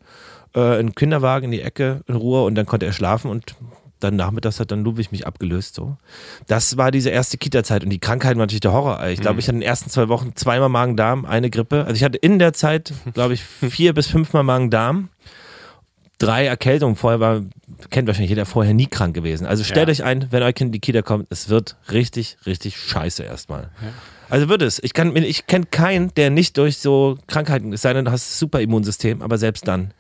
äh, 0.56 0.80
in 0.80 0.88
den 0.88 0.96
Kinderwagen 0.96 1.46
in 1.46 1.52
die 1.52 1.62
Ecke 1.62 2.02
in 2.08 2.16
Ruhe 2.16 2.44
und 2.44 2.56
dann 2.56 2.66
konnte 2.66 2.86
er 2.86 2.94
schlafen 2.94 3.30
und 3.30 3.56
dann 4.00 4.18
nachmittags 4.18 4.60
hat 4.60 4.72
dann 4.72 4.84
Ludwig 4.84 5.12
mich 5.12 5.26
abgelöst. 5.26 5.76
So. 5.76 5.98
Das 6.48 6.78
war 6.78 6.92
diese 6.92 7.10
erste 7.10 7.38
Kita-Zeit 7.38 7.84
und 7.84 7.90
die 7.90 8.00
Krankheit 8.00 8.36
war 8.36 8.44
natürlich 8.44 8.60
der 8.60 8.74
Horror. 8.74 9.06
Ich 9.08 9.22
glaube, 9.22 9.36
mhm. 9.36 9.40
ich 9.40 9.48
hatte 9.48 9.56
in 9.56 9.62
den 9.62 9.68
ersten 9.68 9.90
zwei 9.90 10.10
Wochen 10.10 10.36
zweimal 10.36 10.70
Magen-Darm, 10.70 11.26
eine 11.26 11.50
Grippe. 11.50 11.86
Also 11.86 11.96
ich 11.96 12.04
hatte 12.04 12.18
in 12.18 12.38
der 12.38 12.54
Zeit, 12.54 12.94
glaube 13.14 13.34
ich, 13.34 13.44
vier 13.70 13.94
bis 13.94 14.08
fünfmal 14.08 14.44
Magen-Darm 14.44 15.10
drei 16.18 16.46
Erkältungen. 16.46 16.96
Vorher 16.96 17.20
war, 17.20 17.42
kennt 17.90 18.08
wahrscheinlich 18.08 18.30
jeder, 18.30 18.46
vorher 18.46 18.74
nie 18.74 18.88
krank 18.88 19.14
gewesen. 19.14 19.46
Also 19.46 19.64
stellt 19.64 19.88
ja. 19.88 19.92
euch 19.92 20.04
ein, 20.04 20.28
wenn 20.32 20.44
euer 20.44 20.54
Kind 20.54 20.70
in 20.70 20.72
die 20.74 20.80
Kita 20.80 21.02
kommt, 21.02 21.28
es 21.30 21.50
wird 21.50 21.76
richtig, 21.92 22.38
richtig 22.46 22.78
scheiße 22.78 23.24
erstmal. 23.24 23.70
Ja. 23.82 23.94
Also 24.30 24.50
wird 24.50 24.62
es. 24.62 24.80
Ich, 24.84 24.94
ich 24.98 25.48
kenne 25.48 25.66
keinen, 25.66 26.14
der 26.16 26.30
nicht 26.30 26.58
durch 26.58 26.78
so 26.78 27.18
Krankheiten, 27.28 27.74
es 27.74 27.82
sei 27.82 27.94
denn, 27.94 28.06
du 28.06 28.12
hast 28.12 28.28
ein 28.28 28.38
super 28.40 28.60
Immunsystem, 28.60 29.22
aber 29.22 29.38
selbst 29.38 29.68
dann 29.68 29.94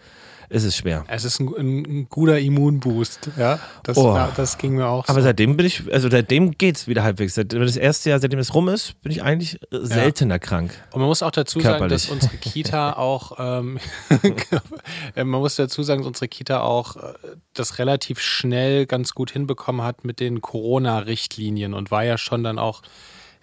ist 0.49 0.63
es 0.63 0.77
schwer. 0.77 1.05
Es 1.07 1.25
ist 1.25 1.39
ein, 1.39 1.47
ein 1.57 2.09
guter 2.09 2.39
Immunboost, 2.39 3.31
ja. 3.37 3.59
Das, 3.83 3.97
oh. 3.97 4.15
ja, 4.15 4.31
das 4.35 4.57
ging 4.57 4.75
mir 4.75 4.87
auch. 4.87 5.07
Aber 5.07 5.21
so. 5.21 5.25
seitdem 5.25 5.57
bin 5.57 5.65
ich, 5.65 5.83
also 5.91 6.09
seitdem 6.09 6.51
geht 6.57 6.77
es 6.77 6.87
wieder 6.87 7.03
halbwegs. 7.03 7.35
Das 7.35 7.77
erste 7.77 8.09
Jahr, 8.09 8.19
seitdem 8.19 8.39
es 8.39 8.53
rum 8.53 8.69
ist, 8.69 9.01
bin 9.01 9.11
ich 9.11 9.23
eigentlich 9.23 9.59
seltener 9.71 10.35
ja. 10.35 10.39
krank. 10.39 10.71
Und 10.91 10.99
man 10.99 11.07
muss 11.07 11.23
auch 11.23 11.31
dazu 11.31 11.59
Körperlich. 11.59 12.03
sagen, 12.03 12.19
dass 12.19 12.25
unsere 12.25 12.37
Kita 12.37 12.93
auch, 12.97 13.33
ähm, 13.39 13.79
man 15.15 15.27
muss 15.27 15.55
dazu 15.55 15.83
sagen, 15.83 16.01
dass 16.01 16.07
unsere 16.07 16.27
Kita 16.27 16.61
auch 16.61 16.95
äh, 16.95 17.13
das 17.53 17.79
relativ 17.79 18.19
schnell 18.19 18.85
ganz 18.85 19.13
gut 19.13 19.31
hinbekommen 19.31 19.85
hat 19.85 20.05
mit 20.05 20.19
den 20.19 20.41
Corona-Richtlinien 20.41 21.73
und 21.73 21.91
war 21.91 22.03
ja 22.03 22.17
schon 22.17 22.43
dann 22.43 22.59
auch 22.59 22.81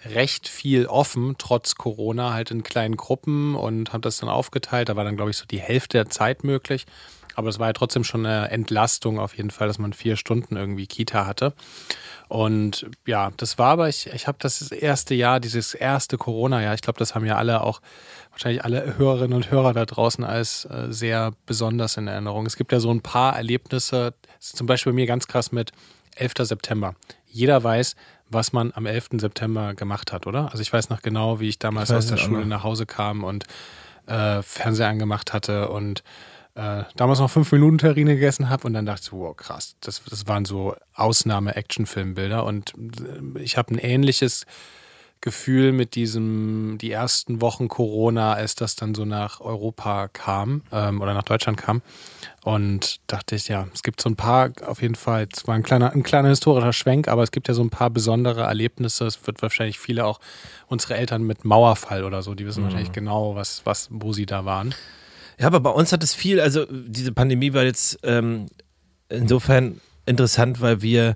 recht 0.04 0.48
viel 0.48 0.86
offen, 0.86 1.36
trotz 1.38 1.76
Corona, 1.76 2.32
halt 2.32 2.50
in 2.50 2.62
kleinen 2.62 2.96
Gruppen 2.96 3.54
und 3.54 3.92
haben 3.92 4.02
das 4.02 4.18
dann 4.18 4.28
aufgeteilt. 4.28 4.88
Da 4.88 4.96
war 4.96 5.04
dann, 5.04 5.16
glaube 5.16 5.30
ich, 5.30 5.36
so 5.36 5.46
die 5.46 5.60
Hälfte 5.60 5.98
der 5.98 6.08
Zeit 6.08 6.44
möglich. 6.44 6.86
Aber 7.34 7.48
es 7.48 7.58
war 7.58 7.68
ja 7.68 7.72
trotzdem 7.72 8.04
schon 8.04 8.26
eine 8.26 8.50
Entlastung 8.50 9.18
auf 9.18 9.36
jeden 9.36 9.50
Fall, 9.50 9.68
dass 9.68 9.78
man 9.78 9.92
vier 9.92 10.16
Stunden 10.16 10.56
irgendwie 10.56 10.86
Kita 10.86 11.26
hatte. 11.26 11.54
Und 12.28 12.86
ja, 13.06 13.30
das 13.36 13.58
war 13.58 13.72
aber, 13.72 13.88
ich, 13.88 14.06
ich 14.08 14.26
habe 14.26 14.38
das 14.40 14.70
erste 14.70 15.14
Jahr, 15.14 15.40
dieses 15.40 15.74
erste 15.74 16.18
Corona-Jahr, 16.18 16.74
ich 16.74 16.82
glaube, 16.82 16.98
das 16.98 17.14
haben 17.14 17.24
ja 17.26 17.36
alle 17.36 17.62
auch, 17.62 17.80
wahrscheinlich 18.30 18.64
alle 18.64 18.96
Hörerinnen 18.98 19.34
und 19.34 19.50
Hörer 19.50 19.72
da 19.72 19.84
draußen 19.84 20.24
als 20.24 20.64
äh, 20.66 20.86
sehr 20.90 21.32
besonders 21.46 21.96
in 21.96 22.06
Erinnerung. 22.06 22.46
Es 22.46 22.56
gibt 22.56 22.72
ja 22.72 22.80
so 22.80 22.90
ein 22.90 23.02
paar 23.02 23.36
Erlebnisse, 23.36 24.14
zum 24.40 24.66
Beispiel 24.66 24.92
bei 24.92 24.96
mir 24.96 25.06
ganz 25.06 25.26
krass 25.26 25.52
mit 25.52 25.72
11. 26.16 26.32
September. 26.40 26.94
Jeder 27.26 27.62
weiß, 27.64 27.96
was 28.32 28.52
man 28.52 28.72
am 28.74 28.86
11. 28.86 29.10
September 29.18 29.74
gemacht 29.74 30.12
hat, 30.12 30.26
oder? 30.26 30.50
Also 30.50 30.60
ich 30.60 30.72
weiß 30.72 30.90
noch 30.90 31.02
genau, 31.02 31.40
wie 31.40 31.48
ich 31.48 31.58
damals 31.58 31.90
ich 31.90 31.96
aus 31.96 32.06
der 32.06 32.16
Schule 32.16 32.46
nach 32.46 32.64
Hause 32.64 32.86
kam 32.86 33.24
und 33.24 33.44
äh, 34.06 34.42
Fernseher 34.42 34.88
angemacht 34.88 35.32
hatte 35.32 35.68
und 35.68 36.02
äh, 36.54 36.84
damals 36.96 37.18
noch 37.18 37.30
fünf 37.30 37.50
Minuten 37.52 37.78
Terrine 37.78 38.14
gegessen 38.14 38.50
habe 38.50 38.66
und 38.66 38.74
dann 38.74 38.84
dachte 38.84 39.02
ich, 39.04 39.12
wow, 39.12 39.34
krass, 39.34 39.76
das, 39.80 40.02
das 40.08 40.26
waren 40.26 40.44
so 40.44 40.76
Ausnahme-Actionfilmbilder 40.94 42.44
und 42.44 42.74
äh, 42.74 43.40
ich 43.40 43.56
habe 43.56 43.74
ein 43.74 43.78
ähnliches 43.78 44.44
Gefühl 45.22 45.72
mit 45.72 45.94
diesem, 45.94 46.78
die 46.78 46.90
ersten 46.90 47.40
Wochen 47.40 47.68
Corona, 47.68 48.34
als 48.34 48.56
das 48.56 48.74
dann 48.74 48.94
so 48.94 49.04
nach 49.04 49.40
Europa 49.40 50.08
kam 50.08 50.62
ähm, 50.72 51.00
oder 51.00 51.14
nach 51.14 51.22
Deutschland 51.22 51.56
kam. 51.56 51.80
Und 52.44 53.00
dachte 53.06 53.36
ich, 53.36 53.46
ja, 53.46 53.68
es 53.72 53.84
gibt 53.84 54.00
so 54.00 54.10
ein 54.10 54.16
paar, 54.16 54.50
auf 54.66 54.82
jeden 54.82 54.96
Fall, 54.96 55.28
es 55.32 55.46
war 55.46 55.54
ein 55.54 55.62
kleiner, 55.62 55.92
ein 55.92 56.02
kleiner 56.02 56.28
historischer 56.28 56.72
Schwenk, 56.72 57.06
aber 57.06 57.22
es 57.22 57.30
gibt 57.30 57.46
ja 57.46 57.54
so 57.54 57.62
ein 57.62 57.70
paar 57.70 57.88
besondere 57.88 58.42
Erlebnisse. 58.42 59.06
Es 59.06 59.24
wird 59.24 59.40
wahrscheinlich 59.42 59.78
viele 59.78 60.04
auch 60.04 60.18
unsere 60.66 60.96
Eltern 60.96 61.22
mit 61.22 61.44
Mauerfall 61.44 62.02
oder 62.02 62.22
so, 62.22 62.34
die 62.34 62.44
wissen 62.44 62.60
mhm. 62.60 62.64
wahrscheinlich 62.64 62.92
genau, 62.92 63.36
was, 63.36 63.62
was, 63.64 63.88
wo 63.92 64.12
sie 64.12 64.26
da 64.26 64.44
waren. 64.44 64.74
Ja, 65.38 65.46
aber 65.46 65.60
bei 65.60 65.70
uns 65.70 65.92
hat 65.92 66.02
es 66.02 66.14
viel, 66.14 66.40
also 66.40 66.66
diese 66.68 67.12
Pandemie 67.12 67.54
war 67.54 67.62
jetzt 67.62 68.00
ähm, 68.02 68.46
insofern 69.08 69.80
interessant, 70.04 70.60
weil 70.60 70.82
wir 70.82 71.14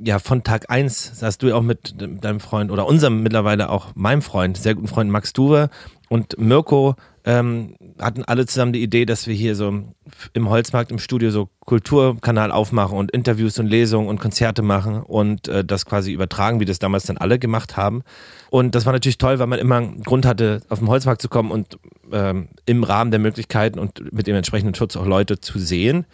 ja 0.00 0.18
von 0.18 0.42
Tag 0.42 0.70
1 0.70 1.18
saßt 1.18 1.42
du 1.42 1.54
auch 1.54 1.62
mit 1.62 1.94
deinem 1.98 2.40
Freund 2.40 2.70
oder 2.70 2.86
unserem 2.86 3.22
mittlerweile 3.22 3.70
auch 3.70 3.94
meinem 3.94 4.22
Freund, 4.22 4.56
sehr 4.56 4.74
guten 4.74 4.88
Freund 4.88 5.10
Max 5.10 5.32
Duwe 5.32 5.70
und 6.08 6.38
Mirko 6.38 6.96
ähm, 7.24 7.76
hatten 8.00 8.24
alle 8.24 8.46
zusammen 8.46 8.72
die 8.72 8.82
Idee, 8.82 9.06
dass 9.06 9.26
wir 9.26 9.34
hier 9.34 9.54
so 9.54 9.84
im 10.32 10.50
Holzmarkt 10.50 10.90
im 10.90 10.98
Studio 10.98 11.30
so 11.30 11.48
Kulturkanal 11.60 12.50
aufmachen 12.50 12.98
und 12.98 13.12
Interviews 13.12 13.58
und 13.58 13.66
Lesungen 13.66 14.08
und 14.08 14.18
Konzerte 14.18 14.62
machen 14.62 15.02
und 15.02 15.46
äh, 15.46 15.64
das 15.64 15.86
quasi 15.86 16.12
übertragen, 16.12 16.58
wie 16.58 16.64
das 16.64 16.80
damals 16.80 17.04
dann 17.04 17.16
alle 17.16 17.38
gemacht 17.38 17.76
haben. 17.76 18.02
Und 18.50 18.74
das 18.74 18.86
war 18.86 18.92
natürlich 18.92 19.18
toll, 19.18 19.38
weil 19.38 19.46
man 19.46 19.60
immer 19.60 19.76
einen 19.76 20.02
Grund 20.02 20.26
hatte, 20.26 20.62
auf 20.68 20.80
den 20.80 20.88
Holzmarkt 20.88 21.22
zu 21.22 21.28
kommen 21.28 21.52
und 21.52 21.78
ähm, 22.10 22.48
im 22.66 22.82
Rahmen 22.82 23.12
der 23.12 23.20
Möglichkeiten 23.20 23.78
und 23.78 24.12
mit 24.12 24.26
dem 24.26 24.34
entsprechenden 24.34 24.74
Schutz 24.74 24.96
auch 24.96 25.06
Leute 25.06 25.40
zu 25.40 25.60
sehen. 25.60 26.06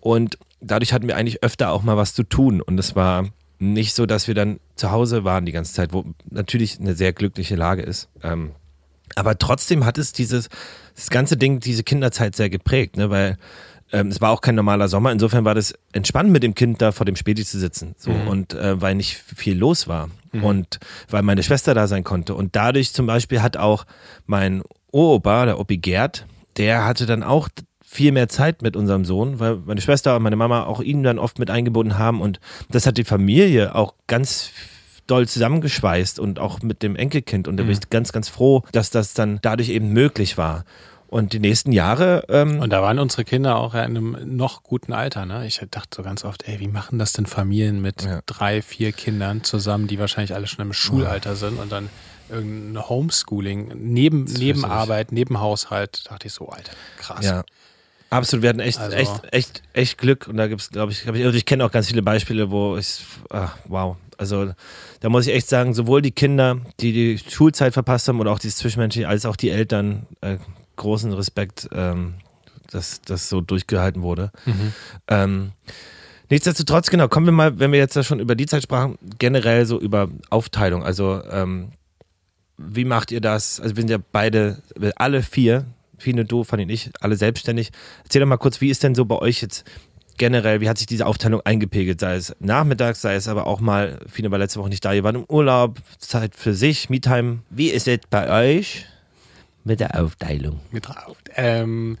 Und 0.00 0.38
dadurch 0.60 0.92
hatten 0.92 1.08
wir 1.08 1.16
eigentlich 1.16 1.42
öfter 1.42 1.70
auch 1.70 1.82
mal 1.82 1.96
was 1.96 2.14
zu 2.14 2.22
tun. 2.22 2.60
Und 2.60 2.78
es 2.78 2.94
war 2.96 3.26
nicht 3.58 3.94
so, 3.94 4.06
dass 4.06 4.28
wir 4.28 4.34
dann 4.34 4.58
zu 4.74 4.90
Hause 4.90 5.24
waren 5.24 5.46
die 5.46 5.52
ganze 5.52 5.72
Zeit, 5.74 5.92
wo 5.92 6.04
natürlich 6.30 6.80
eine 6.80 6.94
sehr 6.94 7.12
glückliche 7.12 7.56
Lage 7.56 7.82
ist. 7.82 8.08
Ähm, 8.22 8.52
aber 9.16 9.38
trotzdem 9.38 9.84
hat 9.84 9.98
es 9.98 10.12
dieses, 10.12 10.48
das 10.94 11.10
ganze 11.10 11.36
Ding, 11.36 11.60
diese 11.60 11.82
Kinderzeit 11.82 12.36
sehr 12.36 12.48
geprägt, 12.48 12.96
ne? 12.96 13.10
weil 13.10 13.36
ähm, 13.92 14.08
es 14.08 14.20
war 14.20 14.30
auch 14.30 14.40
kein 14.40 14.54
normaler 14.54 14.88
Sommer. 14.88 15.12
Insofern 15.12 15.44
war 15.44 15.54
das 15.54 15.74
entspannend 15.92 16.32
mit 16.32 16.42
dem 16.42 16.54
Kind 16.54 16.80
da 16.80 16.92
vor 16.92 17.06
dem 17.06 17.16
Späti 17.16 17.44
zu 17.44 17.58
sitzen. 17.58 17.94
So. 17.98 18.12
Mhm. 18.12 18.28
Und 18.28 18.54
äh, 18.54 18.80
weil 18.80 18.94
nicht 18.94 19.16
viel 19.16 19.58
los 19.58 19.88
war. 19.88 20.08
Mhm. 20.32 20.44
Und 20.44 20.80
weil 21.08 21.22
meine 21.22 21.42
Schwester 21.42 21.74
da 21.74 21.88
sein 21.88 22.04
konnte. 22.04 22.34
Und 22.34 22.54
dadurch 22.56 22.92
zum 22.92 23.06
Beispiel 23.06 23.42
hat 23.42 23.56
auch 23.56 23.84
mein 24.26 24.62
Opa, 24.92 25.44
der 25.44 25.58
Opi 25.58 25.78
Gerd, 25.78 26.26
der 26.56 26.84
hatte 26.84 27.06
dann 27.06 27.22
auch 27.22 27.48
viel 27.92 28.12
mehr 28.12 28.28
Zeit 28.28 28.62
mit 28.62 28.76
unserem 28.76 29.04
Sohn, 29.04 29.40
weil 29.40 29.56
meine 29.66 29.80
Schwester 29.80 30.14
und 30.14 30.22
meine 30.22 30.36
Mama 30.36 30.62
auch 30.62 30.80
ihn 30.80 31.02
dann 31.02 31.18
oft 31.18 31.40
mit 31.40 31.50
eingebunden 31.50 31.98
haben 31.98 32.20
und 32.20 32.38
das 32.70 32.86
hat 32.86 32.98
die 32.98 33.04
Familie 33.04 33.74
auch 33.74 33.94
ganz 34.06 34.52
doll 35.08 35.26
zusammengeschweißt 35.26 36.20
und 36.20 36.38
auch 36.38 36.62
mit 36.62 36.84
dem 36.84 36.94
Enkelkind 36.94 37.48
und 37.48 37.56
da 37.56 37.64
bin 37.64 37.72
ich 37.72 37.80
mhm. 37.80 37.90
ganz, 37.90 38.12
ganz 38.12 38.28
froh, 38.28 38.62
dass 38.70 38.90
das 38.90 39.12
dann 39.12 39.40
dadurch 39.42 39.70
eben 39.70 39.88
möglich 39.88 40.38
war. 40.38 40.64
Und 41.08 41.32
die 41.32 41.40
nächsten 41.40 41.72
Jahre. 41.72 42.24
Ähm 42.28 42.60
und 42.60 42.70
da 42.70 42.82
waren 42.82 43.00
unsere 43.00 43.24
Kinder 43.24 43.56
auch 43.56 43.74
in 43.74 43.80
einem 43.80 44.16
noch 44.36 44.62
guten 44.62 44.92
Alter. 44.92 45.26
Ne? 45.26 45.44
Ich 45.44 45.60
dachte 45.68 45.96
so 45.96 46.02
ganz 46.04 46.24
oft, 46.24 46.46
ey, 46.46 46.60
wie 46.60 46.68
machen 46.68 47.00
das 47.00 47.12
denn 47.12 47.26
Familien 47.26 47.82
mit 47.82 48.04
ja. 48.04 48.20
drei, 48.26 48.62
vier 48.62 48.92
Kindern 48.92 49.42
zusammen, 49.42 49.88
die 49.88 49.98
wahrscheinlich 49.98 50.32
alle 50.34 50.46
schon 50.46 50.64
im 50.64 50.72
Schulalter 50.72 51.34
sind 51.34 51.58
und 51.58 51.72
dann 51.72 51.88
irgendein 52.28 52.88
Homeschooling, 52.88 53.72
neben, 53.74 54.22
neben 54.22 54.64
Arbeit, 54.64 55.10
neben 55.10 55.40
Haushalt. 55.40 56.04
Da 56.04 56.10
dachte 56.10 56.28
ich 56.28 56.32
so, 56.32 56.48
Alter, 56.48 56.70
krass. 56.98 57.24
Ja. 57.24 57.42
Absolut, 58.10 58.42
wir 58.42 58.50
hatten 58.50 58.60
echt, 58.60 58.78
also. 58.78 58.96
echt, 58.96 59.32
echt, 59.32 59.62
echt 59.72 59.98
Glück. 59.98 60.26
Und 60.26 60.36
da 60.36 60.48
gibt 60.48 60.60
es, 60.60 60.70
glaube 60.70 60.92
ich, 60.92 61.02
glaub 61.02 61.14
ich, 61.14 61.24
also 61.24 61.36
ich 61.36 61.46
kenne 61.46 61.64
auch 61.64 61.70
ganz 61.70 61.86
viele 61.86 62.02
Beispiele, 62.02 62.50
wo 62.50 62.76
ich, 62.76 63.04
ach, 63.30 63.56
wow. 63.66 63.96
Also 64.18 64.52
da 64.98 65.08
muss 65.08 65.26
ich 65.26 65.34
echt 65.34 65.48
sagen, 65.48 65.72
sowohl 65.72 66.02
die 66.02 66.10
Kinder, 66.10 66.58
die 66.80 66.92
die 66.92 67.18
Schulzeit 67.18 67.72
verpasst 67.72 68.08
haben 68.08 68.20
oder 68.20 68.32
auch 68.32 68.38
dieses 68.38 68.58
Zwischenmenschliche, 68.58 69.08
als 69.08 69.24
auch 69.24 69.36
die 69.36 69.50
Eltern, 69.50 70.06
äh, 70.20 70.36
großen 70.76 71.12
Respekt, 71.12 71.68
ähm, 71.72 72.14
dass 72.70 73.00
das 73.00 73.28
so 73.28 73.40
durchgehalten 73.40 74.02
wurde. 74.02 74.30
Mhm. 74.44 74.72
Ähm, 75.08 75.52
nichtsdestotrotz, 76.28 76.90
genau, 76.90 77.08
kommen 77.08 77.26
wir 77.26 77.32
mal, 77.32 77.58
wenn 77.58 77.72
wir 77.72 77.78
jetzt 77.78 77.96
da 77.96 78.02
schon 78.02 78.20
über 78.20 78.34
die 78.34 78.46
Zeit 78.46 78.62
sprachen, 78.64 78.98
generell 79.18 79.66
so 79.66 79.80
über 79.80 80.08
Aufteilung. 80.30 80.82
Also 80.82 81.22
ähm, 81.30 81.72
wie 82.58 82.84
macht 82.84 83.12
ihr 83.12 83.20
das? 83.20 83.60
Also 83.60 83.76
wir 83.76 83.82
sind 83.82 83.90
ja 83.90 83.98
beide, 84.12 84.62
alle 84.96 85.22
vier 85.22 85.64
Fine, 86.00 86.24
du, 86.24 86.44
Fanny 86.44 86.64
und 86.64 86.70
ich, 86.70 86.90
alle 87.00 87.16
selbstständig. 87.16 87.70
Erzähl 88.04 88.20
doch 88.20 88.28
mal 88.28 88.36
kurz, 88.36 88.60
wie 88.60 88.70
ist 88.70 88.82
denn 88.82 88.94
so 88.94 89.04
bei 89.04 89.16
euch 89.16 89.42
jetzt 89.42 89.64
generell, 90.16 90.60
wie 90.60 90.68
hat 90.68 90.78
sich 90.78 90.86
diese 90.86 91.06
Aufteilung 91.06 91.40
eingepegelt? 91.44 92.00
Sei 92.00 92.14
es 92.14 92.34
nachmittags, 92.40 93.00
sei 93.00 93.14
es 93.14 93.28
aber 93.28 93.46
auch 93.46 93.60
mal, 93.60 94.00
Fine 94.06 94.30
war 94.30 94.38
letzte 94.38 94.60
Woche 94.60 94.68
nicht 94.68 94.84
da, 94.84 94.92
ihr 94.92 95.04
wart 95.04 95.16
im 95.16 95.24
Urlaub, 95.24 95.78
Zeit 95.98 96.34
für 96.34 96.54
sich, 96.54 96.90
Me-Time. 96.90 97.40
Wie 97.50 97.68
ist 97.68 97.88
es 97.88 98.00
bei 98.10 98.56
euch 98.58 98.86
mit 99.64 99.80
der 99.80 100.00
Aufteilung? 100.00 100.60
Mit 100.70 100.88
der 100.88 101.08
Aufteilung. 101.08 101.34
Ähm, 101.36 101.98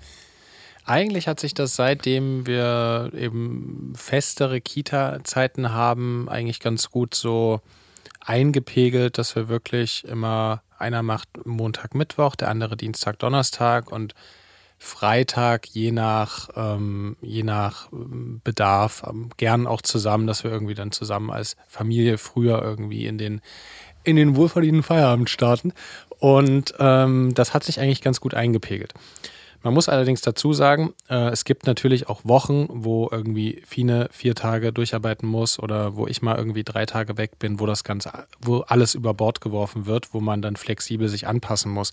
eigentlich 0.84 1.28
hat 1.28 1.40
sich 1.40 1.54
das 1.54 1.76
seitdem 1.76 2.46
wir 2.46 3.12
eben 3.14 3.92
festere 3.94 4.60
Kita-Zeiten 4.60 5.72
haben, 5.72 6.28
eigentlich 6.28 6.60
ganz 6.60 6.90
gut 6.90 7.14
so 7.14 7.60
eingepegelt, 8.20 9.16
dass 9.16 9.36
wir 9.36 9.48
wirklich 9.48 10.04
immer 10.04 10.62
einer 10.80 11.02
macht 11.02 11.28
Montag, 11.44 11.94
Mittwoch, 11.94 12.36
der 12.36 12.48
andere 12.48 12.76
Dienstag, 12.76 13.18
Donnerstag 13.18 13.90
und 13.92 14.14
Freitag 14.82 15.66
je 15.66 15.92
nach, 15.92 16.48
ähm, 16.56 17.16
je 17.20 17.42
nach 17.42 17.92
ähm, 17.92 18.40
Bedarf, 18.42 19.02
ähm, 19.06 19.28
gern 19.36 19.66
auch 19.66 19.82
zusammen, 19.82 20.26
dass 20.26 20.42
wir 20.42 20.50
irgendwie 20.50 20.74
dann 20.74 20.90
zusammen 20.90 21.30
als 21.30 21.56
Familie 21.68 22.16
früher 22.16 22.62
irgendwie 22.62 23.06
in 23.06 23.18
den, 23.18 23.42
in 24.04 24.16
den 24.16 24.36
wohlverdienten 24.36 24.82
Feierabend 24.82 25.28
starten. 25.28 25.74
Und 26.18 26.74
ähm, 26.78 27.34
das 27.34 27.52
hat 27.52 27.62
sich 27.62 27.78
eigentlich 27.78 28.00
ganz 28.00 28.20
gut 28.20 28.32
eingepegelt. 28.32 28.94
Man 29.62 29.74
muss 29.74 29.88
allerdings 29.88 30.22
dazu 30.22 30.52
sagen, 30.54 30.94
äh, 31.08 31.28
es 31.30 31.44
gibt 31.44 31.66
natürlich 31.66 32.08
auch 32.08 32.22
Wochen, 32.24 32.66
wo 32.70 33.08
irgendwie 33.12 33.62
Fine 33.66 34.08
vier 34.10 34.34
Tage 34.34 34.72
durcharbeiten 34.72 35.28
muss 35.28 35.58
oder 35.58 35.96
wo 35.96 36.06
ich 36.06 36.22
mal 36.22 36.36
irgendwie 36.36 36.64
drei 36.64 36.86
Tage 36.86 37.18
weg 37.18 37.38
bin, 37.38 37.60
wo 37.60 37.66
das 37.66 37.84
Ganze, 37.84 38.26
wo 38.40 38.60
alles 38.60 38.94
über 38.94 39.12
Bord 39.12 39.40
geworfen 39.40 39.84
wird, 39.86 40.14
wo 40.14 40.20
man 40.20 40.40
dann 40.40 40.56
flexibel 40.56 41.08
sich 41.08 41.26
anpassen 41.26 41.70
muss. 41.70 41.92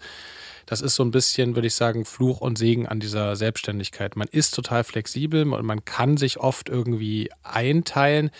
Das 0.65 0.81
ist 0.81 0.95
so 0.95 1.03
ein 1.03 1.11
bisschen, 1.11 1.55
würde 1.55 1.67
ich 1.67 1.75
sagen, 1.75 2.03
Fluch 2.03 2.41
und 2.41 2.57
Segen 2.57 2.87
an 2.87 2.99
dieser 2.99 3.35
Selbstständigkeit. 3.35 4.17
Man 4.17 4.27
ist 4.29 4.53
total 4.53 4.83
flexibel 4.83 5.51
und 5.51 5.65
man 5.65 5.85
kann 5.85 6.17
sich 6.17 6.39
oft 6.39 6.67
irgendwie 6.69 7.29
einteilen. 7.41 8.31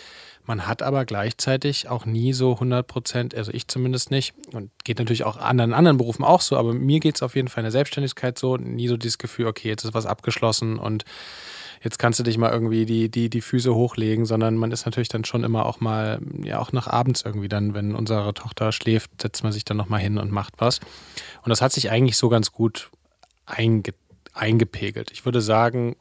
Man 0.48 0.66
hat 0.66 0.82
aber 0.82 1.04
gleichzeitig 1.04 1.90
auch 1.90 2.06
nie 2.06 2.32
so 2.32 2.54
100 2.54 2.88
Prozent, 2.88 3.36
also 3.36 3.52
ich 3.52 3.68
zumindest 3.68 4.12
nicht, 4.12 4.34
und 4.54 4.72
geht 4.86 4.98
natürlich 4.98 5.26
auch 5.26 5.36
anderen 5.36 5.74
anderen 5.74 5.98
Berufen 5.98 6.24
auch 6.24 6.40
so, 6.40 6.56
aber 6.56 6.74
mir 6.74 7.02
geht 7.02 7.16
es 7.16 7.22
auf 7.22 7.36
jeden 7.36 7.50
Fall 7.50 7.62
in 7.62 7.66
der 7.66 7.72
Selbstständigkeit 7.72 8.40
so, 8.40 8.56
nie 8.56 8.88
so 8.88 8.96
dieses 8.96 9.18
Gefühl, 9.18 9.48
okay, 9.48 9.68
jetzt 9.68 9.84
ist 9.84 9.94
was 9.94 10.06
abgeschlossen 10.06 10.80
und 10.80 11.04
jetzt 11.84 12.00
kannst 12.00 12.20
du 12.20 12.24
dich 12.24 12.38
mal 12.38 12.50
irgendwie 12.50 12.86
die, 12.86 13.12
die, 13.12 13.30
die 13.30 13.42
Füße 13.42 13.76
hochlegen, 13.76 14.26
sondern 14.26 14.56
man 14.56 14.72
ist 14.72 14.86
natürlich 14.86 15.10
dann 15.10 15.26
schon 15.26 15.44
immer 15.44 15.66
auch 15.66 15.82
mal, 15.82 16.20
ja, 16.42 16.60
auch 16.60 16.72
nach 16.72 16.88
abends 16.88 17.24
irgendwie 17.24 17.50
dann, 17.50 17.74
wenn 17.74 17.94
unsere 17.94 18.34
Tochter 18.34 18.72
schläft, 18.72 19.22
setzt 19.22 19.44
man 19.44 19.52
sich 19.52 19.66
dann 19.66 19.76
nochmal 19.76 20.00
hin 20.00 20.18
und 20.18 20.32
macht 20.32 20.54
was. 20.60 20.80
Und 21.44 21.50
das 21.50 21.62
hat 21.62 21.74
sich 21.74 21.92
eigentlich 21.92 22.16
so 22.16 22.30
ganz 22.30 22.54
gut 22.54 22.90
einge, 23.46 23.94
eingepegelt. 24.34 25.12
Ich 25.12 25.26
würde 25.26 25.42
sagen, 25.42 25.98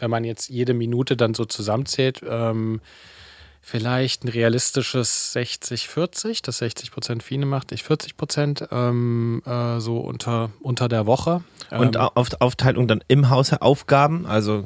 wenn 0.00 0.10
man 0.10 0.24
jetzt 0.24 0.48
jede 0.48 0.74
Minute 0.74 1.16
dann 1.16 1.34
so 1.34 1.44
zusammenzählt, 1.44 2.22
ähm, 2.28 2.80
vielleicht 3.66 4.24
ein 4.24 4.28
realistisches 4.28 5.34
60-40, 5.34 6.44
dass 6.44 6.58
60 6.58 6.90
Prozent 6.90 7.22
Fine 7.22 7.46
macht, 7.46 7.72
ich 7.72 7.82
40 7.82 8.16
Prozent 8.16 8.68
ähm, 8.70 9.42
äh, 9.46 9.80
so 9.80 9.98
unter, 9.98 10.50
unter 10.60 10.86
der 10.88 11.06
Woche. 11.06 11.42
Und 11.70 11.96
ähm, 11.96 12.02
auf, 12.14 12.28
Aufteilung 12.40 12.86
dann 12.86 13.02
im 13.08 13.30
Hause 13.30 13.62
Aufgaben, 13.62 14.26
also 14.26 14.64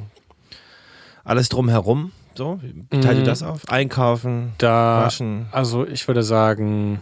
alles 1.24 1.48
drumherum. 1.48 2.10
So, 2.34 2.60
wie 2.62 3.00
teilt 3.00 3.18
ihr 3.18 3.22
mhm. 3.22 3.24
das 3.24 3.42
auf? 3.42 3.68
Einkaufen, 3.68 4.52
da, 4.58 5.02
waschen? 5.04 5.46
Also 5.52 5.86
ich 5.86 6.06
würde 6.08 6.22
sagen, 6.24 7.00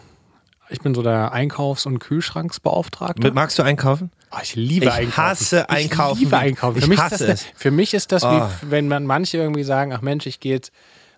ich 0.68 0.80
bin 0.80 0.94
so 0.94 1.02
der 1.02 1.32
Einkaufs- 1.32 1.86
und 1.86 1.98
Kühlschranksbeauftragte. 1.98 3.32
Magst 3.32 3.58
du 3.58 3.62
einkaufen? 3.62 4.10
Oh, 4.32 4.38
ich 4.42 4.54
liebe 4.54 4.86
Ich 4.86 4.92
Einkaufen. 4.92 5.16
hasse 5.16 5.70
Einkaufen. 5.70 6.14
Ich 6.18 6.24
liebe 6.24 6.36
Einkaufen. 6.36 6.76
Für 6.76 6.84
Ich 6.84 6.88
mich, 6.88 7.00
hasse 7.00 7.14
ist 7.14 7.28
das, 7.28 7.40
es. 7.40 7.46
für 7.54 7.70
mich 7.70 7.94
ist 7.94 8.12
das 8.12 8.22
Oh. 8.24 8.28
wie, 8.30 8.70
wenn 8.70 8.88
man 8.88 9.06
manche 9.06 9.38
irgendwie 9.38 9.62
sagen, 9.64 9.92
ach 9.92 10.02
Mensch, 10.02 10.26
ich 10.26 10.40
gehe 10.40 10.54
jetzt 10.54 10.72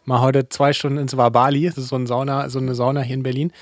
mal 0.08 0.20
heute 0.20 0.48
zwei 0.48 0.72
Stunden 0.72 0.98
ins 0.98 1.16
Wabali, 1.16 1.66
das 1.68 1.78
ist 1.78 1.88
so, 1.88 1.96
ein 1.96 2.06
Sauna, 2.06 2.48
so 2.48 2.58
eine 2.58 2.74
Sauna 2.74 3.02
hier 3.02 3.14
in 3.14 3.22
Berlin. 3.22 3.52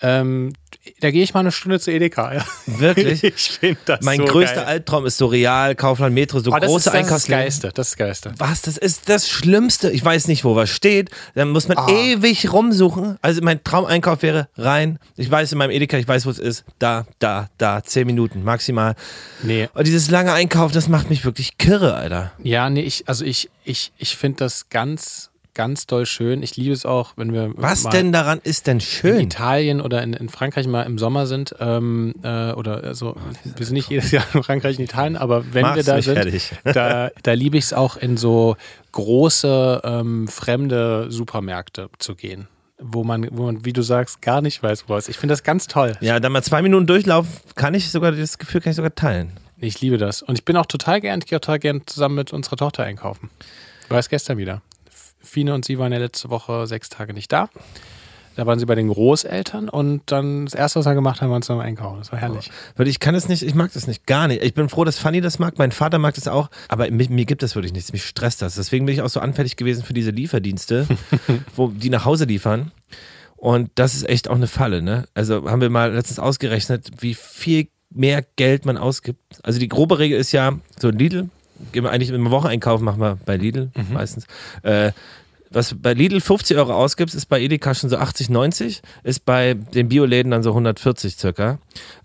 Ähm, 0.00 0.52
da 1.00 1.10
gehe 1.12 1.22
ich 1.22 1.32
mal 1.34 1.40
eine 1.40 1.52
Stunde 1.52 1.78
zu 1.78 1.90
Edeka. 1.92 2.34
Ja. 2.34 2.44
Wirklich? 2.66 3.22
Ich 3.24 3.50
finde 3.58 3.78
das 3.86 4.00
Mein 4.02 4.18
so 4.18 4.24
größter 4.24 4.56
geil. 4.56 4.64
Albtraum 4.64 5.06
ist 5.06 5.16
so 5.16 5.26
Real, 5.26 5.74
Kaufland, 5.76 6.12
Metro, 6.14 6.40
so 6.40 6.50
Oh, 6.50 6.54
große 6.56 6.64
ist, 6.66 6.72
das 6.74 6.76
ist 6.78 6.86
das 6.86 6.94
Einkaufsläden. 6.94 7.44
Geiste, 7.44 7.70
das 7.72 7.94
ist. 7.94 8.40
Was? 8.40 8.62
Das 8.62 8.76
ist 8.76 9.08
das 9.08 9.30
Schlimmste. 9.30 9.90
Ich 9.92 10.04
weiß 10.04 10.26
nicht, 10.28 10.44
wo 10.44 10.56
was 10.56 10.68
steht. 10.68 11.10
Dann 11.36 11.50
muss 11.50 11.68
man 11.68 11.78
Ah. 11.78 11.88
ewig 11.88 12.52
rumsuchen. 12.52 13.16
Also 13.22 13.40
mein 13.42 13.62
Traumeinkauf 13.62 14.22
wäre 14.22 14.48
rein. 14.58 14.98
Ich 15.16 15.30
weiß 15.30 15.52
in 15.52 15.58
meinem 15.58 15.70
Edeka, 15.70 15.96
ich 15.96 16.08
weiß, 16.08 16.26
wo 16.26 16.30
es 16.30 16.40
ist. 16.40 16.64
Da, 16.80 17.06
da, 17.20 17.48
da. 17.56 17.82
Zehn 17.82 18.06
Minuten 18.06 18.42
maximal. 18.42 18.96
Nee. 19.44 19.68
Und 19.74 19.86
dieses 19.86 20.10
lange 20.10 20.32
Einkaufen, 20.32 20.74
das 20.74 20.88
macht 20.88 21.08
mich 21.08 21.24
wirklich 21.24 21.56
kirre, 21.56 21.94
Alter. 21.94 22.32
Ja, 22.42 22.68
nee, 22.68 22.82
ich, 22.82 23.08
also 23.08 23.24
ich, 23.24 23.48
ich, 23.64 23.92
ich 23.96 24.16
finde 24.16 24.38
das 24.38 24.68
ganz, 24.68 25.30
ganz 25.54 25.86
doll 25.86 26.06
schön. 26.06 26.42
Ich 26.42 26.56
liebe 26.56 26.72
es 26.72 26.84
auch, 26.84 27.12
wenn 27.16 27.32
wir 27.32 27.52
Was 27.56 27.84
denn 27.84 28.12
daran 28.12 28.40
ist 28.42 28.66
denn 28.66 28.78
in 28.78 28.80
schön? 28.80 29.20
Italien 29.20 29.80
oder 29.80 30.02
in, 30.02 30.12
in 30.12 30.28
Frankreich 30.28 30.66
mal 30.66 30.82
im 30.82 30.98
Sommer 30.98 31.26
sind, 31.26 31.54
ähm, 31.60 32.14
äh, 32.22 32.52
oder 32.52 32.84
also, 32.84 33.16
wir 33.44 33.64
sind 33.64 33.74
nicht 33.74 33.88
jedes 33.90 34.10
Jahr 34.10 34.24
in 34.34 34.42
Frankreich 34.42 34.78
und 34.78 34.84
Italien, 34.84 35.16
aber 35.16 35.52
wenn 35.52 35.62
Mach's 35.62 35.76
wir 35.76 35.84
da 35.84 36.02
sind, 36.02 36.14
fertig. 36.14 36.52
da, 36.64 37.10
da 37.22 37.32
liebe 37.32 37.56
ich 37.56 37.64
es 37.64 37.72
auch 37.72 37.96
in 37.96 38.16
so 38.16 38.56
große, 38.92 39.80
ähm, 39.84 40.28
fremde 40.28 41.06
Supermärkte 41.10 41.88
zu 41.98 42.14
gehen. 42.14 42.48
Wo 42.78 43.04
man, 43.04 43.28
wo 43.30 43.44
man, 43.44 43.64
wie 43.64 43.72
du 43.72 43.82
sagst, 43.82 44.20
gar 44.20 44.40
nicht 44.42 44.62
weiß, 44.62 44.88
wo 44.88 44.96
es 44.96 45.04
ist. 45.04 45.10
Ich 45.10 45.18
finde 45.18 45.32
das 45.32 45.44
ganz 45.44 45.68
toll. 45.68 45.96
Ja, 46.00 46.18
dann 46.18 46.32
mal 46.32 46.42
zwei 46.42 46.60
Minuten 46.60 46.86
Durchlauf, 46.86 47.26
kann 47.54 47.72
ich 47.72 47.90
sogar, 47.90 48.12
das 48.12 48.38
Gefühl 48.38 48.60
kann 48.60 48.70
ich 48.70 48.76
sogar 48.76 48.94
teilen. 48.94 49.32
Ich 49.58 49.80
liebe 49.80 49.96
das. 49.96 50.22
Und 50.22 50.36
ich 50.36 50.44
bin 50.44 50.56
auch 50.56 50.66
total 50.66 51.00
gern, 51.00 51.20
ich 51.20 51.26
gehe 51.26 51.38
auch 51.38 51.40
total 51.40 51.60
gern 51.60 51.82
zusammen 51.86 52.16
mit 52.16 52.32
unserer 52.32 52.56
Tochter 52.56 52.82
einkaufen. 52.82 53.30
War 53.88 53.98
es 53.98 54.08
gestern 54.08 54.38
wieder. 54.38 54.62
Fine 55.24 55.54
und 55.54 55.64
sie 55.64 55.78
waren 55.78 55.92
ja 55.92 55.98
letzte 55.98 56.30
Woche 56.30 56.66
sechs 56.66 56.88
Tage 56.88 57.14
nicht 57.14 57.32
da. 57.32 57.48
Da 58.36 58.46
waren 58.46 58.58
sie 58.58 58.66
bei 58.66 58.74
den 58.74 58.88
Großeltern 58.88 59.68
und 59.68 60.02
dann 60.06 60.46
das 60.46 60.54
erste, 60.54 60.80
was 60.80 60.86
wir 60.86 60.94
gemacht 60.94 61.20
haben, 61.20 61.28
war 61.30 61.36
uns 61.36 61.46
zum 61.46 61.60
Einkaufen. 61.60 61.98
Das 61.98 62.10
war 62.10 62.18
herrlich. 62.18 62.50
Weil 62.76 62.88
ich 62.88 62.98
kann 62.98 63.14
es 63.14 63.28
nicht, 63.28 63.42
ich 63.42 63.54
mag 63.54 63.72
das 63.72 63.86
nicht, 63.86 64.06
gar 64.06 64.26
nicht. 64.26 64.42
Ich 64.42 64.54
bin 64.54 64.68
froh, 64.68 64.84
dass 64.84 64.98
Fanny 64.98 65.20
das 65.20 65.38
mag, 65.38 65.58
mein 65.58 65.70
Vater 65.70 65.98
mag 65.98 66.14
das 66.14 66.26
auch, 66.26 66.50
aber 66.68 66.90
mir, 66.90 67.08
mir 67.10 67.26
gibt 67.26 67.42
das 67.44 67.54
wirklich 67.54 67.72
nichts, 67.72 67.92
mich 67.92 68.04
stresst 68.04 68.42
das. 68.42 68.56
Deswegen 68.56 68.86
bin 68.86 68.94
ich 68.94 69.02
auch 69.02 69.08
so 69.08 69.20
anfällig 69.20 69.56
gewesen 69.56 69.84
für 69.84 69.94
diese 69.94 70.10
Lieferdienste, 70.10 70.88
wo 71.56 71.68
die 71.68 71.90
nach 71.90 72.04
Hause 72.04 72.24
liefern. 72.24 72.72
Und 73.36 73.70
das 73.76 73.94
ist 73.94 74.08
echt 74.08 74.28
auch 74.28 74.34
eine 74.34 74.46
Falle, 74.46 74.82
ne? 74.82 75.04
Also 75.14 75.48
haben 75.48 75.60
wir 75.60 75.70
mal 75.70 75.92
letztens 75.92 76.18
ausgerechnet, 76.18 76.90
wie 76.98 77.14
viel 77.14 77.68
mehr 77.90 78.24
Geld 78.36 78.64
man 78.64 78.76
ausgibt. 78.76 79.20
Also 79.42 79.60
die 79.60 79.68
grobe 79.68 79.98
Regel 79.98 80.18
ist 80.18 80.32
ja, 80.32 80.58
so 80.78 80.90
Lidl, 80.90 81.28
gehen 81.72 81.84
wir 81.84 81.90
eigentlich 81.90 82.10
im 82.10 82.30
Wocheneinkauf, 82.30 82.80
machen 82.80 83.00
wir 83.00 83.18
bei 83.24 83.36
Lidl 83.36 83.70
meistens. 83.92 84.26
Äh, 84.62 84.92
was 85.50 85.74
bei 85.80 85.92
Lidl 85.94 86.20
50 86.20 86.56
Euro 86.56 86.74
ausgibst, 86.74 87.14
ist 87.14 87.26
bei 87.26 87.40
Edeka 87.40 87.74
schon 87.74 87.88
so 87.88 87.96
80, 87.96 88.28
90, 88.28 88.82
ist 89.04 89.24
bei 89.24 89.54
den 89.54 89.88
Bioläden 89.88 90.30
dann 90.32 90.42
so 90.42 90.50
140 90.50 91.16
circa. 91.16 91.58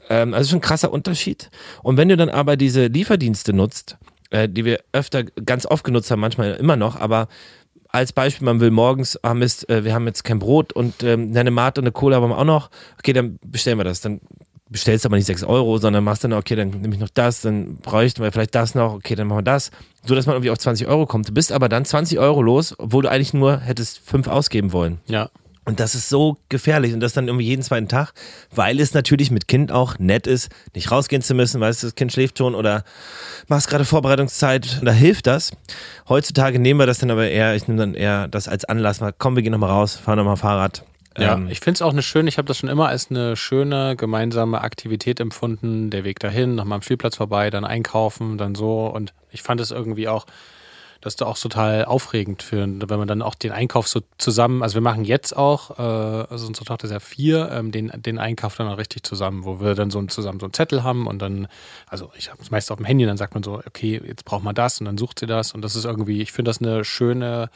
Ähm, 0.10 0.34
also 0.34 0.52
schon 0.52 0.60
ein 0.60 0.62
krasser 0.62 0.92
Unterschied. 0.92 1.50
Und 1.82 1.98
wenn 1.98 2.10
du 2.10 2.18
dann 2.18 2.30
aber 2.30 2.58
diese 2.58 2.88
Lieferdienste 2.88 3.54
nutzt, 3.54 3.98
äh, 4.30 4.48
die 4.48 4.66
wir 4.66 4.80
öfter 4.92 5.24
ganz 5.24 5.66
oft 5.66 5.84
genutzt 5.84 6.12
haben, 6.12 6.20
manchmal 6.20 6.54
immer 6.56 6.76
noch, 6.76 6.96
aber 6.96 7.28
als 7.92 8.14
Beispiel, 8.14 8.46
man 8.46 8.60
will 8.60 8.70
morgens, 8.70 9.18
ah 9.24 9.34
Mist, 9.34 9.68
äh, 9.68 9.84
wir 9.84 9.94
haben 9.94 10.06
jetzt 10.06 10.24
kein 10.24 10.38
Brot 10.38 10.72
und 10.74 11.02
ähm, 11.02 11.36
eine 11.36 11.50
Mate 11.50 11.82
und 11.82 11.86
eine 11.86 11.92
Cola 11.92 12.18
haben 12.18 12.30
wir 12.30 12.38
auch 12.38 12.44
noch. 12.44 12.70
Okay, 13.00 13.14
dann 13.14 13.40
bestellen 13.44 13.80
wir 13.80 13.84
das. 13.84 14.02
Dann 14.02 14.22
bestellst 14.70 15.06
aber 15.06 15.16
nicht 15.16 15.26
6 15.26 15.44
Euro, 15.44 15.78
sondern 15.78 16.04
machst 16.04 16.24
dann, 16.24 16.34
okay, 16.34 16.56
dann 16.56 16.70
nehme 16.70 16.94
ich 16.94 17.02
noch 17.02 17.10
das, 17.10 17.42
dann 17.42 17.78
bräuchten 17.78 18.22
wir 18.22 18.32
vielleicht 18.32 18.56
das 18.56 18.76
noch, 18.76 18.94
okay, 18.94 19.16
dann 19.16 19.28
machen 19.28 19.40
wir 19.40 19.44
das. 19.44 19.72
So, 20.06 20.16
dass 20.16 20.26
man 20.26 20.36
irgendwie 20.36 20.52
auf 20.52 20.60
20 20.60 20.88
Euro 20.88 21.06
kommt. 21.06 21.28
Du 21.28 21.34
bist 21.34 21.52
aber 21.52 21.70
dann 21.70 21.86
20 21.86 22.20
Euro 22.20 22.42
los, 22.42 22.76
obwohl 22.78 23.04
du 23.04 23.10
eigentlich 23.10 23.34
nur 23.34 23.60
hättest 23.60 24.00
5 24.00 24.28
ausgeben 24.28 24.72
wollen. 24.72 25.00
Ja. 25.08 25.30
Und 25.66 25.80
das 25.80 25.94
ist 25.94 26.10
so 26.10 26.38
gefährlich 26.50 26.94
und 26.94 27.00
das 27.00 27.14
dann 27.14 27.28
irgendwie 27.28 27.46
jeden 27.46 27.62
zweiten 27.62 27.88
Tag, 27.88 28.14
weil 28.50 28.80
es 28.80 28.96
natürlich 28.96 29.30
mit 29.30 29.48
Kind 29.48 29.72
auch 29.72 30.00
nett 30.00 30.26
ist, 30.26 30.50
nicht 30.74 30.90
rausgehen 30.90 31.22
zu 31.22 31.36
müssen, 31.36 31.62
weißt 31.62 31.84
du, 31.84 31.88
das 31.88 31.96
Kind 31.96 32.12
schläft 32.12 32.40
schon 32.40 32.56
oder 32.56 32.84
machst 33.48 33.70
gerade 33.70 33.86
Vorbereitungszeit. 33.86 34.78
Und 34.80 34.86
da 34.86 34.92
hilft 34.92 35.28
das. 35.28 35.52
Heutzutage 36.08 36.58
nehmen 36.58 36.80
wir 36.80 36.88
das 36.88 36.98
dann 36.98 37.12
aber 37.12 37.30
eher, 37.30 37.56
ich 37.56 37.68
nehme 37.68 37.80
dann 37.80 37.94
eher 37.94 38.28
das 38.28 38.48
als 38.48 38.66
Anlass, 38.66 39.00
mal 39.00 39.14
komm, 39.16 39.36
wir 39.36 39.44
gehen 39.44 39.52
nochmal 39.52 39.70
raus, 39.70 39.96
fahren 39.96 40.18
nochmal 40.18 40.38
Fahrrad. 40.38 40.86
Ja, 41.20 41.34
Ähm, 41.36 41.48
ich 41.50 41.60
finde 41.60 41.78
es 41.78 41.82
auch 41.82 41.92
eine 41.92 42.02
schöne, 42.02 42.30
ich 42.30 42.38
habe 42.38 42.48
das 42.48 42.58
schon 42.58 42.70
immer 42.70 42.88
als 42.88 43.10
eine 43.10 43.36
schöne 43.36 43.96
gemeinsame 43.96 44.62
Aktivität 44.62 45.20
empfunden. 45.20 45.90
Der 45.90 46.04
Weg 46.04 46.20
dahin, 46.20 46.56
nochmal 46.56 46.78
am 46.78 46.82
Spielplatz 46.82 47.18
vorbei, 47.18 47.50
dann 47.50 47.66
einkaufen, 47.66 48.38
dann 48.38 48.56
so. 48.56 48.88
Und 48.88 49.14
ich 49.32 49.42
fand 49.42 49.62
es 49.62 49.72
irgendwie 49.72 50.08
auch, 50.08 50.26
das 51.02 51.14
ist 51.14 51.24
auch 51.24 51.38
total 51.38 51.86
aufregend 51.86 52.44
für, 52.44 52.68
wenn 52.68 53.00
man 53.00 53.08
dann 53.08 53.22
auch 53.22 53.36
den 53.36 53.52
Einkauf 53.52 53.88
so 53.88 54.02
zusammen, 54.18 54.64
also 54.64 54.76
wir 54.76 54.82
machen 54.82 55.06
jetzt 55.06 55.36
auch, 55.36 55.80
äh, 55.80 55.82
also 55.82 56.46
unsere 56.46 56.66
Tochter 56.66 56.86
ist 56.86 56.92
ja 56.92 57.00
vier, 57.00 57.50
ähm, 57.52 57.72
den, 57.72 57.92
den 57.96 58.18
Einkauf 58.20 58.58
dann 58.58 58.68
auch 58.68 58.78
richtig 58.78 59.04
zusammen, 59.04 59.46
wo 59.46 59.62
wir 59.62 59.76
dann 59.76 59.92
so 59.92 60.02
zusammen 60.08 60.40
so 60.40 60.46
einen 60.46 60.54
Zettel 60.54 60.84
haben 60.84 61.08
und 61.08 61.22
dann, 61.22 61.48
also 61.88 62.12
ich 62.18 62.30
habe 62.30 62.42
es 62.42 62.52
meist 62.52 62.70
auf 62.70 62.78
dem 62.78 62.86
Handy, 62.86 63.06
dann 63.06 63.16
sagt 63.16 63.34
man 63.34 63.44
so, 63.44 63.62
okay, 63.66 64.02
jetzt 64.06 64.26
braucht 64.26 64.44
man 64.44 64.56
das 64.56 64.80
und 64.82 64.86
dann 64.86 64.98
sucht 64.98 65.20
sie 65.20 65.26
das 65.26 65.54
und 65.54 65.62
das 65.62 65.78
ist 65.78 65.86
irgendwie, 65.86 66.22
ich 66.22 66.34
finde 66.34 66.50
das 66.50 66.60
eine 66.60 66.84
schöne 66.84 67.50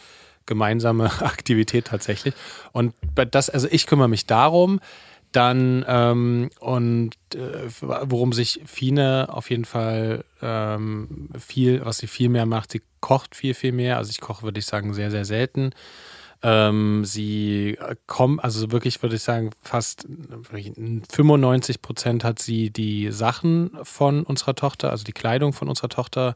gemeinsame 0.45 1.05
Aktivität 1.21 1.85
tatsächlich. 1.85 2.33
Und 2.71 2.93
das, 3.31 3.49
also 3.49 3.67
ich 3.69 3.87
kümmere 3.87 4.09
mich 4.09 4.25
darum, 4.25 4.79
dann 5.31 5.83
ähm, 5.87 6.49
und 6.59 7.15
äh, 7.33 7.67
worum 7.81 8.33
sich 8.33 8.61
Fine 8.65 9.29
auf 9.31 9.49
jeden 9.49 9.65
Fall 9.65 10.25
ähm, 10.41 11.29
viel, 11.37 11.83
was 11.83 11.97
sie 11.97 12.07
viel 12.07 12.29
mehr 12.29 12.45
macht, 12.45 12.71
sie 12.71 12.81
kocht 12.99 13.35
viel, 13.35 13.53
viel 13.53 13.71
mehr. 13.71 13.97
Also 13.97 14.11
ich 14.11 14.21
koche, 14.21 14.43
würde 14.43 14.59
ich 14.59 14.65
sagen, 14.65 14.93
sehr, 14.93 15.11
sehr 15.11 15.25
selten. 15.25 15.71
Ähm, 16.43 17.05
sie 17.05 17.77
kommt, 18.05 18.43
also 18.43 18.71
wirklich 18.71 19.01
würde 19.01 19.15
ich 19.15 19.23
sagen, 19.23 19.51
fast 19.61 20.05
95 20.51 21.81
Prozent 21.81 22.23
hat 22.23 22.39
sie 22.39 22.69
die 22.69 23.11
Sachen 23.11 23.71
von 23.83 24.23
unserer 24.23 24.53
Tochter, 24.53 24.91
also 24.91 25.05
die 25.05 25.13
Kleidung 25.13 25.53
von 25.53 25.69
unserer 25.69 25.89
Tochter 25.89 26.35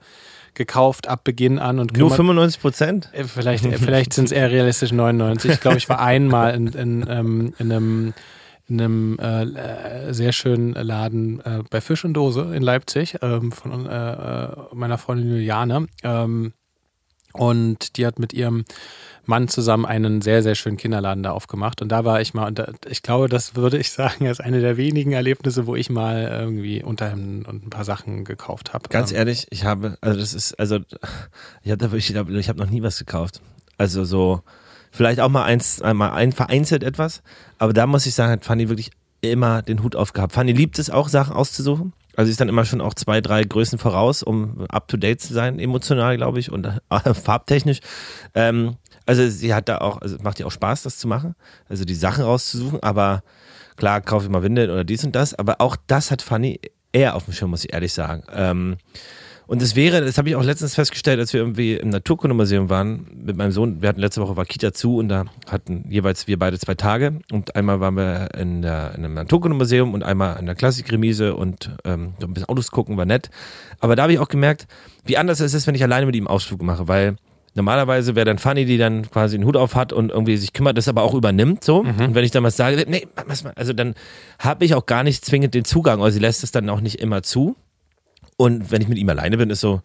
gekauft 0.58 1.08
ab 1.08 1.24
Beginn 1.24 1.60
an 1.60 1.80
und 1.80 1.94
nur 1.98 2.10
kümmert- 2.10 2.18
95 2.18 2.62
Prozent? 2.62 3.10
äh, 3.14 3.24
Vielleicht, 3.24 3.66
äh, 3.66 3.78
vielleicht 3.78 4.12
sind 4.14 4.26
es 4.26 4.32
eher 4.34 4.52
realistisch 4.52 4.92
99. 4.92 5.52
Ich 5.52 5.62
glaube, 5.62 5.78
ich 5.78 5.88
war 5.88 6.02
einmal 6.02 6.54
in, 6.56 6.68
in, 6.68 7.06
ähm, 7.10 7.54
in 7.60 7.72
einem, 7.72 8.14
in 8.68 8.82
einem 8.82 9.18
äh, 9.20 9.44
äh, 10.10 10.14
sehr 10.14 10.34
schönen 10.34 10.74
Laden 10.74 11.40
äh, 11.40 11.64
bei 11.70 11.80
Fisch 11.80 12.04
und 12.04 12.14
Dose 12.16 12.54
in 12.54 12.62
Leipzig 12.64 13.16
ähm, 13.22 13.52
von 13.54 13.86
äh, 13.86 14.12
äh, 14.14 14.50
meiner 14.74 14.98
Freundin 14.98 15.30
Juliane. 15.30 15.88
Ähm, 16.04 16.52
und 17.38 17.98
die 17.98 18.06
hat 18.06 18.20
mit 18.20 18.34
ihrem 18.34 18.66
Mann 19.26 19.48
zusammen 19.48 19.86
einen 19.86 20.22
sehr, 20.22 20.42
sehr 20.42 20.56
schönen 20.56 20.78
Kinderladen 20.78 21.22
da 21.22 21.32
aufgemacht. 21.32 21.82
Und 21.82 21.90
da 21.90 22.06
war 22.06 22.22
ich 22.22 22.34
mal, 22.34 22.48
und 22.48 22.60
da, 22.60 22.72
ich 22.90 23.04
glaube, 23.04 23.28
das 23.28 23.56
würde 23.56 23.78
ich 23.78 23.92
sagen, 23.94 24.26
ist 24.26 24.42
eine 24.42 24.62
der 24.62 24.78
wenigen 24.78 25.12
Erlebnisse, 25.12 25.68
wo 25.68 25.76
ich 25.76 25.90
mal 25.90 26.28
irgendwie 26.32 26.84
Unterhemden 26.84 27.46
und 27.46 27.66
ein 27.66 27.70
paar 27.70 27.86
Sachen 27.86 28.24
gekauft 28.24 28.74
habe. 28.74 28.90
Ganz 28.90 29.12
Ähm, 29.12 29.18
ehrlich, 29.18 29.48
ich 29.50 29.66
habe, 29.66 29.98
also 30.02 30.20
das 30.20 30.34
ist, 30.34 30.58
also 30.60 30.80
ich 31.62 31.72
habe 31.72 31.78
da 31.78 31.92
wirklich, 31.92 32.08
ich 32.08 32.14
glaube, 32.14 32.38
ich 32.38 32.50
habe 32.50 32.60
noch 32.60 32.70
nie 32.70 32.82
was 32.82 32.98
gekauft. 32.98 33.42
Also 33.78 34.06
so, 34.06 34.42
vielleicht 34.92 35.20
auch 35.20 35.30
mal 35.30 35.44
eins, 35.44 35.82
einmal 35.82 36.12
ein, 36.12 36.32
vereinzelt 36.32 36.84
etwas, 36.84 37.22
aber 37.60 37.74
da 37.74 37.86
muss 37.86 38.06
ich 38.06 38.16
sagen, 38.16 38.32
hat 38.32 38.46
Fanny 38.46 38.70
wirklich 38.70 38.92
immer 39.22 39.62
den 39.62 39.84
Hut 39.84 39.96
aufgehabt. 39.96 40.34
Fanny 40.34 40.52
liebt 40.52 40.80
es 40.80 40.90
auch, 40.90 41.10
Sachen 41.10 41.36
auszusuchen. 41.36 41.94
Also 42.18 42.32
ist 42.32 42.42
dann 42.42 42.50
immer 42.50 42.66
schon 42.66 42.82
auch 42.82 42.96
zwei, 42.96 43.22
drei 43.22 43.44
Größen 43.44 43.78
voraus, 43.78 44.24
um 44.24 44.66
up 44.70 44.88
to 44.88 44.98
date 44.98 45.22
zu 45.22 45.34
sein, 45.34 45.60
emotional, 45.60 46.18
glaube 46.18 46.40
ich, 46.40 46.52
und 46.52 46.66
äh, 46.66 47.14
farbtechnisch. 47.14 47.80
Ähm, 48.34 48.78
also 49.06 49.30
sie 49.30 49.54
hat 49.54 49.70
da 49.70 49.78
auch, 49.78 50.02
also 50.02 50.18
macht 50.24 50.40
ihr 50.40 50.48
auch 50.48 50.52
Spaß, 50.52 50.82
das 50.82 50.98
zu 50.98 51.08
machen, 51.08 51.36
also 51.70 51.86
die 51.86 51.94
Sachen 51.94 52.24
rauszusuchen, 52.24 52.82
aber 52.82 53.22
klar, 53.76 54.02
kaufe 54.02 54.26
ich 54.26 54.32
mal 54.32 54.42
Windeln 54.42 54.72
oder 54.72 54.84
dies 54.84 55.06
und 55.06 55.16
das, 55.16 55.36
aber 55.36 55.62
auch 55.62 55.78
das 55.86 56.10
hat 56.10 56.24
Fanny 56.24 56.60
eher 56.92 57.16
auf 57.16 57.26
dem 57.26 57.34
Schirm, 57.36 57.52
muss 57.52 57.64
ich 57.64 57.72
ehrlich 57.72 57.94
sagen. 57.94 58.24
Ähm, 58.34 58.78
und 59.48 59.62
es 59.62 59.76
wäre, 59.78 60.02
das 60.02 60.18
habe 60.18 60.28
ich 60.28 60.36
auch 60.36 60.44
letztens 60.44 60.76
festgestellt, 60.76 61.20
als 61.20 61.32
wir 61.32 61.40
irgendwie 61.40 61.76
im 61.76 61.90
Naturkundemuseum 61.90 62.70
waren 62.70 63.08
mit 63.14 63.38
meinem 63.38 63.52
Sohn. 63.52 63.82
Wir 63.82 63.90
hatten 63.90 64.02
letzte 64.02 64.22
Woche 64.22 64.36
war 64.36 64.46
Kita 64.46 64.74
zu 64.74 64.98
und 64.98 65.08
da 65.08 65.26
hatten 65.50 65.86
jeweils 65.90 66.28
wir 66.28 66.38
beide 66.38 66.60
zwei 66.60 66.76
Tage. 66.76 67.20
Und 67.32 67.56
einmal 67.56 67.80
waren 67.80 67.96
wir 67.96 68.36
in, 68.36 68.62
der, 68.62 68.94
in 68.96 69.06
einem 69.06 69.14
Naturkundemuseum 69.14 69.94
und 69.94 70.04
einmal 70.04 70.38
in 70.38 70.46
der 70.46 70.56
Klassikremise 70.56 71.34
und 71.36 71.72
ähm, 71.86 72.14
ein 72.22 72.34
bisschen 72.34 72.50
Autos 72.50 72.72
gucken, 72.72 72.98
war 72.98 73.06
nett. 73.06 73.30
Aber 73.80 73.96
da 73.96 74.04
habe 74.04 74.14
ich 74.14 74.20
auch 74.20 74.28
gemerkt, 74.28 74.68
wie 75.06 75.18
anders 75.18 75.40
es 75.40 75.54
ist, 75.54 75.66
wenn 75.66 75.76
ich 75.76 75.84
alleine 75.84 76.06
mit 76.06 76.16
ihm 76.16 76.28
Ausflug 76.28 76.62
mache, 76.62 76.90
weil 76.90 77.16
normalerweise 77.56 78.16
wäre 78.16 78.26
dann 78.26 78.40
Fanny, 78.40 78.66
die 78.66 78.78
dann 78.78 79.10
quasi 79.10 79.38
den 79.38 79.46
Hut 79.46 79.56
auf 79.56 79.76
hat 79.76 79.94
und 79.94 80.12
irgendwie 80.12 80.36
sich 80.36 80.52
kümmert, 80.52 80.78
das 80.78 80.90
aber 80.90 81.04
auch 81.04 81.14
übernimmt 81.14 81.64
so. 81.64 81.80
Und 81.80 82.16
wenn 82.16 82.26
ich 82.26 82.32
dann 82.32 82.44
was 82.44 82.58
sage, 82.58 82.86
nee, 82.88 83.08
also 83.56 83.72
dann 83.72 83.96
habe 84.40 84.66
ich 84.66 84.76
auch 84.76 84.86
gar 84.86 85.04
nicht 85.04 85.24
zwingend 85.24 85.54
den 85.54 85.64
Zugang, 85.64 86.02
oder 86.02 86.12
sie 86.12 86.20
lässt 86.20 86.44
es 86.44 86.52
dann 86.52 86.70
auch 86.70 86.82
nicht 86.82 87.00
immer 87.00 87.24
zu. 87.24 87.56
Und 88.38 88.72
wenn 88.72 88.82
ich 88.82 88.88
mit 88.88 88.98
ihm 88.98 89.10
alleine 89.10 89.38
bin, 89.38 89.50
ist 89.50 89.62
so, 89.62 89.82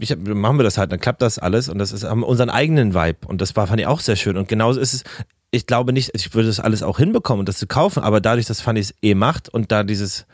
ich, 0.00 0.16
machen 0.16 0.58
wir 0.58 0.64
das 0.64 0.78
halt, 0.78 0.90
dann 0.90 1.00
klappt 1.00 1.22
das 1.22 1.38
alles 1.38 1.68
und 1.68 1.78
das 1.78 1.92
ist 1.92 2.04
haben 2.04 2.22
unseren 2.22 2.50
eigenen 2.50 2.94
Vibe 2.94 3.26
und 3.26 3.40
das 3.40 3.54
war 3.56 3.66
fand 3.66 3.80
ich 3.80 3.86
auch 3.86 4.00
sehr 4.00 4.16
schön 4.16 4.36
und 4.36 4.48
genauso 4.48 4.80
ist 4.80 4.94
es. 4.94 5.04
Ich 5.52 5.66
glaube 5.66 5.92
nicht, 5.92 6.10
ich 6.12 6.34
würde 6.34 6.48
das 6.48 6.58
alles 6.58 6.82
auch 6.82 6.98
hinbekommen, 6.98 7.46
das 7.46 7.58
zu 7.58 7.68
kaufen, 7.68 8.02
aber 8.02 8.20
dadurch, 8.20 8.46
dass 8.46 8.60
Fanny 8.60 8.80
es 8.80 8.94
eh 9.00 9.14
macht 9.14 9.48
und 9.48 9.70
da 9.70 9.84
dieses 9.84 10.26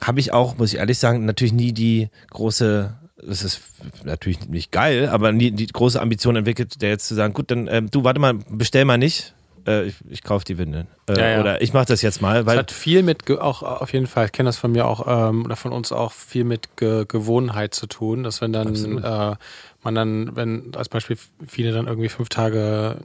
habe 0.00 0.20
ich 0.20 0.32
auch, 0.32 0.58
muss 0.58 0.74
ich 0.74 0.78
ehrlich 0.78 0.98
sagen, 0.98 1.24
natürlich 1.24 1.54
nie 1.54 1.72
die 1.72 2.10
große 2.30 2.94
das 3.16 3.42
ist 3.42 3.62
natürlich 4.04 4.46
nicht 4.46 4.72
geil, 4.72 5.08
aber 5.08 5.32
nie 5.32 5.50
die 5.50 5.66
große 5.66 6.00
Ambition 6.00 6.36
entwickelt, 6.36 6.82
der 6.82 6.90
jetzt 6.90 7.08
zu 7.08 7.14
sagen, 7.14 7.32
gut, 7.32 7.50
dann 7.50 7.66
ähm, 7.66 7.90
du 7.90 8.04
warte 8.04 8.20
mal, 8.20 8.34
bestell 8.50 8.84
mal 8.84 8.98
nicht, 8.98 9.34
äh, 9.66 9.84
ich, 9.84 9.96
ich 10.08 10.22
kaufe 10.22 10.44
die 10.44 10.58
Windeln. 10.58 10.86
Äh, 11.08 11.18
ja, 11.18 11.28
ja. 11.28 11.40
Oder 11.40 11.62
ich 11.62 11.72
mache 11.72 11.86
das 11.86 12.02
jetzt 12.02 12.20
mal. 12.22 12.46
Weil 12.46 12.54
es 12.54 12.60
hat 12.60 12.72
viel 12.72 13.02
mit, 13.02 13.30
auch 13.30 13.62
auf 13.62 13.92
jeden 13.92 14.06
Fall, 14.06 14.26
ich 14.26 14.32
kenne 14.32 14.48
das 14.48 14.56
von 14.56 14.72
mir 14.72 14.86
auch, 14.86 15.06
ähm, 15.06 15.44
oder 15.44 15.56
von 15.56 15.72
uns 15.72 15.92
auch, 15.92 16.12
viel 16.12 16.44
mit 16.44 16.76
Ge 16.76 17.04
Gewohnheit 17.06 17.74
zu 17.74 17.86
tun, 17.86 18.22
dass 18.22 18.40
wenn 18.40 18.52
dann 18.52 18.74
äh, 19.02 19.36
man 19.82 19.94
dann, 19.94 20.36
wenn 20.36 20.74
als 20.74 20.88
Beispiel 20.88 21.16
viele 21.46 21.72
dann 21.72 21.86
irgendwie 21.86 22.08
fünf 22.08 22.28
Tage 22.28 22.96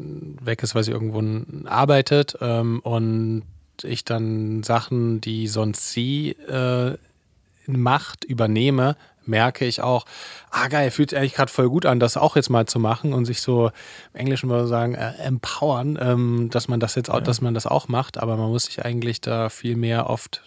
weg 0.41 0.63
ist, 0.63 0.75
weil 0.75 0.83
sie 0.83 0.91
irgendwo 0.91 1.21
arbeitet 1.69 2.37
ähm, 2.41 2.79
und 2.79 3.43
ich 3.83 4.03
dann 4.03 4.63
Sachen, 4.63 5.21
die 5.21 5.47
sonst 5.47 5.91
sie 5.91 6.31
äh, 6.31 6.97
macht, 7.67 8.23
übernehme, 8.23 8.95
merke 9.25 9.65
ich 9.65 9.81
auch, 9.81 10.05
ah 10.49 10.67
geil, 10.67 10.91
fühlt 10.91 11.11
sich 11.11 11.19
eigentlich 11.19 11.33
gerade 11.33 11.51
voll 11.51 11.69
gut 11.69 11.85
an, 11.85 11.99
das 11.99 12.17
auch 12.17 12.35
jetzt 12.35 12.49
mal 12.49 12.65
zu 12.65 12.79
machen 12.79 13.13
und 13.13 13.25
sich 13.25 13.41
so 13.41 13.71
im 14.13 14.19
Englischen 14.19 14.49
würde 14.49 14.67
sagen, 14.67 14.95
äh, 14.95 15.13
empowern, 15.23 15.97
ähm, 16.01 16.49
dass 16.51 16.67
man 16.67 16.79
das 16.79 16.95
jetzt 16.95 17.09
auch, 17.09 17.15
ja. 17.15 17.21
dass 17.21 17.41
man 17.41 17.53
das 17.53 17.65
auch 17.65 17.87
macht, 17.87 18.17
aber 18.17 18.37
man 18.37 18.49
muss 18.49 18.65
sich 18.65 18.83
eigentlich 18.83 19.21
da 19.21 19.49
viel 19.49 19.75
mehr 19.75 20.09
oft 20.09 20.41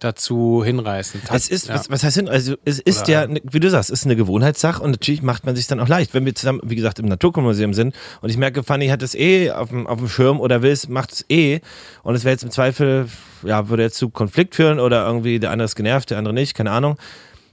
dazu 0.00 0.62
hinreißen. 0.64 1.22
Es 1.32 1.48
ist, 1.48 1.68
ja. 1.68 1.74
was, 1.74 1.90
was, 1.90 2.04
heißt 2.04 2.16
hin? 2.16 2.28
Also 2.28 2.56
es 2.64 2.78
ist 2.78 3.04
Oder, 3.04 3.10
ja, 3.10 3.26
ne, 3.26 3.40
wie 3.44 3.60
du 3.60 3.70
sagst, 3.70 3.90
es 3.90 4.00
ist 4.00 4.04
eine 4.04 4.16
Gewohnheitssache 4.16 4.82
und 4.82 4.90
natürlich 4.90 5.22
macht 5.22 5.46
man 5.46 5.56
sich 5.56 5.66
dann 5.66 5.80
auch 5.80 5.88
leicht. 5.88 6.12
Wenn 6.14 6.26
wir 6.26 6.34
zusammen, 6.34 6.60
wie 6.62 6.76
gesagt, 6.76 6.98
im 6.98 7.06
Naturkundemuseum 7.06 7.72
sind 7.72 7.94
und 8.20 8.28
ich 8.28 8.36
merke, 8.36 8.62
Fanny 8.62 8.88
hat 8.88 9.02
es 9.02 9.14
eh 9.14 9.50
auf 9.50 9.70
dem, 9.70 9.86
auf 9.86 9.98
dem 9.98 10.08
Schirm 10.08 10.40
oder 10.40 10.62
will 10.62 10.72
es, 10.72 10.88
macht 10.88 11.12
es 11.12 11.24
eh 11.30 11.60
und 12.02 12.14
es 12.14 12.24
wäre 12.24 12.32
jetzt 12.32 12.44
im 12.44 12.50
Zweifel, 12.50 13.08
ja, 13.42 13.68
würde 13.68 13.84
jetzt 13.84 13.96
zu 13.96 14.10
Konflikt 14.10 14.54
führen 14.54 14.78
oder 14.78 15.06
irgendwie 15.06 15.38
der 15.38 15.50
andere 15.50 15.64
ist 15.64 15.74
genervt, 15.74 16.10
der 16.10 16.18
andere 16.18 16.34
nicht, 16.34 16.54
keine 16.54 16.70
Ahnung 16.70 16.98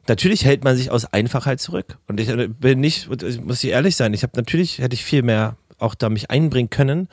natürlich 0.07 0.45
hält 0.45 0.63
man 0.63 0.75
sich 0.75 0.91
aus 0.91 1.05
Einfachheit 1.05 1.59
zurück. 1.59 1.97
Und 2.07 2.19
ich 2.19 2.29
bin 2.59 2.79
nicht, 2.79 3.09
muss 3.45 3.63
ich 3.63 3.71
ehrlich 3.71 3.95
sein, 3.95 4.13
ich 4.13 4.23
habe 4.23 4.33
natürlich, 4.35 4.79
hätte 4.79 4.93
ich 4.93 5.03
viel 5.03 5.23
mehr 5.23 5.57
auch 5.77 5.95
da 5.95 6.09
mich 6.09 6.29
einbringen 6.29 6.69
können. 6.69 7.07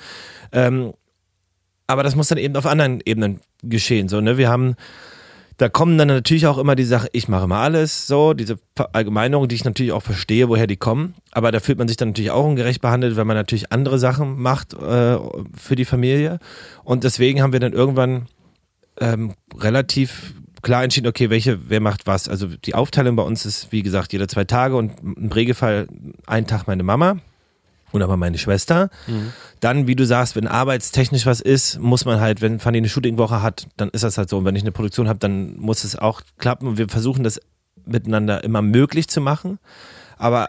Ähm, 0.53 0.93
aber 1.87 2.03
das 2.03 2.15
muss 2.15 2.29
dann 2.29 2.39
eben 2.39 2.55
auf 2.57 2.67
anderen 2.67 3.01
Ebenen 3.05 3.41
geschehen. 3.63 4.09
So, 4.09 4.21
ne? 4.21 4.37
Wir 4.37 4.51
haben, 4.51 4.77
da 5.57 5.69
kommen 5.69 5.97
dann 5.97 6.09
natürlich 6.09 6.47
auch 6.47 6.59
immer 6.59 6.77
die 6.77 6.85
Sache, 6.85 7.09
ich 7.13 7.29
mache 7.29 7.49
mal 7.49 7.63
alles, 7.63 8.07
so, 8.07 8.35
diese 8.35 8.59
Allgemeinerung, 8.93 9.49
die 9.49 9.55
ich 9.55 9.65
natürlich 9.65 9.93
auch 9.93 10.03
verstehe, 10.03 10.49
woher 10.49 10.67
die 10.67 10.77
kommen. 10.77 11.15
Aber 11.33 11.51
da 11.51 11.61
fühlt 11.61 11.79
man 11.79 11.89
sich 11.89 11.97
dann 11.97 12.09
natürlich 12.09 12.31
auch 12.31 12.45
ungerecht 12.45 12.83
behandelt, 12.83 13.17
wenn 13.17 13.27
man 13.27 13.37
natürlich 13.37 13.73
andere 13.73 13.99
Sachen 13.99 14.39
macht 14.39 14.75
äh, 14.75 15.19
für 15.57 15.77
die 15.77 15.87
Familie. 15.87 16.39
Und 16.85 17.05
deswegen 17.05 17.43
haben 17.43 17.55
wir 17.55 17.61
dann 17.61 17.73
irgendwann 17.73 18.27
ähm, 19.01 19.35
relativ 19.57 20.35
klar 20.63 20.85
entschieden, 20.85 21.07
okay, 21.07 21.31
welche, 21.31 21.69
wer 21.69 21.81
macht 21.81 22.07
was. 22.07 22.29
Also 22.29 22.47
die 22.47 22.75
Aufteilung 22.75 23.17
bei 23.17 23.23
uns 23.23 23.47
ist, 23.47 23.73
wie 23.73 23.83
gesagt, 23.83 24.13
jeder 24.13 24.29
zwei 24.29 24.45
Tage 24.45 24.77
und 24.77 24.93
im 25.01 25.31
Regelfall 25.33 25.89
ein 26.27 26.47
Tag 26.47 26.67
meine 26.67 26.83
Mama 26.83 27.19
und 27.93 28.03
aber 28.03 28.17
meine 28.17 28.39
Schwester. 28.39 28.91
Mhm. 29.07 29.33
Dann, 29.61 29.87
wie 29.87 29.97
du 29.97 30.05
sagst, 30.05 30.37
wenn 30.37 30.47
arbeitstechnisch 30.47 31.27
was 31.27 31.41
ist, 31.41 31.79
muss 31.81 32.05
man 32.05 32.21
halt, 32.21 32.41
wenn 32.41 32.61
Fanny 32.61 32.79
eine 32.79 32.89
Shootingwoche 32.89 33.43
hat, 33.43 33.67
dann 33.77 33.89
ist 33.91 34.05
das 34.05 34.19
halt 34.19 34.29
so. 34.29 34.39
Und 34.39 34.45
wenn 34.45 34.57
ich 34.57 34.63
eine 34.63 34.73
Produktion 34.73 35.09
habe, 35.09 35.19
dann 35.19 35.57
muss 35.59 35.85
es 35.85 35.97
auch 35.97 36.23
klappen. 36.39 36.69
Und 36.69 36.79
wir 36.79 36.89
versuchen 36.89 37.25
das 37.25 37.41
miteinander 37.85 38.45
immer 38.45 38.63
möglich 38.63 39.09
zu 39.09 39.21
machen. 39.21 39.59
Aber 40.19 40.49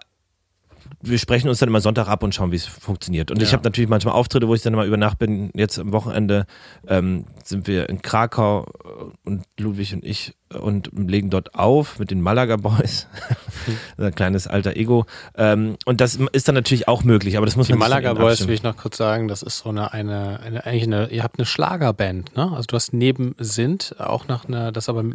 wir 1.01 1.17
sprechen 1.17 1.49
uns 1.49 1.59
dann 1.59 1.69
immer 1.69 1.81
Sonntag 1.81 2.07
ab 2.07 2.23
und 2.23 2.35
schauen, 2.35 2.51
wie 2.51 2.57
es 2.57 2.65
funktioniert. 2.65 3.31
Und 3.31 3.37
ja. 3.37 3.43
ich 3.43 3.53
habe 3.53 3.63
natürlich 3.63 3.89
manchmal 3.89 4.15
Auftritte, 4.15 4.47
wo 4.47 4.55
ich 4.55 4.61
dann 4.61 4.73
immer 4.73 4.85
über 4.85 4.97
Nacht 4.97 5.17
bin. 5.19 5.51
Jetzt 5.53 5.79
am 5.79 5.93
Wochenende 5.93 6.45
ähm, 6.87 7.25
sind 7.43 7.67
wir 7.67 7.89
in 7.89 8.01
Krakau 8.01 8.65
äh, 8.83 9.29
und 9.29 9.43
Ludwig 9.57 9.93
und 9.93 10.03
ich 10.03 10.35
und 10.49 10.89
legen 10.95 11.29
dort 11.29 11.53
auf 11.53 11.99
mit 11.99 12.09
den 12.09 12.21
Malaga 12.21 12.55
Boys. 12.55 13.07
ein 13.97 14.15
kleines 14.15 14.47
alter 14.47 14.75
Ego. 14.75 15.05
Ähm, 15.37 15.77
und 15.85 16.01
das 16.01 16.17
ist 16.31 16.47
dann 16.47 16.55
natürlich 16.55 16.87
auch 16.87 17.03
möglich, 17.03 17.37
aber 17.37 17.45
das 17.45 17.55
muss 17.55 17.67
die 17.67 17.73
man 17.73 17.79
Die 17.79 17.89
Malaga 17.89 18.13
Boys 18.13 18.47
will 18.47 18.55
ich 18.55 18.63
noch 18.63 18.75
kurz 18.75 18.97
sagen, 18.97 19.27
das 19.27 19.43
ist 19.43 19.59
so 19.59 19.69
eine, 19.69 19.93
eine, 19.93 20.39
eine, 20.39 20.65
eigentlich 20.65 20.83
eine, 20.83 21.09
ihr 21.09 21.23
habt 21.23 21.37
eine 21.37 21.45
Schlagerband, 21.45 22.35
ne? 22.35 22.51
Also 22.51 22.65
du 22.67 22.75
hast 22.75 22.93
neben 22.93 23.35
Sind 23.37 23.95
auch 23.99 24.27
nach 24.27 24.45
einer, 24.45 24.71
das 24.71 24.89
aber 24.89 25.01
äh, 25.01 25.13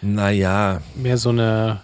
naja. 0.00 0.80
mehr 0.94 1.18
so 1.18 1.30
eine 1.30 1.80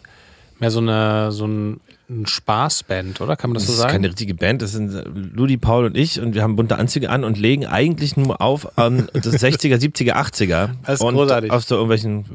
mehr 0.61 0.71
so 0.71 0.81
eine 0.81 1.33
so 1.33 1.47
ein 1.47 1.81
eine 2.09 2.27
Spaßband, 2.27 3.21
oder? 3.21 3.37
Kann 3.37 3.51
man 3.51 3.55
das, 3.55 3.67
das 3.67 3.77
so 3.77 3.83
sagen? 3.83 3.87
Das 3.87 3.93
ist 3.93 3.97
keine 3.97 4.09
richtige 4.09 4.35
Band, 4.35 4.63
das 4.63 4.73
sind 4.73 4.93
Ludi, 5.35 5.57
Paul 5.57 5.87
und 5.87 5.97
ich 5.97 6.21
und 6.21 6.35
wir 6.35 6.43
haben 6.43 6.57
bunte 6.57 6.77
Anzüge 6.77 7.09
an 7.09 7.25
und 7.25 7.39
legen 7.39 7.67
eigentlich 7.67 8.17
nur 8.17 8.41
auf 8.41 8.69
ähm, 8.77 9.09
das 9.13 9.43
60er, 9.43 9.77
70er, 9.77 10.13
80er. 10.13 10.71
Das 10.85 10.95
ist 10.95 11.01
und 11.01 11.15
großartig. 11.15 11.51
Auf 11.51 11.65
so 11.65 11.77
irgendwelchen, 11.77 12.27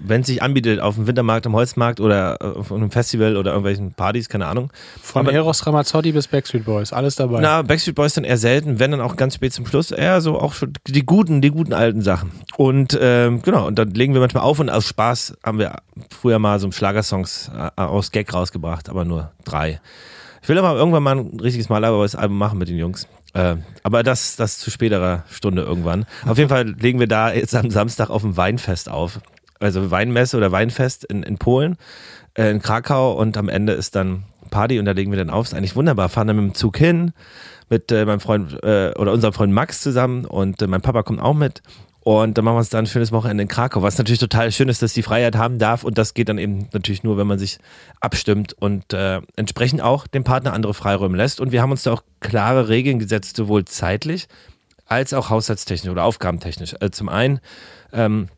wenn 0.00 0.22
es 0.22 0.28
sich 0.28 0.42
anbietet, 0.42 0.80
auf 0.80 0.94
dem 0.94 1.06
Wintermarkt, 1.06 1.46
am 1.46 1.54
Holzmarkt 1.54 2.00
oder 2.00 2.38
auf 2.40 2.72
einem 2.72 2.90
Festival 2.90 3.36
oder 3.36 3.50
irgendwelchen 3.50 3.92
Partys, 3.92 4.28
keine 4.28 4.46
Ahnung. 4.46 4.70
Von 5.02 5.26
Aber, 5.26 5.32
Eros 5.32 5.66
Ramazzotti 5.66 6.12
bis 6.12 6.28
Backstreet 6.28 6.64
Boys, 6.64 6.92
alles 6.92 7.16
dabei. 7.16 7.40
Na, 7.40 7.62
Backstreet 7.62 7.94
Boys 7.94 8.14
dann 8.14 8.24
eher 8.24 8.38
selten, 8.38 8.78
wenn 8.78 8.92
dann 8.92 9.00
auch 9.00 9.16
ganz 9.16 9.34
spät 9.34 9.52
zum 9.52 9.66
Schluss, 9.66 9.90
eher 9.90 10.20
so 10.20 10.38
auch 10.38 10.54
schon 10.54 10.72
die 10.86 11.04
guten, 11.04 11.42
die 11.42 11.50
guten 11.50 11.74
alten 11.74 12.00
Sachen. 12.00 12.32
Und 12.56 12.98
ähm, 13.00 13.42
genau, 13.42 13.66
und 13.66 13.78
dann 13.78 13.90
legen 13.90 14.14
wir 14.14 14.20
manchmal 14.20 14.44
auf 14.44 14.58
und 14.58 14.70
aus 14.70 14.86
Spaß 14.86 15.36
haben 15.44 15.58
wir 15.58 15.76
früher 16.10 16.38
mal 16.38 16.58
so 16.58 16.70
Schlagersongs 16.70 17.50
äh, 17.54 17.80
aus 17.80 18.10
Gag 18.10 18.32
rausgebracht, 18.32 18.88
aber 18.88 19.04
nur 19.04 19.17
drei. 19.44 19.80
Ich 20.42 20.48
will 20.48 20.58
aber 20.58 20.78
irgendwann 20.78 21.02
mal 21.02 21.16
ein 21.16 21.40
richtiges 21.40 21.68
Malerbeis-Album 21.68 22.38
machen 22.38 22.58
mit 22.58 22.68
den 22.68 22.78
Jungs. 22.78 23.06
Äh, 23.34 23.56
aber 23.82 24.02
das, 24.02 24.36
das 24.36 24.58
zu 24.58 24.70
späterer 24.70 25.24
Stunde 25.30 25.62
irgendwann. 25.62 26.06
Auf 26.26 26.38
jeden 26.38 26.48
Fall 26.48 26.68
legen 26.68 27.00
wir 27.00 27.08
da 27.08 27.32
jetzt 27.32 27.54
am 27.54 27.70
Samstag 27.70 28.10
auf 28.10 28.22
dem 28.22 28.36
Weinfest 28.36 28.88
auf. 28.88 29.20
Also 29.60 29.90
Weinmesse 29.90 30.36
oder 30.36 30.52
Weinfest 30.52 31.04
in, 31.04 31.22
in 31.22 31.36
Polen, 31.36 31.76
äh, 32.34 32.50
in 32.50 32.62
Krakau 32.62 33.12
und 33.12 33.36
am 33.36 33.48
Ende 33.48 33.72
ist 33.72 33.96
dann 33.96 34.24
Party 34.50 34.78
und 34.78 34.84
da 34.84 34.92
legen 34.92 35.10
wir 35.10 35.18
dann 35.18 35.30
auf. 35.30 35.46
Ist 35.46 35.54
eigentlich 35.54 35.76
wunderbar. 35.76 36.08
Fahren 36.08 36.28
dann 36.28 36.36
mit 36.36 36.44
dem 36.44 36.54
Zug 36.54 36.78
hin 36.78 37.12
mit 37.68 37.92
äh, 37.92 38.04
meinem 38.04 38.20
Freund 38.20 38.62
äh, 38.62 38.92
oder 38.96 39.12
unserem 39.12 39.34
Freund 39.34 39.52
Max 39.52 39.80
zusammen 39.82 40.24
und 40.24 40.62
äh, 40.62 40.66
mein 40.66 40.80
Papa 40.80 41.02
kommt 41.02 41.20
auch 41.20 41.34
mit 41.34 41.62
und 42.00 42.38
dann 42.38 42.44
machen 42.44 42.54
wir 42.54 42.60
uns 42.60 42.70
dann 42.70 42.84
ein 42.84 42.86
schönes 42.86 43.12
Wochenende 43.12 43.42
in 43.42 43.48
Krakau, 43.48 43.82
was 43.82 43.98
natürlich 43.98 44.20
total 44.20 44.50
schön 44.52 44.68
ist, 44.68 44.80
dass 44.82 44.92
die 44.92 45.02
Freiheit 45.02 45.36
haben 45.36 45.58
darf. 45.58 45.84
Und 45.84 45.98
das 45.98 46.14
geht 46.14 46.28
dann 46.28 46.38
eben 46.38 46.68
natürlich 46.72 47.02
nur, 47.02 47.18
wenn 47.18 47.26
man 47.26 47.38
sich 47.38 47.58
abstimmt 48.00 48.54
und 48.54 48.92
äh, 48.92 49.20
entsprechend 49.36 49.82
auch 49.82 50.06
dem 50.06 50.24
Partner 50.24 50.52
andere 50.52 50.74
Freiräume 50.74 51.16
lässt. 51.16 51.40
Und 51.40 51.52
wir 51.52 51.60
haben 51.60 51.70
uns 51.70 51.82
da 51.82 51.92
auch 51.92 52.02
klare 52.20 52.68
Regeln 52.68 52.98
gesetzt, 52.98 53.36
sowohl 53.36 53.64
zeitlich 53.64 54.28
als 54.86 55.12
auch 55.12 55.28
haushaltstechnisch 55.28 55.90
oder 55.90 56.04
aufgabentechnisch. 56.04 56.74
Also 56.80 56.90
zum 56.90 57.08
einen, 57.08 57.40
ähm, 57.92 58.28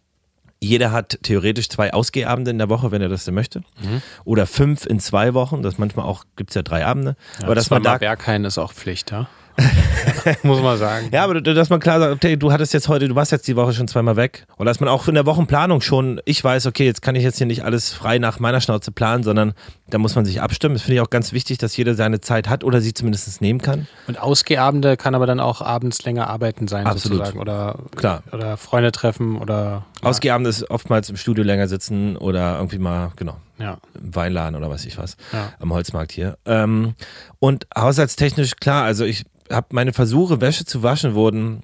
jeder 0.59 0.91
hat 0.93 1.19
theoretisch 1.23 1.69
zwei 1.69 1.93
Ausgehabende 1.93 2.51
in 2.51 2.59
der 2.59 2.69
Woche, 2.69 2.91
wenn 2.91 3.01
er 3.01 3.09
das 3.09 3.25
denn 3.25 3.35
möchte. 3.35 3.61
Mhm. 3.81 4.03
Oder 4.25 4.47
fünf 4.47 4.85
in 4.85 5.01
zwei 5.01 5.33
Wochen. 5.33 5.63
Das 5.63 5.79
manchmal 5.79 6.07
auch, 6.07 6.25
gibt 6.37 6.51
es 6.51 6.55
ja 6.55 6.63
drei 6.63 6.85
Abende. 6.85 7.17
Ja, 7.39 7.45
aber 7.45 7.55
das 7.55 7.71
war 7.71 7.81
da 7.81 7.99
Berghain 7.99 8.45
ist 8.45 8.59
auch 8.59 8.73
Pflicht, 8.73 9.11
ja. 9.11 9.29
Muss 10.43 10.61
man 10.63 10.79
sagen. 10.79 11.09
Ja, 11.13 11.25
aber 11.25 11.41
dass 11.41 11.71
man 11.71 11.81
klar 11.81 12.01
sagt, 12.01 12.13
okay, 12.13 12.37
du 12.37 12.53
hattest 12.53 12.73
jetzt 12.73 12.89
heute, 12.89 13.09
du 13.09 13.15
warst 13.15 13.33
jetzt 13.33 13.47
die 13.49 13.57
Woche 13.57 13.73
schon 13.73 13.89
zweimal 13.89 14.17
weg. 14.17 14.47
Oder 14.57 14.71
dass 14.71 14.81
man 14.81 14.89
auch 14.89 15.09
in 15.09 15.15
der 15.15 15.27
Wochenplanung 15.27 15.81
schon, 15.81 16.21
ich 16.25 16.43
weiß, 16.43 16.67
okay, 16.67 16.85
jetzt 16.85 17.03
kann 17.03 17.15
ich 17.15 17.23
jetzt 17.23 17.39
hier 17.39 17.47
nicht 17.47 17.65
alles 17.65 17.93
frei 17.93 18.19
nach 18.19 18.39
meiner 18.39 18.61
Schnauze 18.61 18.93
planen, 18.93 19.23
sondern 19.23 19.55
da 19.89 19.99
muss 19.99 20.15
man 20.15 20.25
sich 20.25 20.41
abstimmen. 20.41 20.75
Das 20.75 20.83
finde 20.83 20.97
ich 20.97 21.01
auch 21.01 21.11
ganz 21.11 21.33
wichtig, 21.33 21.59
dass 21.59 21.77
jeder 21.77 21.95
seine 21.95 22.21
Zeit 22.21 22.49
hat 22.49 22.65
oder 22.65 22.81
sie 22.81 22.95
zumindest 22.95 23.41
nehmen 23.41 23.61
kann. 23.61 23.87
Und 24.07 24.21
Ausgehabende 24.21 24.97
kann 24.97 25.15
aber 25.15 25.27
dann 25.27 25.41
auch 25.41 25.61
abends 25.61 26.03
länger 26.05 26.29
arbeiten 26.29 26.69
sein, 26.69 26.87
Absolut. 26.87 27.19
sozusagen. 27.19 27.41
Oder, 27.41 27.77
Klar. 27.97 28.23
oder 28.33 28.57
Freunde 28.57 28.93
treffen 28.93 29.37
oder. 29.37 29.85
Ja. 30.03 30.09
Ausgehabende 30.09 30.51
ist 30.51 30.71
oftmals 30.71 31.11
im 31.11 31.17
Studio 31.17 31.45
länger 31.45 31.69
sitzen 31.69 32.17
oder 32.17 32.57
irgendwie 32.57 32.79
mal, 32.79 33.13
genau. 33.17 33.37
Ja. 33.61 33.79
Im 33.95 34.15
Weinladen 34.15 34.57
oder 34.57 34.71
was 34.71 34.85
ich 34.87 34.99
was. 34.99 35.17
Ja. 35.33 35.53
Am 35.59 35.73
Holzmarkt 35.73 36.13
hier. 36.13 36.39
Ähm, 36.47 36.95
und 37.39 37.67
haushaltstechnisch, 37.77 38.57
klar, 38.57 38.85
also 38.85 39.05
ich 39.05 39.25
habe 39.51 39.69
meine 39.73 39.93
Versuche, 39.93 40.41
Wäsche 40.41 40.65
zu 40.65 40.83
waschen, 40.83 41.15
wurden, 41.15 41.63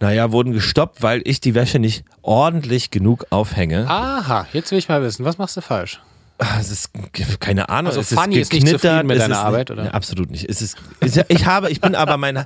naja, 0.00 0.32
wurden 0.32 0.52
gestoppt, 0.52 1.02
weil 1.02 1.22
ich 1.24 1.40
die 1.40 1.54
Wäsche 1.54 1.78
nicht 1.78 2.04
ordentlich 2.22 2.90
genug 2.90 3.26
aufhänge. 3.30 3.88
Aha, 3.88 4.46
jetzt 4.52 4.70
will 4.70 4.78
ich 4.78 4.88
mal 4.88 5.02
wissen, 5.02 5.24
was 5.24 5.38
machst 5.38 5.56
du 5.56 5.60
falsch? 5.60 6.00
Ah, 6.38 6.58
es 6.60 6.70
ist 6.70 6.90
keine 7.40 7.68
Ahnung. 7.70 7.88
Also 7.88 8.00
es 8.00 8.12
Fanny 8.12 8.36
ist, 8.36 8.52
ist 8.52 8.62
nicht 8.62 8.68
zufrieden 8.68 9.06
mit 9.06 9.18
deiner 9.18 9.38
Arbeit, 9.38 9.70
oder? 9.70 9.84
Nee, 9.84 9.88
absolut 9.88 10.30
nicht. 10.30 10.48
Es 10.48 10.60
ist, 10.60 10.76
ich 11.28 11.46
habe, 11.46 11.70
ich 11.70 11.80
bin 11.80 11.94
aber 11.94 12.18
mein, 12.18 12.44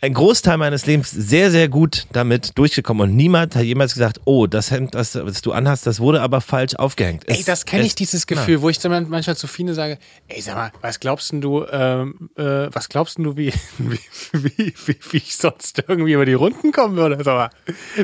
ein 0.00 0.14
Großteil 0.14 0.58
meines 0.58 0.86
Lebens 0.86 1.10
sehr, 1.10 1.50
sehr 1.50 1.68
gut 1.68 2.06
damit 2.12 2.56
durchgekommen 2.56 3.10
und 3.10 3.16
niemand 3.16 3.56
hat 3.56 3.64
jemals 3.64 3.94
gesagt, 3.94 4.20
oh, 4.26 4.46
das 4.46 4.70
Hemd, 4.70 4.94
das, 4.94 5.16
was 5.16 5.42
du 5.42 5.52
anhast, 5.52 5.86
das 5.86 5.98
wurde 5.98 6.20
aber 6.22 6.40
falsch 6.40 6.76
aufgehängt. 6.76 7.24
Es, 7.26 7.38
ey, 7.38 7.44
das 7.44 7.64
kenne 7.64 7.84
ich, 7.84 7.94
dieses 7.94 8.26
Gefühl, 8.26 8.56
na. 8.56 8.62
wo 8.62 8.68
ich 8.68 8.78
manchmal 8.84 9.36
zu 9.36 9.46
Fine 9.46 9.74
sage, 9.74 9.98
ey, 10.28 10.40
sag 10.40 10.54
mal, 10.54 10.72
was 10.80 11.00
glaubst 11.00 11.32
denn 11.32 11.40
du, 11.40 11.64
ähm, 11.70 12.30
äh, 12.36 12.68
was 12.72 12.88
glaubst 12.88 13.18
denn 13.18 13.24
du, 13.24 13.36
wie, 13.36 13.52
wie, 13.78 13.98
wie, 14.32 14.74
wie, 14.86 14.98
wie 15.10 15.16
ich 15.16 15.36
sonst 15.36 15.82
irgendwie 15.88 16.12
über 16.12 16.26
die 16.26 16.34
Runden 16.34 16.70
kommen 16.70 16.96
würde? 16.96 17.22
Sag 17.24 17.34
mal, 17.34 17.50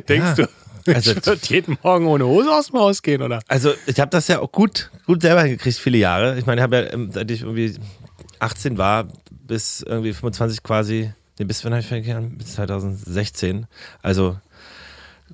denkst 0.08 0.38
ja. 0.38 0.46
du? 0.46 0.48
Also, 0.94 1.12
ich 1.12 1.26
würde 1.26 1.40
jeden 1.46 1.78
Morgen 1.82 2.06
ohne 2.06 2.26
Hose 2.26 2.50
aus 2.50 2.68
dem 2.68 2.78
Haus 2.78 3.02
gehen, 3.02 3.22
oder? 3.22 3.40
Also, 3.48 3.72
ich 3.86 4.00
habe 4.00 4.10
das 4.10 4.28
ja 4.28 4.40
auch 4.40 4.52
gut, 4.52 4.90
gut 5.06 5.22
selber 5.22 5.42
hingekriegt, 5.42 5.76
viele 5.76 5.98
Jahre. 5.98 6.38
Ich 6.38 6.46
meine, 6.46 6.60
ich 6.60 6.62
habe 6.62 6.76
ja, 6.76 6.92
ähm, 6.92 7.10
seit 7.12 7.30
ich 7.30 7.42
irgendwie 7.42 7.74
18 8.38 8.78
war, 8.78 9.08
bis 9.30 9.82
irgendwie 9.82 10.12
25 10.12 10.62
quasi, 10.62 11.12
nee, 11.38 11.44
bis 11.44 11.64
wann 11.64 11.72
habe 11.74 11.82
ich 11.82 12.36
Bis 12.38 12.54
2016. 12.54 13.66
Also, 14.02 14.36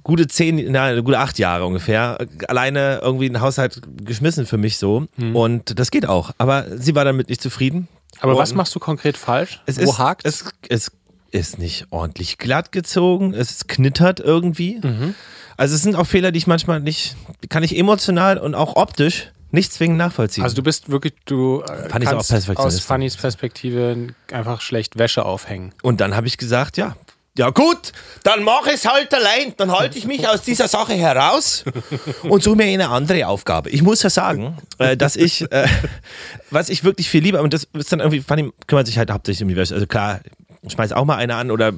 gute 0.03 0.27
zehn, 0.27 0.71
na, 0.71 1.01
gute 1.01 1.19
acht 1.19 1.39
Jahre 1.39 1.67
ungefähr, 1.67 2.19
alleine 2.49 3.01
irgendwie 3.03 3.27
einen 3.27 3.41
Haushalt 3.41 3.81
geschmissen 4.03 4.47
für 4.47 4.59
mich 4.59 4.79
so. 4.79 5.07
Mhm. 5.17 5.37
Und 5.37 5.79
das 5.79 5.91
geht 5.91 6.07
auch. 6.07 6.33
Aber 6.39 6.67
sie 6.77 6.95
war 6.95 7.05
damit 7.05 7.29
nicht 7.29 7.43
zufrieden. 7.43 7.89
Aber 8.21 8.33
Und 8.33 8.39
was 8.39 8.55
machst 8.55 8.75
du 8.75 8.81
konkret 8.81 9.17
falsch? 9.17 9.61
es 9.67 9.79
Wo 9.79 9.91
ist, 9.91 9.99
hakt 9.99 10.27
es? 10.27 10.45
Es 10.69 10.93
ist 11.31 11.59
nicht 11.59 11.87
ordentlich 11.91 12.39
glatt 12.39 12.73
gezogen, 12.73 13.35
es 13.35 13.67
knittert 13.67 14.21
irgendwie. 14.21 14.81
Mhm. 14.83 15.15
Also 15.57 15.75
es 15.75 15.83
sind 15.83 15.97
auch 15.97 16.07
Fehler, 16.07 16.33
die 16.33 16.39
ich 16.39 16.47
manchmal 16.47 16.81
nicht, 16.81 17.17
kann 17.49 17.63
ich 17.63 17.77
emotional 17.77 18.39
und 18.39 18.55
auch 18.55 18.77
optisch 18.77 19.33
nicht 19.51 19.73
zwingend 19.73 19.99
nachvollziehen. 19.99 20.45
Also 20.45 20.57
du 20.57 20.63
bist 20.63 20.91
wirklich, 20.91 21.15
du 21.25 21.63
äh, 21.63 21.89
Fanny 21.89 22.05
kannst 22.05 22.33
aus 22.57 22.81
Fannys 22.81 23.17
Perspektive 23.17 24.15
einfach 24.31 24.61
schlecht 24.61 24.99
Wäsche 24.99 25.25
aufhängen. 25.25 25.73
Und 25.83 26.01
dann 26.01 26.15
habe 26.15 26.27
ich 26.27 26.37
gesagt, 26.37 26.77
ja, 26.77 26.97
ja 27.39 27.51
gut, 27.51 27.93
dann 28.25 28.43
mache 28.43 28.71
ich 28.71 28.77
es 28.77 28.85
halt 28.85 29.15
allein. 29.15 29.55
Dann 29.57 29.71
halte 29.71 29.97
ich 29.97 30.07
mich 30.07 30.29
aus 30.29 30.43
dieser 30.43 30.67
Sache 30.67 30.95
heraus 30.95 31.65
und 32.25 32.43
suche 32.43 32.57
mir 32.57 32.65
eine 32.65 32.89
andere 32.89 33.27
Aufgabe. 33.29 33.71
Ich 33.71 33.81
muss 33.81 34.03
ja 34.03 34.11
sagen, 34.11 34.59
äh, 34.79 34.97
dass 34.97 35.17
ich, 35.17 35.51
äh, 35.53 35.67
was 36.51 36.69
ich 36.69 36.85
wirklich 36.85 37.09
viel 37.09 37.23
liebe, 37.23 37.41
und 37.41 37.55
das 37.55 37.69
ist 37.73 37.93
dann 37.93 38.01
irgendwie, 38.01 38.21
Fanny 38.21 38.53
kümmert 38.67 38.87
sich 38.87 38.99
halt 38.99 39.11
hauptsächlich 39.11 39.43
um 39.45 39.49
die 39.49 39.57
Wäsche. 39.57 39.75
Also 39.75 39.87
klar, 39.87 40.21
schmeiß 40.67 40.93
auch 40.93 41.05
mal 41.05 41.17
eine 41.17 41.35
an 41.37 41.51
oder 41.51 41.73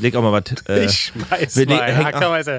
leg 0.00 0.14
auch 0.16 0.22
mal 0.22 0.32
was. 0.32 0.68
Äh, 0.68 0.88
schmeiß 0.88 1.56
wir 1.56 1.66
mal 1.68 1.80
häng- 1.90 2.04
Ah, 2.06 2.12
komm, 2.12 2.32
also, 2.32 2.52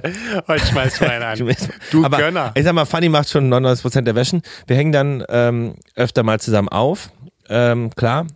heute 0.47 0.65
schmeiß 0.65 0.99
mal 1.01 1.09
einen 1.09 1.23
an. 1.49 1.55
Du 1.91 2.03
aber 2.05 2.17
Gönner. 2.17 2.51
Ich 2.55 2.63
sag 2.63 2.73
mal, 2.73 2.85
Fanny 2.85 3.09
macht 3.09 3.29
schon 3.29 3.51
99% 3.53 4.01
der 4.01 4.15
Wäschen. 4.15 4.41
Wir 4.67 4.75
hängen 4.75 4.91
dann 4.91 5.23
ähm, 5.29 5.75
öfter 5.95 6.23
mal 6.23 6.39
zusammen 6.39 6.69
auf, 6.69 7.09
ähm, 7.49 7.89
klar. 7.95 8.27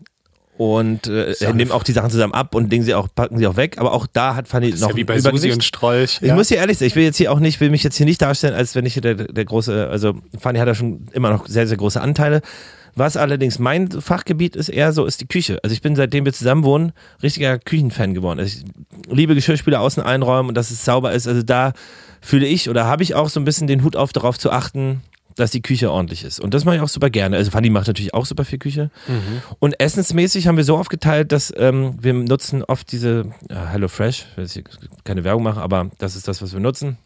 Und 0.57 1.05
äh, 1.05 1.35
ja 1.39 1.53
nehmen 1.53 1.69
auch 1.71 1.83
die 1.83 1.91
Sachen 1.91 2.09
zusammen 2.09 2.33
ab 2.33 2.55
und 2.55 2.71
legen 2.71 2.83
sie 2.83 2.95
auch, 2.95 3.07
packen 3.13 3.37
sie 3.37 3.45
auch 3.45 3.57
weg. 3.57 3.77
Aber 3.77 3.93
auch 3.93 4.07
da 4.11 4.33
hat 4.35 4.47
Fanny 4.47 4.71
Das 4.71 4.77
ist 4.79 4.81
noch 4.81 4.89
ja 4.89 4.95
wie 4.95 5.03
bei 5.03 5.19
Susi 5.19 5.51
und 5.51 5.63
Strolch. 5.63 6.17
Ich 6.23 6.33
muss 6.33 6.47
hier 6.47 6.57
ehrlich 6.57 6.79
sein, 6.79 6.87
ich 6.87 6.95
will 6.95 7.03
jetzt 7.03 7.17
hier 7.17 7.31
auch 7.31 7.37
nicht, 7.39 7.59
will 7.61 7.69
mich 7.69 7.83
jetzt 7.83 7.95
hier 7.95 8.07
nicht 8.07 8.19
darstellen, 8.23 8.55
als 8.55 8.73
wenn 8.73 8.83
ich 8.87 8.93
hier 8.93 9.03
der, 9.03 9.13
der 9.13 9.45
große, 9.45 9.87
also 9.87 10.15
Fanny 10.39 10.57
hat 10.57 10.67
ja 10.67 10.73
schon 10.73 11.09
immer 11.13 11.29
noch 11.29 11.45
sehr, 11.45 11.67
sehr 11.67 11.77
große 11.77 12.01
Anteile. 12.01 12.41
Was 12.97 13.15
allerdings 13.15 13.59
mein 13.59 13.91
Fachgebiet 13.91 14.55
ist 14.55 14.69
eher 14.69 14.91
so, 14.91 15.05
ist 15.05 15.21
die 15.21 15.27
Küche. 15.27 15.59
Also 15.63 15.71
ich 15.71 15.83
bin, 15.83 15.95
seitdem 15.95 16.25
wir 16.25 16.33
zusammen 16.33 16.63
wohnen, 16.63 16.93
richtiger 17.21 17.59
Küchenfan 17.59 18.15
geworden. 18.15 18.39
Also 18.39 18.57
ich 18.57 19.13
liebe 19.13 19.35
Geschirrspüler 19.35 19.81
außen 19.81 20.01
einräumen 20.01 20.49
und 20.49 20.55
dass 20.55 20.71
es 20.71 20.83
sauber 20.83 21.11
ist. 21.11 21.27
Also 21.27 21.43
da 21.43 21.73
fühle 22.21 22.47
ich 22.47 22.71
oder 22.71 22.85
habe 22.85 23.03
ich 23.03 23.13
auch 23.13 23.29
so 23.29 23.39
ein 23.39 23.45
bisschen 23.45 23.67
den 23.67 23.83
Hut 23.83 23.95
auf, 23.95 24.13
darauf 24.13 24.39
zu 24.39 24.51
achten, 24.51 25.01
dass 25.35 25.51
die 25.51 25.61
Küche 25.61 25.91
ordentlich 25.91 26.23
ist. 26.23 26.39
Und 26.39 26.55
das 26.55 26.65
mache 26.65 26.77
ich 26.77 26.81
auch 26.81 26.89
super 26.89 27.11
gerne. 27.11 27.37
Also 27.37 27.51
Fanny 27.51 27.69
macht 27.69 27.85
natürlich 27.85 28.15
auch 28.15 28.25
super 28.25 28.45
viel 28.45 28.57
Küche. 28.57 28.89
Und 29.59 29.79
essensmäßig 29.79 30.47
haben 30.47 30.57
wir 30.57 30.63
so 30.63 30.75
aufgeteilt, 30.75 31.31
dass 31.31 31.53
ähm, 31.55 31.95
wir 32.01 32.13
nutzen 32.13 32.63
oft 32.63 32.91
diese 32.91 33.25
ja, 33.49 33.67
Hello 33.67 33.87
Fresh, 33.87 34.25
ich 34.31 34.37
will 34.37 34.43
jetzt 34.45 34.53
hier 34.53 34.63
keine 35.03 35.23
Werbung 35.23 35.43
machen, 35.43 35.61
aber 35.61 35.91
das 35.99 36.15
ist 36.15 36.27
das, 36.27 36.41
was 36.41 36.53
wir 36.53 36.59
nutzen. 36.59 36.97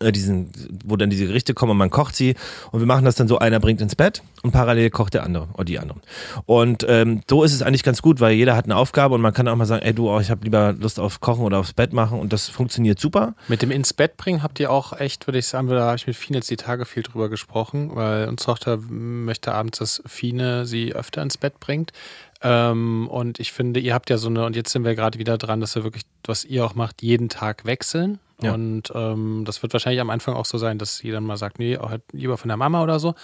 Äh, 0.00 0.12
Diesen, 0.12 0.50
wo 0.84 0.96
dann 0.96 1.10
diese 1.10 1.26
Gerichte 1.26 1.54
kommen 1.54 1.72
und 1.72 1.76
man 1.76 1.90
kocht 1.90 2.16
sie 2.16 2.34
und 2.70 2.80
wir 2.80 2.86
machen 2.86 3.04
das 3.04 3.14
dann 3.14 3.28
so, 3.28 3.38
einer 3.38 3.60
bringt 3.60 3.80
ins 3.80 3.94
Bett 3.94 4.22
und 4.42 4.50
parallel 4.52 4.90
kocht 4.90 5.14
der 5.14 5.22
andere 5.22 5.48
oder 5.54 5.64
die 5.64 5.78
anderen. 5.78 6.02
Und 6.46 6.84
ähm, 6.88 7.22
so 7.28 7.44
ist 7.44 7.52
es 7.52 7.62
eigentlich 7.62 7.82
ganz 7.82 8.02
gut, 8.02 8.20
weil 8.20 8.32
jeder 8.32 8.56
hat 8.56 8.64
eine 8.64 8.76
Aufgabe 8.76 9.14
und 9.14 9.20
man 9.20 9.32
kann 9.32 9.46
auch 9.48 9.56
mal 9.56 9.64
sagen, 9.64 9.84
ey 9.84 9.94
du, 9.94 10.10
oh, 10.10 10.18
ich 10.20 10.30
habe 10.30 10.44
lieber 10.44 10.72
Lust 10.72 10.98
auf 10.98 11.20
Kochen 11.20 11.44
oder 11.44 11.58
aufs 11.58 11.72
Bett 11.72 11.92
machen 11.92 12.18
und 12.18 12.32
das 12.32 12.48
funktioniert 12.48 12.98
super. 12.98 13.34
Mit 13.48 13.62
dem 13.62 13.70
ins 13.70 13.92
Bett 13.92 14.16
bringen 14.16 14.42
habt 14.42 14.58
ihr 14.60 14.70
auch 14.70 14.98
echt, 14.98 15.26
würde 15.26 15.38
ich 15.38 15.46
sagen, 15.46 15.68
da 15.68 15.86
habe 15.86 15.96
ich 15.96 16.06
mit 16.06 16.16
Fine 16.16 16.38
jetzt 16.38 16.50
die 16.50 16.56
Tage 16.56 16.84
viel 16.84 17.02
drüber 17.02 17.28
gesprochen, 17.28 17.94
weil 17.94 18.28
unsere 18.28 18.52
Tochter 18.52 18.78
möchte 18.78 19.52
abends, 19.52 19.78
dass 19.78 20.02
Fine 20.06 20.66
sie 20.66 20.94
öfter 20.94 21.22
ins 21.22 21.38
Bett 21.38 21.60
bringt. 21.60 21.92
Ähm, 22.42 23.08
und 23.08 23.38
ich 23.38 23.52
finde, 23.52 23.80
ihr 23.80 23.94
habt 23.94 24.10
ja 24.10 24.18
so 24.18 24.28
eine, 24.28 24.44
und 24.44 24.56
jetzt 24.56 24.72
sind 24.72 24.84
wir 24.84 24.94
gerade 24.94 25.18
wieder 25.18 25.38
dran, 25.38 25.60
dass 25.60 25.76
wir 25.76 25.84
wirklich, 25.84 26.02
was 26.24 26.44
ihr 26.44 26.64
auch 26.64 26.74
macht, 26.74 27.02
jeden 27.02 27.28
Tag 27.28 27.64
wechseln. 27.64 28.18
Ja. 28.42 28.54
Und 28.54 28.92
ähm, 28.94 29.44
das 29.44 29.62
wird 29.62 29.72
wahrscheinlich 29.72 30.00
am 30.00 30.10
Anfang 30.10 30.34
auch 30.34 30.44
so 30.44 30.58
sein, 30.58 30.78
dass 30.78 30.98
sie 30.98 31.10
dann 31.10 31.24
mal 31.24 31.36
sagt, 31.36 31.58
nee, 31.58 31.76
halt 31.76 32.02
lieber 32.12 32.36
von 32.36 32.48
der 32.48 32.56
Mama 32.56 32.82
oder 32.82 32.98
so. 32.98 33.14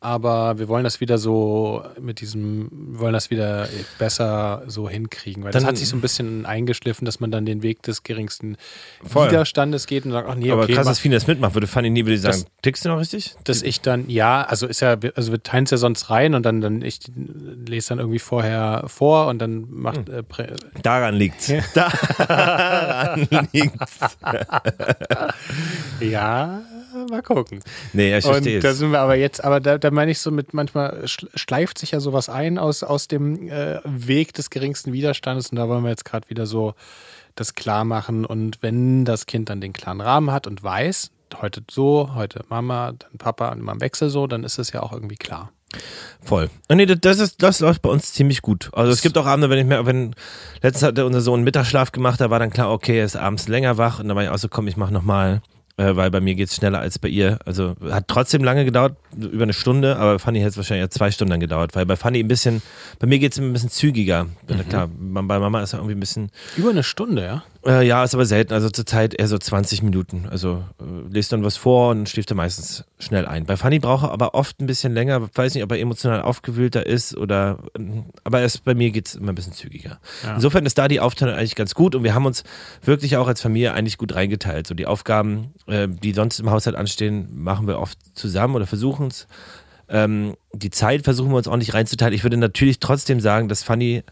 Aber 0.00 0.58
wir 0.58 0.68
wollen 0.68 0.84
das 0.84 1.00
wieder 1.00 1.18
so 1.18 1.82
mit 2.00 2.20
diesem, 2.20 2.68
wir 2.92 3.00
wollen 3.00 3.12
das 3.14 3.30
wieder 3.30 3.68
besser 3.98 4.62
so 4.66 4.88
hinkriegen, 4.88 5.42
weil 5.42 5.52
das 5.52 5.62
Dann- 5.62 5.68
hat 5.70 5.78
sich 5.78 5.88
so 5.88 5.96
ein 5.96 6.00
bisschen 6.00 6.46
eingeschliffen, 6.46 7.04
dass 7.04 7.18
man 7.18 7.30
dann 7.30 7.46
den 7.46 7.62
Weg 7.62 7.82
des 7.82 8.02
geringsten 8.02 8.56
Voll. 9.04 9.28
Widerstandes 9.30 9.86
geht 9.86 10.04
und 10.04 10.12
sagt, 10.12 10.28
ach 10.30 10.34
nee, 10.34 10.50
Aber 10.50 10.62
okay, 10.64 10.74
krass, 10.74 10.84
mach- 10.84 10.92
dass 10.92 10.98
Fine 11.00 11.14
das 11.16 11.26
mitmacht, 11.26 11.54
würde 11.54 11.66
Fanny 11.66 11.90
nie 11.90 12.04
würde 12.04 12.18
sagen, 12.18 12.42
Das- 12.42 12.46
tickst 12.62 12.84
du 12.84 12.88
noch 12.90 12.98
richtig? 12.98 13.34
dass 13.44 13.62
ich 13.62 13.80
dann, 13.80 14.08
ja, 14.10 14.42
also 14.42 14.66
ist 14.66 14.80
ja, 14.80 14.96
also 15.14 15.32
wir 15.32 15.42
teilen 15.42 15.64
es 15.64 15.70
ja 15.70 15.76
sonst 15.78 16.10
rein 16.10 16.34
und 16.34 16.44
dann, 16.44 16.60
dann 16.60 16.82
ich 16.82 17.00
lese 17.66 17.88
dann 17.90 17.98
irgendwie 17.98 18.18
vorher 18.18 18.84
vor 18.86 19.26
und 19.28 19.38
dann 19.38 19.66
macht 19.70 20.08
Hm. 20.08 20.14
äh, 20.14 20.46
Daran 20.82 21.14
liegt's. 21.14 21.50
Daran 21.74 23.26
liegt's. 23.52 24.16
ja, 26.00 26.60
mal 27.08 27.22
gucken. 27.22 27.60
Nee, 27.92 28.10
ja, 28.10 28.18
ich 28.18 28.24
verstehe 28.24 28.56
Und 28.56 28.64
da 28.64 28.70
es. 28.70 28.78
sind 28.78 28.90
wir 28.92 29.00
aber 29.00 29.16
jetzt, 29.16 29.42
aber 29.44 29.60
da, 29.60 29.78
da 29.78 29.90
meine 29.90 30.10
ich 30.10 30.18
so 30.20 30.30
mit, 30.30 30.54
manchmal 30.54 31.04
schl- 31.04 31.28
schleift 31.36 31.78
sich 31.78 31.90
ja 31.92 32.00
sowas 32.00 32.28
ein 32.28 32.58
aus, 32.58 32.82
aus 32.82 33.08
dem 33.08 33.48
äh, 33.48 33.80
Weg 33.84 34.34
des 34.34 34.50
geringsten 34.50 34.92
Widerstandes 34.92 35.50
und 35.50 35.56
da 35.56 35.68
wollen 35.68 35.82
wir 35.84 35.90
jetzt 35.90 36.04
gerade 36.04 36.28
wieder 36.30 36.46
so 36.46 36.74
das 37.34 37.54
klar 37.54 37.84
machen 37.84 38.24
und 38.24 38.58
wenn 38.62 39.04
das 39.04 39.26
Kind 39.26 39.50
dann 39.50 39.60
den 39.60 39.72
klaren 39.72 40.00
Rahmen 40.00 40.30
hat 40.32 40.46
und 40.46 40.62
weiß, 40.62 41.10
heute 41.40 41.62
so, 41.70 42.12
heute 42.14 42.44
Mama, 42.48 42.92
dann 42.92 43.18
Papa 43.18 43.50
und 43.50 43.58
immer 43.58 43.72
im 43.72 43.80
Wechsel 43.80 44.08
so, 44.08 44.26
dann 44.26 44.44
ist 44.44 44.58
es 44.58 44.72
ja 44.72 44.82
auch 44.82 44.92
irgendwie 44.92 45.16
klar. 45.16 45.50
Voll. 46.22 46.48
Und 46.68 46.76
nee, 46.78 46.86
das, 46.86 47.18
ist, 47.18 47.42
das 47.42 47.60
läuft 47.60 47.82
bei 47.82 47.90
uns 47.90 48.12
ziemlich 48.14 48.40
gut. 48.40 48.70
Also 48.72 48.92
es 48.92 49.02
gibt 49.02 49.18
auch 49.18 49.26
Abende, 49.26 49.50
wenn 49.50 49.58
ich 49.58 49.66
mir, 49.66 49.84
wenn 49.84 50.14
letztens 50.62 50.84
hatte 50.84 51.04
unser 51.04 51.20
Sohn 51.20 51.34
einen 51.34 51.44
Mittagsschlaf 51.44 51.92
gemacht, 51.92 52.20
da 52.20 52.30
war 52.30 52.38
dann 52.38 52.50
klar, 52.50 52.70
okay, 52.72 52.98
er 53.00 53.04
ist 53.04 53.16
abends 53.16 53.48
länger 53.48 53.76
wach 53.76 53.98
und 53.98 54.08
dann 54.08 54.16
war 54.16 54.24
ich 54.24 54.30
auch 54.30 54.38
so, 54.38 54.48
komm, 54.48 54.68
ich 54.68 54.76
mach 54.78 54.90
nochmal, 54.90 55.42
äh, 55.78 55.94
weil 55.94 56.10
bei 56.10 56.20
mir 56.20 56.34
geht's 56.34 56.56
schneller 56.56 56.78
als 56.80 56.98
bei 56.98 57.08
ihr. 57.08 57.38
Also 57.44 57.74
hat 57.90 58.08
trotzdem 58.08 58.42
lange 58.42 58.64
gedauert, 58.64 58.96
über 59.16 59.42
eine 59.42 59.52
Stunde, 59.52 59.96
aber 59.96 60.14
bei 60.14 60.18
Fanny 60.18 60.38
hätte 60.38 60.50
es 60.50 60.56
wahrscheinlich 60.56 60.90
zwei 60.90 61.10
Stunden 61.10 61.38
gedauert, 61.38 61.74
weil 61.74 61.86
bei 61.86 61.96
Fanny 61.96 62.20
ein 62.20 62.28
bisschen, 62.28 62.62
bei 62.98 63.06
mir 63.06 63.18
geht's 63.18 63.38
ein 63.38 63.52
bisschen 63.52 63.70
zügiger. 63.70 64.26
Ja, 64.48 64.62
Klar, 64.64 64.88
bei 64.88 65.38
Mama 65.38 65.62
ist 65.62 65.72
er 65.74 65.78
irgendwie 65.80 65.96
ein 65.96 66.00
bisschen, 66.00 66.30
Über 66.56 66.70
eine 66.70 66.82
Stunde, 66.82 67.24
ja? 67.24 67.42
Äh, 67.66 67.86
ja, 67.86 68.04
ist 68.04 68.14
aber 68.14 68.26
selten. 68.26 68.52
Also 68.52 68.70
zurzeit 68.70 69.14
eher 69.14 69.28
so 69.28 69.38
20 69.38 69.82
Minuten. 69.82 70.26
Also 70.30 70.64
äh, 70.80 71.12
lest 71.12 71.32
dann 71.32 71.44
was 71.44 71.56
vor 71.56 71.90
und 71.90 72.08
schläft 72.08 72.30
er 72.30 72.36
meistens 72.36 72.84
schnell 72.98 73.26
ein. 73.26 73.44
Bei 73.44 73.56
Fanny 73.56 73.78
braucht 73.78 74.04
er 74.04 74.12
aber 74.12 74.34
oft 74.34 74.60
ein 74.60 74.66
bisschen 74.66 74.94
länger. 74.94 75.28
Weiß 75.34 75.54
nicht, 75.54 75.64
ob 75.64 75.72
er 75.72 75.78
emotional 75.78 76.22
aufgewühlter 76.22 76.86
ist 76.86 77.16
oder. 77.16 77.58
ähm, 77.76 78.06
Aber 78.24 78.40
erst 78.40 78.64
bei 78.64 78.74
mir 78.74 78.90
geht 78.90 79.08
es 79.08 79.14
immer 79.16 79.32
ein 79.32 79.34
bisschen 79.34 79.52
zügiger. 79.52 79.98
Ja. 80.24 80.34
Insofern 80.34 80.64
ist 80.66 80.78
da 80.78 80.88
die 80.88 81.00
Aufteilung 81.00 81.34
eigentlich 81.34 81.56
ganz 81.56 81.74
gut 81.74 81.94
und 81.94 82.04
wir 82.04 82.14
haben 82.14 82.26
uns 82.26 82.44
wirklich 82.82 83.16
auch 83.16 83.28
als 83.28 83.40
Familie 83.40 83.74
eigentlich 83.74 83.98
gut 83.98 84.14
reingeteilt. 84.14 84.66
So 84.66 84.74
die 84.74 84.86
Aufgaben, 84.86 85.54
äh, 85.66 85.88
die 85.88 86.12
sonst 86.12 86.38
im 86.40 86.50
Haushalt 86.50 86.76
anstehen, 86.76 87.28
machen 87.32 87.66
wir 87.66 87.78
oft 87.78 87.98
zusammen 88.14 88.54
oder 88.54 88.66
versuchen 88.66 89.08
es. 89.08 89.26
Ähm, 89.88 90.36
die 90.52 90.70
Zeit 90.70 91.02
versuchen 91.02 91.30
wir 91.30 91.36
uns 91.36 91.48
auch 91.48 91.56
nicht 91.56 91.74
reinzuteilen. 91.74 92.14
Ich 92.14 92.24
würde 92.24 92.36
natürlich 92.36 92.80
trotzdem 92.80 93.20
sagen, 93.20 93.48
dass 93.48 93.62
Fanny 93.62 94.02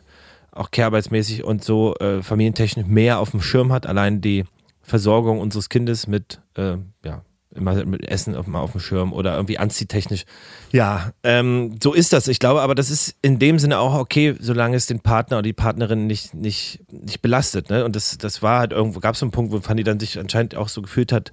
auch 0.55 0.71
kehrarbeitsmäßig 0.71 1.45
und 1.45 1.65
so 1.65 1.95
äh, 1.97 2.23
familientechnisch 2.23 2.87
mehr 2.87 3.19
auf 3.19 3.31
dem 3.31 3.41
Schirm 3.41 3.73
hat. 3.73 3.87
Allein 3.87 4.21
die 4.21 4.45
Versorgung 4.83 5.41
unseres 5.41 5.69
Kindes 5.69 6.07
mit, 6.07 6.41
äh, 6.57 6.77
ja, 7.05 7.23
immer 7.55 7.85
mit 7.85 8.09
Essen 8.09 8.35
auf, 8.35 8.47
mal 8.47 8.61
auf 8.61 8.73
dem 8.73 8.81
Schirm 8.81 9.13
oder 9.13 9.37
irgendwie 9.37 9.59
anziehtechnisch. 9.59 10.25
Ja, 10.73 11.13
ähm, 11.23 11.79
so 11.83 11.93
ist 11.93 12.13
das. 12.13 12.29
Ich 12.29 12.39
glaube 12.39 12.63
aber, 12.63 12.75
das 12.75 12.91
ist 12.91 13.15
in 13.23 13.39
dem 13.39 13.59
Sinne 13.59 13.79
auch 13.79 13.95
okay, 13.95 14.35
solange 14.41 14.77
es 14.77 14.87
den 14.87 15.01
Partner 15.01 15.39
oder 15.39 15.45
die 15.45 15.53
Partnerin 15.53 16.07
nicht, 16.07 16.35
nicht, 16.35 16.81
nicht 16.91 17.23
belastet. 17.23 17.71
Ne? 17.71 17.85
Und 17.85 17.97
das, 17.97 18.19
das 18.19 18.43
war 18.43 18.59
halt 18.59 18.73
irgendwo, 18.73 19.01
gab 19.01 19.15
es 19.15 19.21
so 19.21 19.27
einen 19.27 19.31
Punkt, 19.31 19.53
wo 19.53 19.61
Fanny 19.61 19.85
dann 19.85 20.01
sich 20.01 20.19
anscheinend 20.19 20.57
auch 20.57 20.69
so 20.69 20.83
gefühlt 20.83 21.13
hat, 21.13 21.31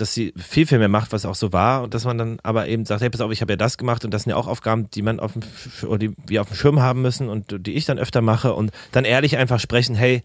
dass 0.00 0.14
sie 0.14 0.32
viel, 0.36 0.66
viel 0.66 0.78
mehr 0.78 0.88
macht, 0.88 1.12
was 1.12 1.26
auch 1.26 1.34
so 1.34 1.52
war 1.52 1.82
und 1.82 1.94
dass 1.94 2.04
man 2.04 2.18
dann 2.18 2.38
aber 2.42 2.68
eben 2.68 2.84
sagt, 2.84 3.02
hey, 3.02 3.10
pass 3.10 3.20
auf, 3.20 3.32
ich 3.32 3.40
habe 3.40 3.52
ja 3.52 3.56
das 3.56 3.78
gemacht 3.78 4.04
und 4.04 4.14
das 4.14 4.22
sind 4.22 4.30
ja 4.30 4.36
auch 4.36 4.46
Aufgaben, 4.46 4.90
die 4.90 5.02
man 5.02 5.20
auf 5.20 5.32
dem, 5.32 5.42
oder 5.86 5.98
die 5.98 6.14
wir 6.26 6.40
auf 6.40 6.48
dem 6.48 6.56
Schirm 6.56 6.80
haben 6.80 7.02
müssen 7.02 7.28
und 7.28 7.66
die 7.66 7.74
ich 7.74 7.84
dann 7.84 7.98
öfter 7.98 8.20
mache 8.20 8.54
und 8.54 8.70
dann 8.92 9.04
ehrlich 9.04 9.36
einfach 9.36 9.60
sprechen, 9.60 9.94
hey, 9.94 10.22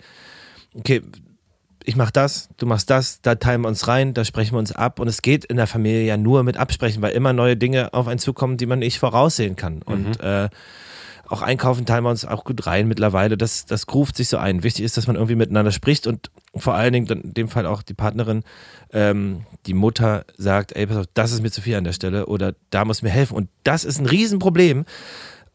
okay, 0.75 1.01
ich 1.85 1.95
mach 1.95 2.11
das, 2.11 2.49
du 2.57 2.65
machst 2.65 2.89
das, 2.89 3.21
da 3.21 3.35
teilen 3.35 3.61
wir 3.61 3.67
uns 3.67 3.87
rein, 3.87 4.13
da 4.13 4.23
sprechen 4.23 4.53
wir 4.53 4.59
uns 4.59 4.71
ab 4.71 4.99
und 4.99 5.07
es 5.07 5.21
geht 5.21 5.45
in 5.45 5.57
der 5.57 5.67
Familie 5.67 6.03
ja 6.03 6.17
nur 6.17 6.43
mit 6.43 6.57
Absprechen, 6.57 7.01
weil 7.01 7.11
immer 7.11 7.33
neue 7.33 7.57
Dinge 7.57 7.93
auf 7.93 8.07
einen 8.07 8.19
zukommen, 8.19 8.57
die 8.57 8.65
man 8.65 8.79
nicht 8.79 8.99
voraussehen 8.99 9.55
kann 9.55 9.81
und 9.81 10.19
äh, 10.21 10.49
auch 11.27 11.41
einkaufen 11.41 11.85
teilen 11.85 12.03
wir 12.03 12.09
uns 12.09 12.25
auch 12.25 12.43
gut 12.43 12.65
rein 12.67 12.87
mittlerweile. 12.87 13.37
Das, 13.37 13.65
das 13.65 13.85
ruft 13.93 14.17
sich 14.17 14.27
so 14.27 14.37
ein. 14.37 14.63
Wichtig 14.63 14.83
ist, 14.83 14.97
dass 14.97 15.07
man 15.07 15.15
irgendwie 15.15 15.35
miteinander 15.35 15.71
spricht 15.71 16.05
und 16.05 16.31
vor 16.55 16.75
allen 16.75 16.93
Dingen 16.93 17.07
in 17.07 17.33
dem 17.33 17.47
Fall 17.47 17.65
auch 17.65 17.81
die 17.81 17.93
Partnerin, 17.93 18.43
ähm, 18.91 19.45
die 19.65 19.73
Mutter 19.73 20.25
sagt, 20.37 20.75
ey, 20.75 20.85
pass 20.85 20.97
auf, 20.97 21.05
das 21.13 21.31
ist 21.31 21.41
mir 21.41 21.49
zu 21.51 21.61
viel 21.61 21.75
an 21.75 21.83
der 21.85 21.93
Stelle 21.93 22.25
oder 22.27 22.53
da 22.69 22.85
muss 22.85 23.01
mir 23.01 23.09
helfen. 23.09 23.35
Und 23.35 23.49
das 23.63 23.85
ist 23.85 23.99
ein 23.99 24.05
Riesenproblem. 24.05 24.85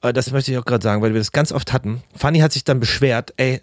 Äh, 0.02 0.12
Das 0.12 0.30
möchte 0.32 0.50
ich 0.50 0.58
auch 0.58 0.64
gerade 0.64 0.82
sagen, 0.82 1.02
weil 1.02 1.12
wir 1.12 1.20
das 1.20 1.32
ganz 1.32 1.52
oft 1.52 1.72
hatten. 1.72 2.02
Fanny 2.16 2.40
hat 2.40 2.52
sich 2.52 2.64
dann 2.64 2.80
beschwert, 2.80 3.34
ey, 3.36 3.60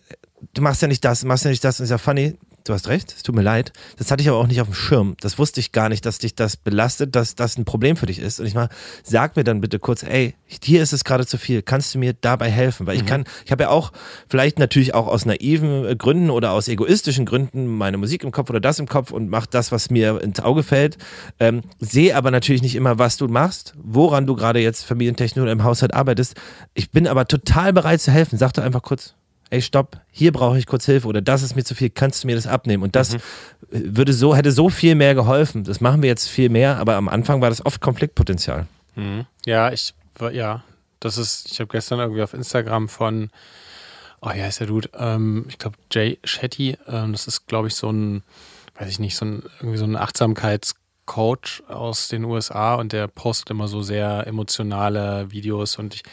du 0.54 0.62
machst 0.62 0.82
ja 0.82 0.88
nicht 0.88 1.04
das, 1.04 1.26
machst 1.26 1.44
ja 1.44 1.50
nicht 1.50 1.64
das. 1.64 1.80
Und 1.80 1.86
ich 1.86 1.90
sage, 1.90 2.00
Fanny, 2.00 2.38
du 2.66 2.74
hast 2.74 2.88
recht, 2.88 3.14
es 3.16 3.24
tut 3.24 3.36
mir 3.36 3.44
leid. 3.44 3.72
Das 3.98 4.12
hatte 4.12 4.22
ich 4.22 4.28
aber 4.28 4.38
auch 4.38 4.48
nicht 4.48 4.60
auf 4.60 4.68
dem 4.68 4.74
Schirm. 4.74 5.16
Das 5.22 5.38
wusste 5.38 5.60
ich 5.60 5.72
gar 5.72 5.88
nicht, 5.88 6.06
dass 6.06 6.18
dich 6.18 6.36
das 6.36 6.58
belastet, 6.58 7.16
dass 7.16 7.36
das 7.36 7.58
ein 7.58 7.64
Problem 7.64 7.96
für 7.96 8.08
dich 8.08 8.20
ist. 8.20 8.40
Und 8.40 8.48
ich 8.48 8.56
mal, 8.56 8.70
sag 9.04 9.36
mir 9.36 9.44
dann 9.44 9.62
bitte 9.62 9.80
kurz, 9.80 10.04
ey, 10.04 10.36
hier 10.46 10.82
ist 10.82 10.92
es 10.92 11.04
gerade 11.04 11.26
zu 11.26 11.38
viel. 11.38 11.62
Kannst 11.62 11.94
du 11.94 12.00
mir 12.00 12.14
dabei 12.14 12.50
helfen? 12.50 12.88
Weil 12.88 12.98
ich 12.98 13.06
kann, 13.06 13.26
ich 13.46 13.52
habe 13.52 13.64
ja 13.64 13.70
auch 13.70 13.92
vielleicht 14.28 14.58
natürlich 14.58 14.94
auch 14.94 15.08
aus 15.08 15.26
naiven 15.26 15.86
äh, 15.86 15.96
Gründen 15.96 16.32
oder 16.32 16.52
aus 16.52 16.68
egoistischen 16.68 17.26
Gründen 17.26 17.68
meine 17.68 17.98
Musik 17.98 18.24
im 18.24 18.32
Kopf 18.32 18.50
oder 18.50 18.60
das 18.60 18.80
im 18.80 18.88
Kopf 18.88 19.12
und 19.12 19.30
mach 19.30 19.46
das, 19.46 19.72
was 19.72 19.92
mir 19.92 20.22
ins 20.22 20.40
Auge 20.40 20.64
fällt. 20.64 20.98
Ähm, 21.40 21.62
sehe 21.80 22.16
aber 22.16 22.32
natürlich 22.32 22.64
nicht 22.64 22.76
immer, 22.76 22.98
was 22.98 23.18
du 23.18 23.28
machst, 23.28 23.74
woran 23.78 24.26
du 24.26 24.36
gerade 24.36 24.60
jetzt 24.60 24.84
familientechnisch 24.84 25.42
oder 25.42 25.52
im 25.52 25.64
Haushalt 25.64 25.94
arbeitest. 25.94 26.36
Ich 26.74 26.90
bin 26.90 27.08
aber 27.08 27.28
total 27.28 27.74
bereit 27.74 28.02
zu 28.02 28.12
helfen. 28.12 28.38
Sag 28.40 28.54
doch 28.54 28.64
einfach 28.64 28.82
kurz, 28.82 29.14
ey, 29.50 29.62
stopp, 29.62 30.02
hier 30.12 30.32
brauche 30.32 30.58
ich 30.58 30.66
kurz 30.66 30.86
Hilfe 30.86 31.08
oder 31.08 31.22
das 31.22 31.42
ist 31.42 31.56
mir 31.56 31.64
zu 31.64 31.76
viel, 31.76 31.90
kannst 31.90 32.24
du 32.24 32.28
mir 32.28 32.36
das 32.36 32.48
abnehmen? 32.48 32.84
Und 32.84 32.96
das 32.96 33.14
mhm. 33.14 33.20
würde 33.70 34.14
so, 34.14 34.36
hätte 34.36 34.52
so 34.52 34.70
viel 34.70 34.96
mehr 34.96 35.16
geholfen. 35.16 35.64
Das 35.64 35.82
machen 35.82 36.02
wir 36.02 36.10
jetzt 36.10 36.28
viel 36.28 36.50
mehr, 36.50 36.78
aber 36.78 36.96
am 36.96 37.08
Anfang 37.08 37.42
war 37.42 37.50
das 37.50 37.66
oft 37.66 37.82
Konfliktpotenzial. 37.82 38.68
Mhm. 38.96 39.26
Ja, 39.46 39.72
ich, 39.72 39.94
ja, 40.32 40.64
das 41.00 41.18
ist, 41.18 41.52
ich 41.52 41.60
habe 41.60 41.72
gestern 41.72 42.00
irgendwie 42.00 42.24
auf 42.24 42.34
Instagram 42.34 42.90
von, 42.90 43.30
oh 44.22 44.32
ja, 44.32 44.48
ist 44.48 44.60
der 44.60 44.68
Dude, 44.68 44.90
ähm, 44.98 45.46
ich 45.48 45.58
glaube 45.58 45.78
Jay 45.92 46.18
Shetty, 46.24 46.78
ähm, 46.88 47.12
das 47.12 47.28
ist, 47.28 47.48
glaube 47.48 47.68
ich, 47.68 47.76
so 47.76 47.90
ein, 47.90 48.24
weiß 48.80 48.90
ich 48.90 49.00
nicht, 49.00 49.16
so 49.16 49.26
ein, 49.26 49.44
irgendwie 49.60 49.78
so 49.78 49.86
ein 49.86 49.96
Achtsamkeitscoach 49.96 51.64
aus 51.68 52.08
den 52.08 52.24
USA 52.24 52.76
und 52.76 52.92
der 52.92 53.08
postet 53.08 53.52
immer 53.52 53.68
so 53.68 53.82
sehr 53.82 54.26
emotionale 54.26 55.32
Videos 55.32 55.78
und 55.78 55.96
ich, 55.96 56.04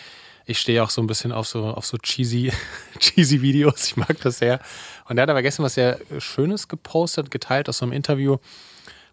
ich 0.46 0.58
stehe 0.58 0.82
auch 0.82 0.90
so 0.90 1.00
ein 1.00 1.06
bisschen 1.06 1.32
auf 1.32 1.46
so, 1.46 1.66
auf 1.66 1.86
so 1.86 1.96
cheesy, 1.98 2.52
cheesy 2.98 3.42
Videos. 3.42 3.84
Ich 3.86 3.96
mag 3.96 4.20
das 4.20 4.38
sehr. 4.38 4.60
Und 5.08 5.18
er 5.18 5.22
hat 5.22 5.30
aber 5.30 5.42
gestern 5.42 5.64
was 5.64 5.74
sehr 5.74 5.98
Schönes 6.18 6.68
gepostet, 6.68 7.30
geteilt 7.30 7.68
aus 7.68 7.78
so 7.78 7.84
einem 7.84 7.92
Interview, 7.92 8.38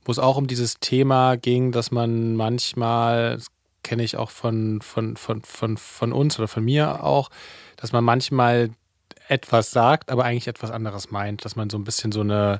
wo 0.05 0.11
es 0.11 0.19
auch 0.19 0.37
um 0.37 0.47
dieses 0.47 0.79
Thema 0.79 1.35
ging, 1.35 1.71
dass 1.71 1.91
man 1.91 2.35
manchmal, 2.35 3.35
das 3.35 3.47
kenne 3.83 4.03
ich 4.03 4.17
auch 4.17 4.29
von, 4.29 4.81
von, 4.81 5.15
von, 5.17 5.41
von, 5.41 5.77
von 5.77 6.13
uns 6.13 6.37
oder 6.39 6.47
von 6.47 6.63
mir 6.63 7.03
auch, 7.03 7.29
dass 7.77 7.91
man 7.91 8.03
manchmal 8.03 8.71
etwas 9.27 9.71
sagt, 9.71 10.11
aber 10.11 10.25
eigentlich 10.25 10.47
etwas 10.47 10.71
anderes 10.71 11.11
meint, 11.11 11.45
dass 11.45 11.55
man 11.55 11.69
so 11.69 11.77
ein 11.77 11.83
bisschen 11.83 12.11
so 12.11 12.21
eine 12.21 12.59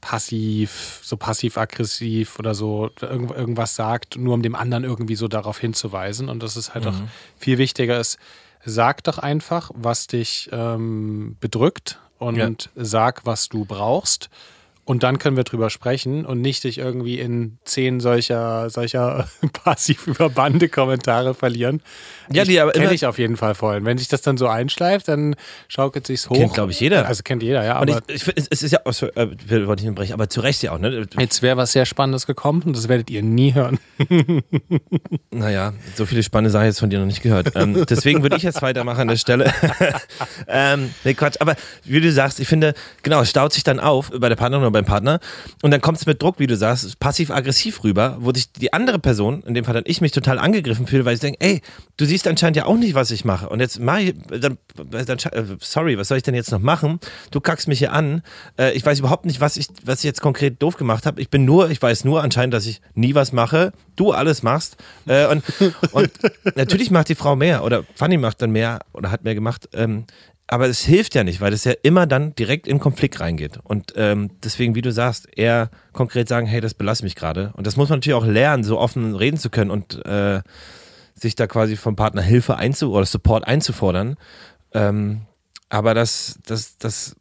passiv, 0.00 1.00
so 1.02 1.16
passiv-aggressiv 1.16 2.38
oder 2.38 2.54
so 2.54 2.90
irgendwas 3.00 3.74
sagt, 3.74 4.16
nur 4.16 4.34
um 4.34 4.42
dem 4.42 4.54
anderen 4.54 4.84
irgendwie 4.84 5.16
so 5.16 5.28
darauf 5.28 5.58
hinzuweisen. 5.58 6.28
Und 6.28 6.42
dass 6.42 6.56
es 6.56 6.74
halt 6.74 6.84
mhm. 6.84 6.90
auch 6.90 6.96
viel 7.36 7.58
wichtiger 7.58 7.98
ist, 7.98 8.18
sag 8.64 9.04
doch 9.04 9.18
einfach, 9.18 9.70
was 9.74 10.06
dich 10.06 10.48
ähm, 10.52 11.36
bedrückt 11.40 11.98
und 12.18 12.36
ja. 12.36 12.50
sag, 12.76 13.26
was 13.26 13.48
du 13.48 13.64
brauchst. 13.64 14.30
Und 14.84 15.02
dann 15.02 15.18
können 15.18 15.36
wir 15.36 15.44
drüber 15.44 15.70
sprechen 15.70 16.26
und 16.26 16.40
nicht 16.40 16.64
dich 16.64 16.78
irgendwie 16.78 17.20
in 17.20 17.58
zehn 17.64 18.00
solcher, 18.00 18.70
solcher 18.70 19.28
passiv 19.64 20.06
überbande 20.06 20.68
Kommentare 20.68 21.34
verlieren. 21.34 21.82
Ja, 22.32 22.44
die 22.44 22.60
aber 22.60 22.72
kenne 22.72 22.92
ich 22.92 23.06
auf 23.06 23.18
jeden 23.18 23.36
Fall 23.36 23.54
voll. 23.54 23.84
wenn 23.84 23.98
sich 23.98 24.08
das 24.08 24.22
dann 24.22 24.36
so 24.36 24.46
einschleift, 24.46 25.08
dann 25.08 25.36
schaukelt 25.68 26.06
sich's 26.06 26.28
hoch. 26.28 26.36
Kennt, 26.36 26.54
glaube 26.54 26.72
ich, 26.72 26.80
jeder. 26.80 27.06
Also 27.06 27.22
kennt 27.22 27.42
jeder, 27.42 27.64
ja. 27.64 27.76
Aber 27.76 28.00
ich, 28.08 28.26
ich, 28.26 28.46
es 28.50 28.62
ist 28.62 28.70
ja, 28.70 28.80
oh, 28.84 28.92
sorry, 28.92 29.12
äh, 29.16 29.66
wollte 29.66 29.82
ich 29.82 29.88
unterbrechen, 29.88 30.12
aber 30.12 30.28
zu 30.28 30.40
Recht 30.40 30.62
ja 30.62 30.72
auch, 30.72 30.78
ne? 30.78 31.06
Jetzt 31.18 31.42
wäre 31.42 31.56
was 31.56 31.72
sehr 31.72 31.86
Spannendes 31.86 32.26
gekommen 32.26 32.62
und 32.62 32.76
das 32.76 32.88
werdet 32.88 33.10
ihr 33.10 33.22
nie 33.22 33.54
hören. 33.54 33.78
naja, 35.30 35.72
so 35.94 36.06
viele 36.06 36.22
spannende 36.22 36.50
Sachen 36.50 36.66
jetzt 36.66 36.80
von 36.80 36.90
dir 36.90 36.98
noch 36.98 37.06
nicht 37.06 37.22
gehört. 37.22 37.52
Ähm, 37.56 37.84
deswegen 37.88 38.22
würde 38.22 38.36
ich 38.36 38.42
jetzt 38.42 38.62
weitermachen 38.62 39.02
an 39.02 39.08
der 39.08 39.16
Stelle. 39.16 39.52
ähm, 40.48 40.94
nee, 41.04 41.14
Quatsch. 41.14 41.36
Aber 41.40 41.56
wie 41.84 42.00
du 42.00 42.10
sagst, 42.12 42.40
ich 42.40 42.48
finde, 42.48 42.74
genau, 43.02 43.20
es 43.20 43.30
staut 43.30 43.52
sich 43.52 43.64
dann 43.64 43.80
auf 43.80 44.10
bei 44.10 44.28
der 44.28 44.36
Partnerin 44.36 44.69
oder 44.70 44.80
beim 44.80 44.84
Partner 44.84 45.20
und 45.62 45.70
dann 45.70 45.80
kommt 45.80 45.98
es 45.98 46.06
mit 46.06 46.22
Druck, 46.22 46.38
wie 46.38 46.46
du 46.46 46.56
sagst, 46.56 46.98
passiv-aggressiv 46.98 47.84
rüber, 47.84 48.16
wo 48.20 48.32
sich 48.32 48.52
die 48.52 48.72
andere 48.72 48.98
Person, 48.98 49.42
in 49.46 49.54
dem 49.54 49.64
Fall 49.64 49.74
dann 49.74 49.84
ich, 49.86 50.00
mich 50.00 50.12
total 50.12 50.38
angegriffen 50.38 50.86
fühle, 50.86 51.04
weil 51.04 51.14
ich 51.14 51.20
denke, 51.20 51.38
ey, 51.40 51.60
du 51.96 52.04
siehst 52.04 52.26
anscheinend 52.26 52.56
ja 52.56 52.66
auch 52.66 52.76
nicht, 52.76 52.94
was 52.94 53.10
ich 53.10 53.24
mache. 53.24 53.48
Und 53.48 53.60
jetzt 53.60 53.78
mach 53.80 53.98
ich, 53.98 54.14
dann, 54.28 54.58
dann, 54.90 55.18
äh, 55.18 55.44
sorry, 55.60 55.98
was 55.98 56.08
soll 56.08 56.16
ich 56.16 56.22
denn 56.22 56.34
jetzt 56.34 56.50
noch 56.50 56.60
machen? 56.60 57.00
Du 57.30 57.40
kackst 57.40 57.68
mich 57.68 57.78
hier 57.78 57.92
an. 57.92 58.22
Äh, 58.58 58.72
ich 58.72 58.84
weiß 58.84 58.98
überhaupt 59.00 59.26
nicht, 59.26 59.40
was 59.40 59.56
ich, 59.56 59.68
was 59.84 59.98
ich 59.98 60.04
jetzt 60.04 60.20
konkret 60.20 60.62
doof 60.62 60.76
gemacht 60.76 61.06
habe. 61.06 61.20
Ich 61.20 61.30
bin 61.30 61.44
nur, 61.44 61.70
ich 61.70 61.80
weiß 61.80 62.04
nur 62.04 62.22
anscheinend, 62.22 62.54
dass 62.54 62.66
ich 62.66 62.80
nie 62.94 63.14
was 63.14 63.32
mache, 63.32 63.72
du 63.96 64.12
alles 64.12 64.42
machst. 64.42 64.76
Äh, 65.06 65.26
und, 65.26 65.44
und 65.92 66.10
natürlich 66.56 66.90
macht 66.90 67.08
die 67.08 67.14
Frau 67.14 67.36
mehr 67.36 67.64
oder 67.64 67.84
Fanny 67.94 68.16
macht 68.16 68.42
dann 68.42 68.50
mehr 68.50 68.80
oder 68.92 69.10
hat 69.10 69.24
mehr 69.24 69.34
gemacht. 69.34 69.68
Aber 70.52 70.66
es 70.66 70.80
hilft 70.80 71.14
ja 71.14 71.22
nicht, 71.22 71.40
weil 71.40 71.52
es 71.52 71.62
ja 71.62 71.74
immer 71.84 72.08
dann 72.08 72.34
direkt 72.34 72.66
in 72.66 72.80
Konflikt 72.80 73.20
reingeht. 73.20 73.60
Und 73.62 73.92
ähm, 73.94 74.32
deswegen, 74.42 74.74
wie 74.74 74.82
du 74.82 74.90
sagst, 74.90 75.28
eher 75.38 75.70
konkret 75.92 76.28
sagen, 76.28 76.48
hey, 76.48 76.60
das 76.60 76.74
belasst 76.74 77.04
mich 77.04 77.14
gerade. 77.14 77.52
Und 77.56 77.68
das 77.68 77.76
muss 77.76 77.88
man 77.88 77.98
natürlich 78.00 78.16
auch 78.20 78.26
lernen, 78.26 78.64
so 78.64 78.76
offen 78.76 79.14
reden 79.14 79.36
zu 79.36 79.48
können 79.48 79.70
und 79.70 80.04
äh, 80.04 80.42
sich 81.14 81.36
da 81.36 81.46
quasi 81.46 81.76
vom 81.76 81.94
Partner 81.94 82.20
Hilfe 82.20 82.56
einzu 82.56 82.92
oder 82.92 83.06
Support 83.06 83.46
einzufordern. 83.46 84.16
Ähm, 84.72 85.20
aber 85.68 85.94
das, 85.94 86.40
das, 86.44 86.76
das 86.78 87.14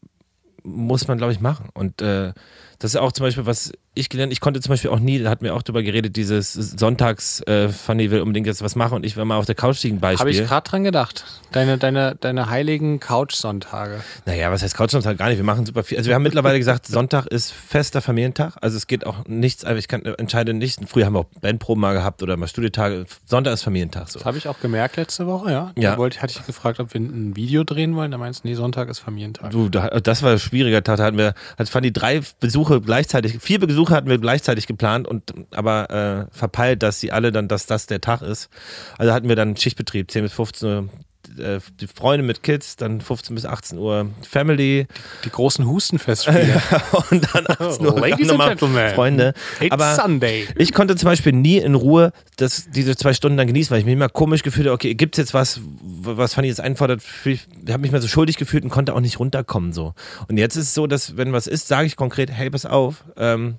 muss 0.64 1.08
man, 1.08 1.20
glaube 1.20 1.32
ich, 1.32 1.40
machen. 1.40 1.70
Und 1.76 2.02
äh, 2.02 2.34
das 2.80 2.94
ist 2.94 3.00
auch 3.00 3.12
zum 3.12 3.26
Beispiel, 3.26 3.46
was 3.46 3.74
ich 3.94 4.08
gelernt, 4.10 4.32
ich 4.32 4.40
konnte 4.40 4.62
zum 4.62 4.70
Beispiel 4.70 4.90
auch 4.90 5.00
nie, 5.00 5.20
da 5.20 5.30
hatten 5.30 5.44
wir 5.44 5.54
auch 5.54 5.62
drüber 5.62 5.84
geredet, 5.84 6.16
dieses 6.16 6.54
Sonntags, 6.54 7.42
äh, 7.42 7.68
Fanny 7.68 8.10
will 8.10 8.22
unbedingt 8.22 8.48
jetzt 8.48 8.64
was 8.64 8.76
machen 8.76 8.96
und 8.96 9.06
ich 9.06 9.18
will 9.18 9.26
mal 9.26 9.38
auf 9.38 9.46
der 9.46 9.56
Couch 9.56 9.84
liegen 9.84 10.00
Beispiel. 10.00 10.20
Habe 10.20 10.32
ich 10.32 10.48
gerade 10.48 10.70
dran 10.70 10.84
gedacht. 10.86 11.26
Deine, 11.52 11.78
deine, 11.78 12.16
deine 12.16 12.50
heiligen 12.50 13.02
Couch-Sonntage. 13.02 14.02
Naja, 14.26 14.52
was 14.52 14.64
heißt 14.64 14.78
Couch-Sonntag? 14.78 15.18
Gar 15.18 15.30
nicht. 15.30 15.38
Wir 15.38 15.44
machen 15.44 15.66
super 15.66 15.84
viel. 15.84 15.98
Also 15.98 16.08
wir 16.08 16.16
haben 16.16 16.24
mittlerweile 16.24 16.58
gesagt, 16.58 16.86
Sonntag 16.86 17.26
ist 17.26 17.52
fester 17.52 18.02
Familientag. 18.02 18.54
Also 18.62 18.78
es 18.78 18.88
geht 18.88 19.06
auch 19.06 19.26
nichts, 19.26 19.66
also 19.66 19.78
ich 19.78 19.90
kann, 19.90 20.06
entscheide 20.06 20.54
nicht. 20.54 20.80
Früher 20.88 21.06
haben 21.06 21.14
wir 21.14 21.20
auch 21.20 21.40
Bandproben 21.42 21.82
mal 21.82 21.94
gehabt 21.94 22.24
oder 22.24 22.38
mal 22.38 22.48
Studietage. 22.48 23.06
Sonntag 23.26 23.54
ist 23.54 23.64
Familientag. 23.64 24.08
So. 24.10 24.20
Das 24.20 24.26
habe 24.26 24.38
ich 24.38 24.48
auch 24.48 24.62
gemerkt 24.62 24.96
letzte 24.96 25.28
Woche, 25.28 25.52
ja. 25.52 25.72
Da 25.76 25.82
ja. 25.82 25.98
wollte, 25.98 26.22
hatte 26.22 26.40
ich 26.40 26.46
gefragt, 26.46 26.80
ob 26.80 26.94
wir 26.94 27.02
ein 27.02 27.36
Video 27.36 27.66
drehen 27.66 27.96
wollen. 27.96 28.12
Da 28.12 28.18
meinst 28.18 28.46
du, 28.46 28.48
nee, 28.48 28.54
Sonntag 28.54 28.88
ist 28.88 29.00
Familientag. 29.00 29.52
Du, 29.52 29.68
das 29.68 30.24
war 30.24 30.34
ein 30.34 30.40
schwieriger 30.40 30.84
Tag. 30.84 30.98
Da 30.98 31.04
hatten 31.04 31.18
wir, 31.18 31.34
hat 31.58 31.68
Fanny 31.68 31.92
drei 31.92 32.22
Besuche 32.40 32.69
gleichzeitig, 32.82 33.40
vier 33.40 33.60
Besuche 33.60 33.94
hatten 33.94 34.10
wir 34.10 34.18
gleichzeitig 34.18 34.68
geplant 34.68 35.08
und 35.08 35.34
aber 35.52 35.90
äh, 36.32 36.36
verpeilt, 36.36 36.84
dass 36.84 37.00
sie 37.00 37.12
alle 37.12 37.32
dann, 37.32 37.48
dass 37.48 37.66
das 37.66 37.88
der 37.88 38.02
Tag 38.02 38.22
ist. 38.22 38.50
Also 38.98 39.14
hatten 39.14 39.28
wir 39.28 39.36
dann 39.36 39.58
Schichtbetrieb, 39.58 40.12
10 40.12 40.24
bis 40.24 40.34
15 40.34 40.70
Uhr 40.70 40.90
äh, 41.38 41.60
die 41.80 41.88
Freunde 41.88 42.26
mit 42.26 42.44
Kids, 42.44 42.76
dann 42.76 43.02
15 43.02 43.36
bis 43.36 43.46
18 43.46 43.78
Uhr 43.78 44.10
Family. 44.28 44.88
Die 45.26 45.30
großen 45.30 45.66
Hustenfestspiele. 45.66 46.62
und 47.12 47.28
dann 47.34 47.46
18 47.48 47.86
Uhr 47.86 48.00
Ladies 48.00 48.30
and 48.30 48.40
Gentlemen. 48.40 48.96
Freunde. 48.96 49.34
It's 49.60 49.72
Aber 49.72 49.96
Sunday. 49.96 50.48
ich 50.56 50.74
konnte 50.74 50.96
zum 50.96 51.08
Beispiel 51.08 51.34
nie 51.34 51.58
in 51.58 51.76
Ruhe 51.76 52.12
das, 52.38 52.70
diese 52.70 52.96
zwei 52.96 53.14
Stunden 53.14 53.38
dann 53.38 53.48
genießen, 53.48 53.72
weil 53.72 53.80
ich 53.80 53.86
mich 53.86 53.94
immer 53.94 54.10
komisch 54.10 54.44
gefühlt 54.44 54.68
habe, 54.68 54.76
okay, 54.76 54.96
gibt 54.96 55.16
es 55.16 55.18
jetzt 55.20 55.34
was, 55.34 55.62
was 55.64 56.34
Fanny 56.34 56.48
jetzt 56.48 56.62
einfordert? 56.62 57.02
Ich 57.26 57.48
habe 57.70 57.80
mich 57.80 57.92
mal 57.92 58.02
so 58.02 58.08
schuldig 58.08 58.38
gefühlt 58.38 58.64
und 58.64 58.70
konnte 58.70 58.96
auch 58.96 59.02
nicht 59.02 59.20
runterkommen 59.20 59.74
so. 59.74 59.94
Und 60.28 60.38
jetzt 60.38 60.56
ist 60.56 60.68
es 60.68 60.74
so, 60.74 60.88
dass 60.88 61.18
wenn 61.18 61.34
was 61.34 61.48
ist, 61.48 61.68
sage 61.68 61.88
ich 61.88 61.96
konkret, 61.96 62.32
hey, 62.32 62.50
pass 62.50 62.66
auf, 62.66 63.04
ähm, 63.18 63.56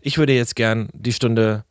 ich 0.00 0.18
würde 0.18 0.32
jetzt 0.32 0.56
gern 0.56 0.88
die 0.92 1.12
Stunde 1.12 1.64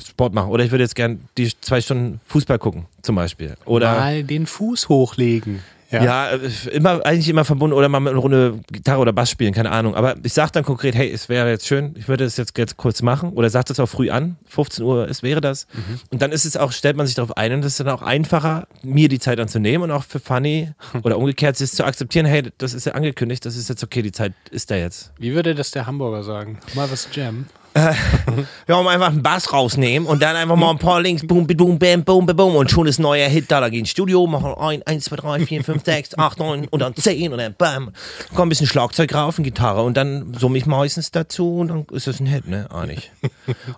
Sport 0.00 0.34
machen 0.34 0.50
oder 0.50 0.64
ich 0.64 0.70
würde 0.70 0.84
jetzt 0.84 0.94
gern 0.94 1.20
die 1.36 1.50
zwei 1.60 1.80
Stunden 1.80 2.20
Fußball 2.26 2.58
gucken, 2.58 2.86
zum 3.02 3.16
Beispiel. 3.16 3.56
Oder 3.64 3.92
mal 3.94 4.24
den 4.24 4.46
Fuß 4.46 4.88
hochlegen. 4.88 5.60
Ja. 5.90 6.04
ja, 6.04 6.30
äh, 6.30 6.70
immer, 6.70 7.04
eigentlich 7.04 7.28
immer 7.28 7.44
verbunden 7.44 7.74
oder 7.74 7.88
mal 7.88 7.98
mit 7.98 8.12
einer 8.12 8.20
Runde 8.20 8.60
Gitarre 8.70 9.00
oder 9.00 9.12
Bass 9.12 9.30
spielen, 9.30 9.52
keine 9.52 9.72
Ahnung. 9.72 9.96
Aber 9.96 10.14
ich 10.22 10.32
sage 10.32 10.52
dann 10.52 10.64
konkret, 10.64 10.94
hey, 10.94 11.10
es 11.10 11.28
wäre 11.28 11.50
jetzt 11.50 11.66
schön, 11.66 11.94
ich 11.98 12.06
würde 12.06 12.24
es 12.24 12.36
jetzt, 12.36 12.56
jetzt 12.56 12.76
kurz 12.76 13.02
machen. 13.02 13.30
Oder 13.30 13.50
sagt 13.50 13.70
das 13.70 13.80
auch 13.80 13.88
früh 13.88 14.08
an, 14.10 14.36
15 14.46 14.84
Uhr, 14.84 15.08
es 15.08 15.22
wäre 15.24 15.40
das. 15.40 15.66
Mhm. 15.72 16.00
Und 16.10 16.22
dann 16.22 16.30
ist 16.30 16.44
es 16.44 16.56
auch, 16.56 16.70
stellt 16.70 16.96
man 16.96 17.06
sich 17.06 17.16
darauf 17.16 17.36
ein 17.36 17.52
und 17.52 17.60
es 17.60 17.72
ist 17.72 17.80
dann 17.80 17.88
auch 17.88 18.02
einfacher, 18.02 18.68
mir 18.82 19.08
die 19.08 19.18
Zeit 19.18 19.40
anzunehmen 19.40 19.90
und 19.90 19.96
auch 19.96 20.04
für 20.04 20.20
Fanny 20.20 20.72
oder 21.02 21.18
umgekehrt 21.18 21.60
es 21.60 21.72
zu 21.72 21.84
akzeptieren, 21.84 22.26
hey, 22.26 22.44
das 22.58 22.72
ist 22.72 22.86
ja 22.86 22.92
angekündigt, 22.92 23.44
das 23.44 23.56
ist 23.56 23.68
jetzt 23.68 23.82
okay, 23.82 24.02
die 24.02 24.12
Zeit 24.12 24.32
ist 24.52 24.70
da 24.70 24.76
jetzt. 24.76 25.12
Wie 25.18 25.34
würde 25.34 25.56
das 25.56 25.72
der 25.72 25.86
Hamburger 25.86 26.22
sagen? 26.22 26.58
Mal 26.74 26.90
was 26.90 27.08
Jam. 27.12 27.46
Äh, 27.74 27.92
ja, 28.68 28.76
um 28.76 28.86
einfach 28.88 29.08
einen 29.08 29.22
Bass 29.22 29.52
rausnehmen 29.52 30.08
und 30.08 30.20
dann 30.22 30.34
einfach 30.34 30.56
mal 30.56 30.70
ein 30.70 30.78
paar 30.78 31.00
Links, 31.00 31.26
boom, 31.26 31.46
boom, 31.46 31.78
bam, 31.78 32.02
boom, 32.02 32.26
boom 32.26 32.56
und 32.56 32.70
schon 32.70 32.86
ist 32.86 32.98
ein 32.98 33.02
neuer 33.02 33.28
Hit 33.28 33.50
da. 33.50 33.60
Da 33.60 33.68
gehen 33.68 33.80
ins 33.80 33.90
Studio, 33.90 34.26
machen 34.26 34.54
ein, 34.54 34.82
1, 34.82 35.04
2, 35.04 35.16
3, 35.16 35.46
4, 35.46 35.64
5, 35.64 35.84
6, 35.84 36.18
8, 36.18 36.38
9 36.38 36.68
und 36.68 36.80
dann 36.80 36.96
10 36.96 37.32
und 37.32 37.38
dann 37.38 37.54
bam. 37.54 37.92
Kommt 38.34 38.46
ein 38.46 38.48
bisschen 38.48 38.66
Schlagzeug 38.66 39.14
rauf 39.14 39.38
und 39.38 39.44
Gitarre 39.44 39.82
und 39.82 39.96
dann 39.96 40.34
summe 40.34 40.58
ich 40.58 40.66
meistens 40.66 41.10
dazu 41.10 41.58
und 41.58 41.68
dann 41.68 41.86
ist 41.92 42.06
das 42.06 42.20
ein 42.20 42.26
Hit, 42.26 42.48
ne? 42.48 42.68
Eigentlich. 42.72 43.12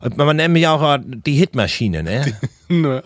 Man 0.16 0.36
nennt 0.36 0.54
mich 0.54 0.66
auch 0.66 0.82
äh, 0.82 0.98
die 1.02 1.34
Hitmaschine, 1.34 2.02
ne? 2.02 2.36
Nö. 2.80 3.00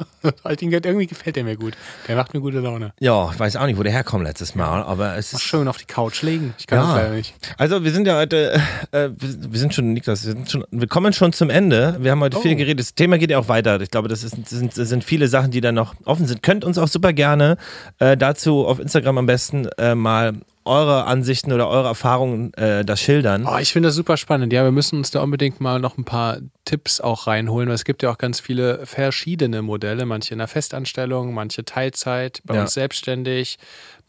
irgendwie 0.45 1.07
gefällt 1.07 1.37
der 1.37 1.45
mir 1.45 1.57
gut. 1.57 1.75
Der 2.07 2.15
macht 2.15 2.35
mir 2.35 2.41
gute 2.41 2.61
Laune. 2.61 2.93
Ja, 3.01 3.31
ich 3.33 3.39
weiß 3.39 3.57
auch 3.57 3.67
nicht, 3.67 3.79
wo 3.79 3.83
der 3.83 3.93
herkommt 3.93 4.25
letztes 4.25 4.55
Mal, 4.55 4.83
aber 4.83 5.17
es 5.17 5.33
ist. 5.33 5.41
Ach, 5.41 5.41
schön 5.41 5.67
auf 5.67 5.77
die 5.77 5.87
Couch 5.87 6.23
legen. 6.23 6.55
Ich 6.59 6.67
kann 6.67 6.79
ja. 6.79 6.87
das 6.87 6.97
leider 6.97 7.15
nicht. 7.15 7.35
Also, 7.59 7.83
wir 7.83 7.91
sind 7.91 8.07
ja 8.07 8.17
heute, 8.17 8.61
äh, 8.93 9.09
wir 9.19 9.59
sind 9.59 9.75
schon, 9.75 9.93
Niklas, 9.93 10.25
wir, 10.25 10.33
sind 10.35 10.51
schon, 10.51 10.65
wir 10.71 10.87
kommen 10.87 11.13
schon 11.13 11.33
zum 11.33 11.51
Ende. 11.51 11.97
Wir 12.01 12.13
haben 12.13 12.21
heute 12.21 12.37
oh. 12.37 12.41
viel 12.41 12.55
geredet. 12.55 12.79
Das 12.79 12.95
Thema 12.95 13.19
geht 13.19 13.31
ja 13.31 13.39
auch 13.39 13.49
weiter. 13.49 13.81
Ich 13.81 13.91
glaube, 13.91 14.09
das, 14.09 14.23
ist, 14.23 14.37
das, 14.39 14.51
sind, 14.51 14.79
das 14.79 14.89
sind 14.89 15.03
viele 15.03 15.27
Sachen, 15.27 15.51
die 15.51 15.61
da 15.61 15.73
noch 15.73 15.95
offen 16.05 16.27
sind. 16.27 16.43
Könnt 16.43 16.65
uns 16.65 16.79
auch 16.79 16.89
super 16.89 17.13
gerne 17.13 17.57
äh, 17.99 18.17
dazu 18.17 18.67
auf 18.67 18.79
Instagram 18.79 19.19
am 19.19 19.27
besten 19.27 19.67
äh, 19.79 19.95
mal 19.95 20.35
eure 20.67 21.05
Ansichten 21.05 21.53
oder 21.53 21.69
eure 21.69 21.89
Erfahrungen 21.89 22.53
äh, 22.55 22.85
das 22.85 23.01
schildern. 23.01 23.47
Oh, 23.47 23.57
ich 23.59 23.73
finde 23.73 23.89
das 23.89 23.97
super 23.97 24.17
spannend. 24.17 24.53
Ja, 24.53 24.65
wir 24.65 24.73
müssen 24.73 24.99
uns 24.99 25.11
da 25.11 25.23
unbedingt 25.23 25.61
mal 25.61 25.79
noch 25.81 25.97
ein 25.97 26.05
paar 26.05 26.39
Tipps 26.65 27.01
auch 27.01 27.27
reinholen, 27.27 27.69
weil 27.69 27.75
es 27.77 27.85
gibt 27.85 28.03
ja 28.03 28.11
auch 28.11 28.19
ganz 28.19 28.41
viele 28.41 28.85
verschiedene 28.87 29.63
Modelle, 29.63 30.05
manche 30.07 30.33
in 30.35 30.39
der 30.39 30.49
Festanstellung, 30.49 31.33
manche 31.35 31.65
Teilzeit, 31.65 32.41
bei 32.45 32.55
Ja. 32.55 32.63
uns 32.63 32.75
selbstständig. 32.75 33.59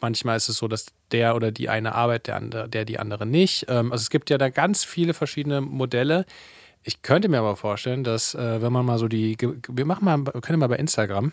Manchmal 0.02 0.38
ist 0.38 0.50
es 0.50 0.58
so, 0.58 0.68
dass 0.68 0.88
der 1.12 1.36
oder 1.36 1.52
die 1.52 1.70
eine 1.70 1.96
arbeitet, 1.96 2.28
der, 2.28 2.36
andere, 2.38 2.70
der 2.70 2.86
die 2.86 3.00
andere 3.00 3.26
nicht. 3.26 3.66
Ähm, 3.70 3.92
also 3.92 4.02
es 4.02 4.10
gibt 4.10 4.30
ja 4.30 4.38
da 4.38 4.50
ganz 4.50 4.84
viele 4.84 5.14
verschiedene 5.14 5.62
Modelle. 5.62 6.26
Ich 6.84 7.02
könnte 7.02 7.28
mir 7.30 7.40
aber 7.40 7.56
vorstellen, 7.56 8.04
dass 8.04 8.34
äh, 8.36 8.62
wenn 8.62 8.72
man 8.72 8.86
mal 8.86 8.98
so 8.98 9.08
die, 9.08 9.38
wir 9.68 9.86
machen 9.86 10.06
mal, 10.06 10.18
wir 10.26 10.42
können 10.42 10.60
mal 10.60 10.68
bei 10.68 10.78
Instagram 10.78 11.32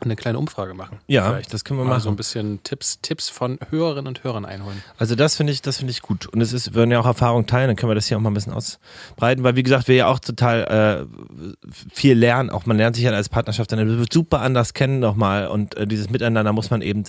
eine 0.00 0.14
kleine 0.14 0.38
Umfrage 0.38 0.74
machen. 0.74 0.98
Ja, 1.06 1.30
Vielleicht 1.30 1.54
das 1.54 1.64
können 1.64 1.80
wir 1.80 1.84
mal 1.84 1.92
machen. 1.92 2.02
so 2.02 2.10
ein 2.10 2.16
bisschen 2.16 2.62
Tipps, 2.62 3.00
Tipps 3.00 3.30
von 3.30 3.58
Hörerinnen 3.70 4.08
und 4.08 4.24
Hörern 4.24 4.44
einholen. 4.44 4.82
Also 4.98 5.14
das 5.14 5.36
finde 5.36 5.54
ich, 5.54 5.62
das 5.62 5.78
finde 5.78 5.90
ich 5.90 6.02
gut. 6.02 6.26
Und 6.26 6.42
es 6.42 6.52
ist, 6.52 6.72
wir 6.72 6.74
würden 6.74 6.90
ja 6.90 7.00
auch 7.00 7.06
Erfahrungen 7.06 7.46
teilen, 7.46 7.68
dann 7.68 7.76
können 7.76 7.90
wir 7.90 7.94
das 7.94 8.06
hier 8.06 8.18
auch 8.18 8.20
mal 8.20 8.30
ein 8.30 8.34
bisschen 8.34 8.52
ausbreiten, 8.52 9.42
weil 9.42 9.56
wie 9.56 9.62
gesagt, 9.62 9.88
wir 9.88 9.94
ja 9.94 10.06
auch 10.08 10.18
total 10.18 11.06
äh, 11.08 11.66
viel 11.92 12.16
lernen. 12.18 12.50
Auch 12.50 12.66
man 12.66 12.76
lernt 12.76 12.96
sich 12.96 13.04
ja 13.04 13.10
als 13.12 13.30
Partnerschaft 13.30 13.72
dann 13.72 14.06
super 14.12 14.40
anders 14.42 14.74
kennen 14.74 14.98
nochmal 15.00 15.48
und 15.48 15.76
äh, 15.76 15.86
dieses 15.86 16.10
Miteinander 16.10 16.52
muss 16.52 16.68
man 16.68 16.82
eben 16.82 17.04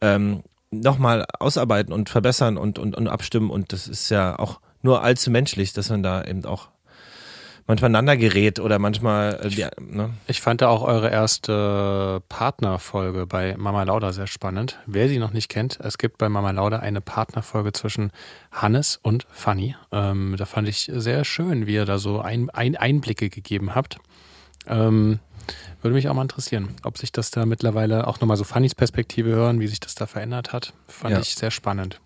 ähm, 0.00 0.42
nochmal 0.72 1.26
ausarbeiten 1.38 1.92
und 1.92 2.08
verbessern 2.08 2.56
und, 2.56 2.80
und, 2.80 2.96
und 2.96 3.06
abstimmen. 3.06 3.50
Und 3.50 3.72
das 3.72 3.86
ist 3.86 4.10
ja 4.10 4.36
auch 4.36 4.60
nur 4.82 5.02
allzu 5.02 5.30
menschlich, 5.30 5.72
dass 5.72 5.90
man 5.90 6.02
da 6.02 6.24
eben 6.24 6.44
auch 6.44 6.68
manchmal 7.66 7.88
aneinander 7.88 8.16
gerät 8.16 8.60
oder 8.60 8.78
manchmal 8.78 9.40
äh, 9.42 9.48
die, 9.48 9.66
ne? 9.78 10.10
Ich 10.26 10.40
fand 10.40 10.62
da 10.62 10.68
auch 10.68 10.82
eure 10.82 11.10
erste 11.10 12.22
Partnerfolge 12.28 13.26
bei 13.26 13.56
Mama 13.56 13.82
Lauda 13.82 14.12
sehr 14.12 14.26
spannend. 14.26 14.78
Wer 14.86 15.08
sie 15.08 15.18
noch 15.18 15.32
nicht 15.32 15.48
kennt, 15.48 15.78
es 15.80 15.98
gibt 15.98 16.18
bei 16.18 16.28
Mama 16.28 16.50
Lauda 16.50 16.78
eine 16.78 17.00
Partnerfolge 17.00 17.72
zwischen 17.72 18.10
Hannes 18.52 18.98
und 19.02 19.26
Fanny. 19.30 19.76
Ähm, 19.92 20.36
da 20.38 20.44
fand 20.46 20.68
ich 20.68 20.90
sehr 20.92 21.24
schön, 21.24 21.66
wie 21.66 21.74
ihr 21.74 21.84
da 21.84 21.98
so 21.98 22.20
ein, 22.20 22.50
ein 22.50 22.76
Einblicke 22.76 23.28
gegeben 23.30 23.74
habt. 23.74 23.98
Ähm, 24.68 25.20
würde 25.82 25.94
mich 25.94 26.08
auch 26.08 26.14
mal 26.14 26.22
interessieren, 26.22 26.70
ob 26.82 26.98
sich 26.98 27.12
das 27.12 27.30
da 27.30 27.46
mittlerweile 27.46 28.06
auch 28.06 28.20
nochmal 28.20 28.36
so 28.36 28.44
Fannys 28.44 28.74
Perspektive 28.74 29.30
hören, 29.30 29.60
wie 29.60 29.66
sich 29.68 29.80
das 29.80 29.94
da 29.94 30.06
verändert 30.06 30.52
hat. 30.52 30.72
Fand 30.88 31.14
Ja. 31.14 31.20
ich 31.20 31.34
sehr 31.34 31.50
spannend. 31.50 32.00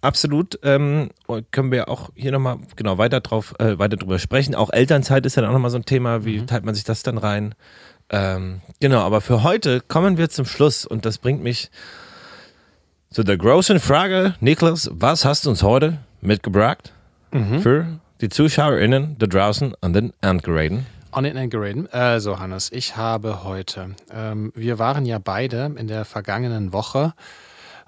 Absolut. 0.00 0.58
Ähm, 0.62 1.10
können 1.50 1.70
wir 1.70 1.88
auch 1.88 2.10
hier 2.14 2.32
nochmal 2.32 2.58
genau 2.76 2.98
weiter 2.98 3.20
drauf, 3.20 3.54
äh, 3.58 3.78
weiter 3.78 3.96
drüber 3.96 4.18
sprechen. 4.18 4.54
Auch 4.54 4.70
Elternzeit 4.72 5.24
ist 5.26 5.36
ja 5.36 5.42
dann 5.42 5.50
auch 5.50 5.54
nochmal 5.54 5.70
so 5.70 5.78
ein 5.78 5.84
Thema. 5.84 6.24
Wie 6.24 6.44
teilt 6.46 6.64
man 6.64 6.74
sich 6.74 6.84
das 6.84 7.02
dann 7.02 7.18
rein? 7.18 7.54
Ähm, 8.10 8.60
genau, 8.80 9.00
aber 9.00 9.20
für 9.20 9.42
heute 9.42 9.80
kommen 9.80 10.18
wir 10.18 10.28
zum 10.28 10.44
Schluss 10.44 10.84
und 10.84 11.04
das 11.06 11.18
bringt 11.18 11.42
mich 11.42 11.70
zu 13.10 13.22
der 13.22 13.36
großen 13.38 13.80
Frage. 13.80 14.34
Niklas, 14.40 14.90
was 14.92 15.24
hast 15.24 15.46
du 15.46 15.50
uns 15.50 15.62
heute 15.62 15.98
mitgebracht 16.20 16.92
für 17.62 17.98
die 18.20 18.28
ZuschauerInnen 18.28 19.16
da 19.18 19.26
draußen 19.26 19.74
an 19.80 19.92
den 19.92 20.12
Endgeräten? 20.20 20.86
On 21.16 21.24
it 21.24 21.36
and 21.36 21.48
Geraden. 21.48 21.88
Also, 21.92 22.40
Hannes, 22.40 22.72
ich 22.72 22.96
habe 22.96 23.44
heute, 23.44 23.94
ähm, 24.10 24.52
wir 24.56 24.80
waren 24.80 25.06
ja 25.06 25.20
beide 25.20 25.72
in 25.78 25.86
der 25.86 26.04
vergangenen 26.04 26.72
Woche 26.72 27.14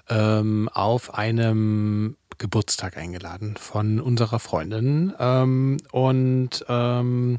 ähm, 0.07 0.69
auf 0.73 1.13
einem 1.13 2.15
Geburtstag 2.37 2.95
eingeladen 2.95 3.57
von 3.57 3.99
unserer 3.99 4.39
Freundin. 4.39 5.13
Ähm, 5.19 5.75
und 5.91 6.63
ähm, 6.69 7.37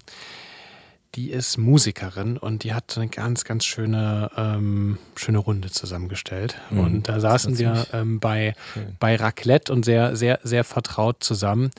die 1.14 1.30
ist 1.30 1.56
Musikerin 1.56 2.36
und 2.36 2.64
die 2.64 2.74
hat 2.74 2.98
eine 2.98 3.08
ganz, 3.08 3.44
ganz 3.44 3.64
schöne, 3.64 4.30
ähm, 4.36 4.98
schöne 5.16 5.38
Runde 5.38 5.70
zusammengestellt. 5.70 6.60
Und 6.70 7.08
da 7.08 7.18
saßen 7.18 7.58
wir 7.58 7.86
ähm, 7.94 8.20
bei, 8.20 8.54
schön. 8.74 8.94
bei 9.00 9.16
Raclette 9.16 9.72
und 9.72 9.86
sehr, 9.86 10.16
sehr, 10.16 10.38
sehr 10.42 10.64
vertraut 10.64 11.24
zusammen. 11.24 11.70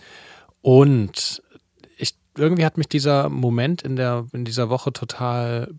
Und 0.61 1.43
irgendwie 2.39 2.65
hat 2.65 2.77
mich 2.77 2.87
dieser 2.87 3.29
Moment 3.29 3.81
in, 3.81 3.95
der, 3.95 4.25
in 4.33 4.45
dieser 4.45 4.69
Woche 4.69 4.93
total 4.93 5.73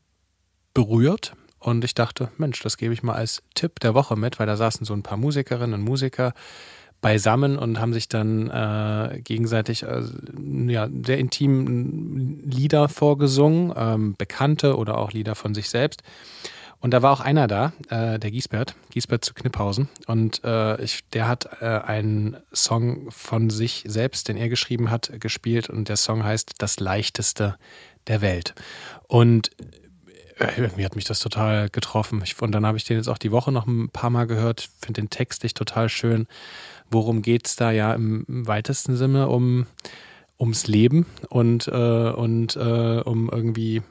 berührt. 0.74 1.34
Und 1.58 1.84
ich 1.84 1.94
dachte, 1.94 2.30
Mensch, 2.38 2.60
das 2.62 2.76
gebe 2.76 2.94
ich 2.94 3.02
mal 3.02 3.14
als 3.14 3.42
Tipp 3.54 3.80
der 3.80 3.94
Woche 3.94 4.16
mit, 4.16 4.38
weil 4.38 4.46
da 4.46 4.56
saßen 4.56 4.86
so 4.86 4.94
ein 4.94 5.02
paar 5.02 5.18
Musikerinnen 5.18 5.74
und 5.74 5.82
Musiker 5.82 6.32
beisammen 7.00 7.58
und 7.58 7.80
haben 7.80 7.92
sich 7.92 8.08
dann 8.08 8.50
äh, 8.50 9.20
gegenseitig 9.22 9.82
äh, 9.82 10.02
ja, 10.66 10.88
sehr 11.04 11.18
intim 11.18 12.40
Lieder 12.44 12.88
vorgesungen, 12.88 13.72
ähm, 13.76 14.14
bekannte 14.16 14.76
oder 14.76 14.98
auch 14.98 15.12
Lieder 15.12 15.34
von 15.34 15.54
sich 15.54 15.70
selbst. 15.70 16.02
Und 16.80 16.92
da 16.92 17.02
war 17.02 17.12
auch 17.12 17.20
einer 17.20 17.46
da, 17.46 17.72
äh, 17.90 18.18
der 18.18 18.30
Giesbert, 18.30 18.74
Giesbert 18.90 19.24
zu 19.24 19.34
Kniphausen. 19.34 19.88
Und 20.06 20.42
äh, 20.44 20.82
ich, 20.82 21.00
der 21.10 21.28
hat 21.28 21.48
äh, 21.60 21.66
einen 21.66 22.38
Song 22.54 23.10
von 23.10 23.50
sich 23.50 23.84
selbst, 23.86 24.28
den 24.28 24.38
er 24.38 24.48
geschrieben 24.48 24.90
hat, 24.90 25.12
gespielt. 25.20 25.68
Und 25.68 25.88
der 25.88 25.96
Song 25.96 26.24
heißt 26.24 26.54
Das 26.58 26.80
Leichteste 26.80 27.56
der 28.06 28.22
Welt. 28.22 28.54
Und 29.08 29.50
äh, 30.38 30.48
irgendwie 30.56 30.84
hat 30.86 30.96
mich 30.96 31.04
das 31.04 31.20
total 31.20 31.68
getroffen. 31.68 32.22
Ich, 32.24 32.40
und 32.40 32.52
dann 32.52 32.64
habe 32.64 32.78
ich 32.78 32.84
den 32.84 32.96
jetzt 32.96 33.08
auch 33.08 33.18
die 33.18 33.32
Woche 33.32 33.52
noch 33.52 33.66
ein 33.66 33.90
paar 33.90 34.10
Mal 34.10 34.26
gehört. 34.26 34.70
Finde 34.80 35.02
den 35.02 35.10
textlich 35.10 35.52
total 35.52 35.90
schön. 35.90 36.26
Worum 36.90 37.20
geht 37.20 37.46
es 37.46 37.56
da 37.56 37.70
ja 37.70 37.92
im, 37.92 38.24
weitesten 38.26 38.96
Sinne? 38.96 39.28
Um, 39.28 39.66
ums 40.40 40.66
Leben 40.66 41.04
und, 41.28 41.68
äh, 41.68 42.10
und 42.10 42.56
äh, 42.56 43.02
um 43.04 43.28
irgendwie 43.30 43.82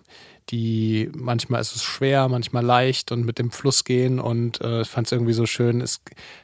die, 0.49 1.09
manchmal 1.15 1.61
ist 1.61 1.75
es 1.75 1.83
schwer, 1.83 2.27
manchmal 2.27 2.65
leicht 2.65 3.11
und 3.11 3.25
mit 3.25 3.39
dem 3.39 3.51
Fluss 3.51 3.83
gehen 3.83 4.19
und 4.19 4.61
äh, 4.61 4.81
ich 4.81 4.87
fand 4.87 5.07
es 5.07 5.11
irgendwie 5.11 5.33
so 5.33 5.45
schön. 5.45 5.81
Es, 5.81 6.01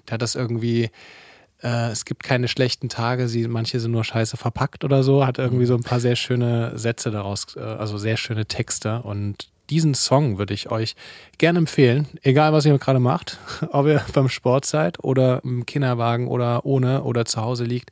der 0.08 0.16
hat 0.16 0.22
das 0.22 0.36
irgendwie, 0.36 0.90
äh, 1.64 1.90
es 1.92 2.06
gibt 2.06 2.24
keine 2.24 2.48
schlechten 2.48 2.90
Tage, 2.90 3.28
sie, 3.28 3.48
manche 3.48 3.80
sind 3.80 3.92
nur 3.92 4.04
scheiße 4.04 4.38
verpackt 4.38 4.84
oder 4.84 5.04
so, 5.04 5.26
hat 5.26 5.40
irgendwie 5.40 5.66
so 5.66 5.76
ein 5.76 5.84
paar 5.84 6.00
sehr 6.00 6.16
schöne 6.16 6.78
Sätze 6.78 7.12
daraus, 7.12 7.56
äh, 7.56 7.60
also 7.60 7.98
sehr 7.98 8.18
schöne 8.18 8.46
Texte 8.46 9.02
und 9.02 9.50
diesen 9.72 9.96
Song 9.96 10.38
würde 10.38 10.54
ich 10.54 10.70
euch 10.70 10.96
gerne 11.40 11.58
empfehlen, 11.58 12.08
egal 12.22 12.54
was 12.54 12.66
ihr 12.66 12.78
gerade 12.78 13.00
macht, 13.00 13.40
ob 13.72 13.88
ihr 13.88 14.04
beim 14.14 14.30
Sport 14.30 14.66
seid 14.66 15.04
oder 15.04 15.44
im 15.44 15.66
Kinderwagen 15.66 16.28
oder 16.28 16.66
ohne 16.66 17.04
oder 17.04 17.26
zu 17.26 17.42
Hause 17.42 17.64
liegt. 17.64 17.90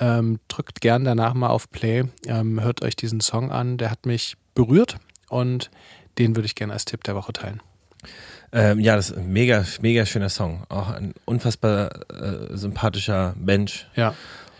Ähm, 0.00 0.38
drückt 0.46 0.80
gern 0.80 1.04
danach 1.04 1.34
mal 1.34 1.48
auf 1.48 1.70
Play, 1.70 2.04
ähm, 2.26 2.60
hört 2.60 2.82
euch 2.82 2.94
diesen 2.94 3.20
Song 3.20 3.50
an, 3.50 3.78
der 3.78 3.90
hat 3.90 4.06
mich 4.06 4.36
berührt 4.54 4.96
und 5.28 5.70
den 6.18 6.36
würde 6.36 6.46
ich 6.46 6.54
gerne 6.54 6.72
als 6.72 6.84
Tipp 6.84 7.04
der 7.04 7.14
Woche 7.14 7.32
teilen. 7.32 7.60
Ähm, 8.52 8.80
ja, 8.80 8.96
das 8.96 9.10
ist 9.10 9.18
ein 9.18 9.28
mega, 9.28 9.64
mega 9.80 10.06
schöner 10.06 10.30
Song. 10.30 10.64
Auch 10.68 10.88
ein 10.90 11.14
unfassbar 11.26 11.90
äh, 12.10 12.56
sympathischer 12.56 13.34
Mensch. 13.38 13.86
Ja, 13.94 14.14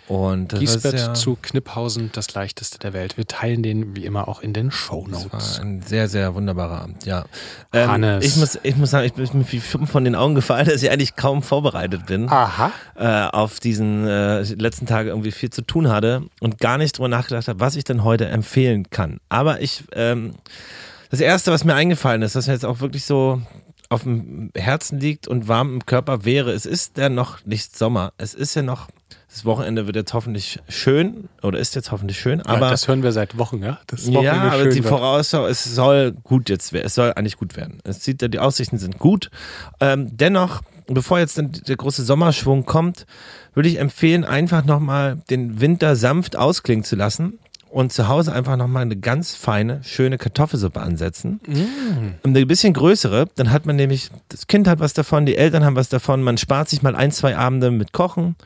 Und 0.09 0.53
das 0.53 0.61
Giesbett 0.61 0.95
ja, 0.95 1.15
zu 1.15 1.37
Kniphausen, 1.41 2.11
das 2.13 2.33
leichteste 2.35 2.79
der 2.79 2.95
Welt. 2.95 3.17
Wir 3.17 3.27
teilen 3.27 3.63
den 3.63 3.95
wie 3.95 4.07
immer 4.07 4.27
auch 4.27 4.41
in 4.41 4.53
den 4.53 4.69
Das 4.69 4.75
Shownotes. 4.75 5.59
war 5.59 5.65
ein 5.65 5.83
sehr, 5.83 6.09
sehr 6.09 6.35
wunderbarer 6.35 6.83
Abend, 6.83 7.05
ja. 7.05 7.27
Ähm, 7.73 7.91
Hannes. 7.91 8.25
Ich 8.25 8.37
muss, 8.37 8.59
ich 8.63 8.77
muss 8.77 8.91
sagen, 8.91 9.07
ich 9.07 9.13
bin 9.13 9.29
mir 9.33 9.53
wie 9.53 9.61
von 9.61 10.05
den 10.05 10.15
Augen 10.15 10.35
gefallen, 10.35 10.67
dass 10.69 10.83
ich 10.83 10.91
eigentlich 10.91 11.15
kaum 11.17 11.43
vorbereitet 11.43 12.07
bin. 12.07 12.29
Aha. 12.29 12.73
Äh, 12.97 13.29
auf 13.37 13.61
diesen 13.61 14.07
äh, 14.07 14.43
letzten 14.43 14.87
Tage 14.87 15.11
irgendwie 15.11 15.33
viel 15.33 15.51
zu 15.51 15.63
tun 15.63 15.89
hatte 15.89 16.23
und 16.41 16.59
gar 16.59 16.79
nicht 16.79 16.97
drüber 16.97 17.09
nachgedacht 17.09 17.49
habe, 17.49 17.61
was 17.61 17.77
ich 17.77 17.85
denn 17.85 18.03
heute 18.03 18.27
empfehlen 18.27 18.89
kann. 18.91 19.19
Aber 19.29 19.61
ich, 19.61 19.85
ähm, 19.93 20.35
das 21.11 21.21
erste, 21.21 21.53
was 21.53 21.65
mir 21.65 21.75
eingefallen 21.75 22.23
ist, 22.23 22.35
was 22.35 22.47
mir 22.47 22.55
jetzt 22.55 22.65
auch 22.65 22.81
wirklich 22.81 23.05
so 23.05 23.43
auf 23.89 24.03
dem 24.03 24.51
Herzen 24.55 25.01
liegt 25.01 25.29
und 25.29 25.49
warm 25.49 25.75
im 25.75 25.87
Körper 25.87 26.25
wäre, 26.25 26.53
es 26.53 26.67
ist 26.67 26.99
ja 26.99 27.09
noch 27.09 27.45
nicht 27.47 27.77
Sommer. 27.77 28.13
Es 28.19 28.35
ist 28.35 28.55
ja 28.55 28.63
noch, 28.63 28.89
das 29.31 29.45
Wochenende 29.45 29.87
wird 29.87 29.95
jetzt 29.95 30.15
hoffentlich 30.15 30.59
schön 30.69 31.29
oder 31.43 31.59
ist 31.59 31.75
jetzt 31.75 31.93
hoffentlich 31.93 32.19
schön, 32.19 32.41
Aber 32.43 32.57
aber 32.57 32.71
das 32.71 32.89
hören 32.89 33.03
wir 33.03 33.13
seit 33.13 33.37
Wochen, 33.37 33.63
ja? 33.63 33.79
Das 33.87 34.07
ja, 34.09 34.33
aber 34.33 34.63
schön 34.63 34.75
die. 34.75 34.83
Vorausschau, 34.83 35.47
es 35.47 35.65
soll 35.65 36.13
gut 36.13 36.49
jetzt 36.49 36.73
werden. 36.73 36.87
Es 36.87 36.95
soll 36.95 37.13
eigentlich 37.15 37.37
gut 37.37 37.57
werden. 37.57 37.81
Es 37.85 38.03
sieht, 38.03 38.23
die 38.23 38.39
Aussichten 38.39 38.79
sind 38.79 38.99
gut. 38.99 39.31
Ähm, 39.81 40.17
dennoch, 40.17 40.63
bevor 40.87 41.19
jetzt 41.19 41.37
der 41.39 41.77
große 41.77 42.05
Sommerschwung 42.05 42.65
kommt, 42.65 43.05
würde 43.53 43.69
ich 43.69 43.79
empfehlen, 43.79 44.25
einfach 44.25 44.65
nochmal 44.65 45.21
den 45.29 45.61
Winter 45.61 45.95
sanft 45.95 46.37
ausklingen 46.37 46.85
zu 46.85 46.97
lassen 46.97 47.39
und 47.71 47.93
zu 47.93 48.09
Hause 48.09 48.33
einfach 48.33 48.57
nochmal 48.57 48.83
eine 48.83 48.97
ganz 48.97 49.35
feine, 49.35 49.83
schöne 49.83 50.19
Kartoffelsuppe 50.19 50.81
ansetzen. 50.81 51.41
Mm. 51.47 52.27
Eine 52.27 52.47
bisschen 52.47 52.73
größere, 52.73 53.27
dann 53.37 53.51
hat 53.51 53.67
man 53.67 53.77
nämlich, 53.77 54.11
das 54.29 54.47
Kind 54.47 54.69
hat 54.69 54.81
was 54.81 54.95
davon, 54.95 55.27
die 55.27 55.37
Eltern 55.37 55.65
haben 55.65 55.77
was 55.77 55.89
davon, 55.89 56.23
man 56.23 56.39
spart 56.39 56.69
sich 56.69 56.83
mal 56.83 56.97
ein, 56.97 57.11
zwei 57.11 57.37
Abende 57.37 57.71
mit 57.71 57.93
Kochen, 57.93 58.37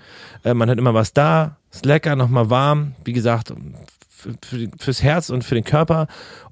äh, 0.45 0.55
man 0.55 0.69
hat 0.69 0.79
immer 0.79 0.95
was 0.95 1.13
da, 1.13 1.57
ist 1.71 1.87
lecker, 1.87 2.17
nochmal 2.17 2.51
warm, 2.51 2.95
wie 3.05 3.13
gesagt, 3.13 3.53
für, 4.09 4.35
für, 4.43 4.69
fürs 4.79 5.03
Herz 5.03 5.31
und 5.31 5.45
für 5.45 5.55
den 5.55 5.65
Körper. 5.65 6.07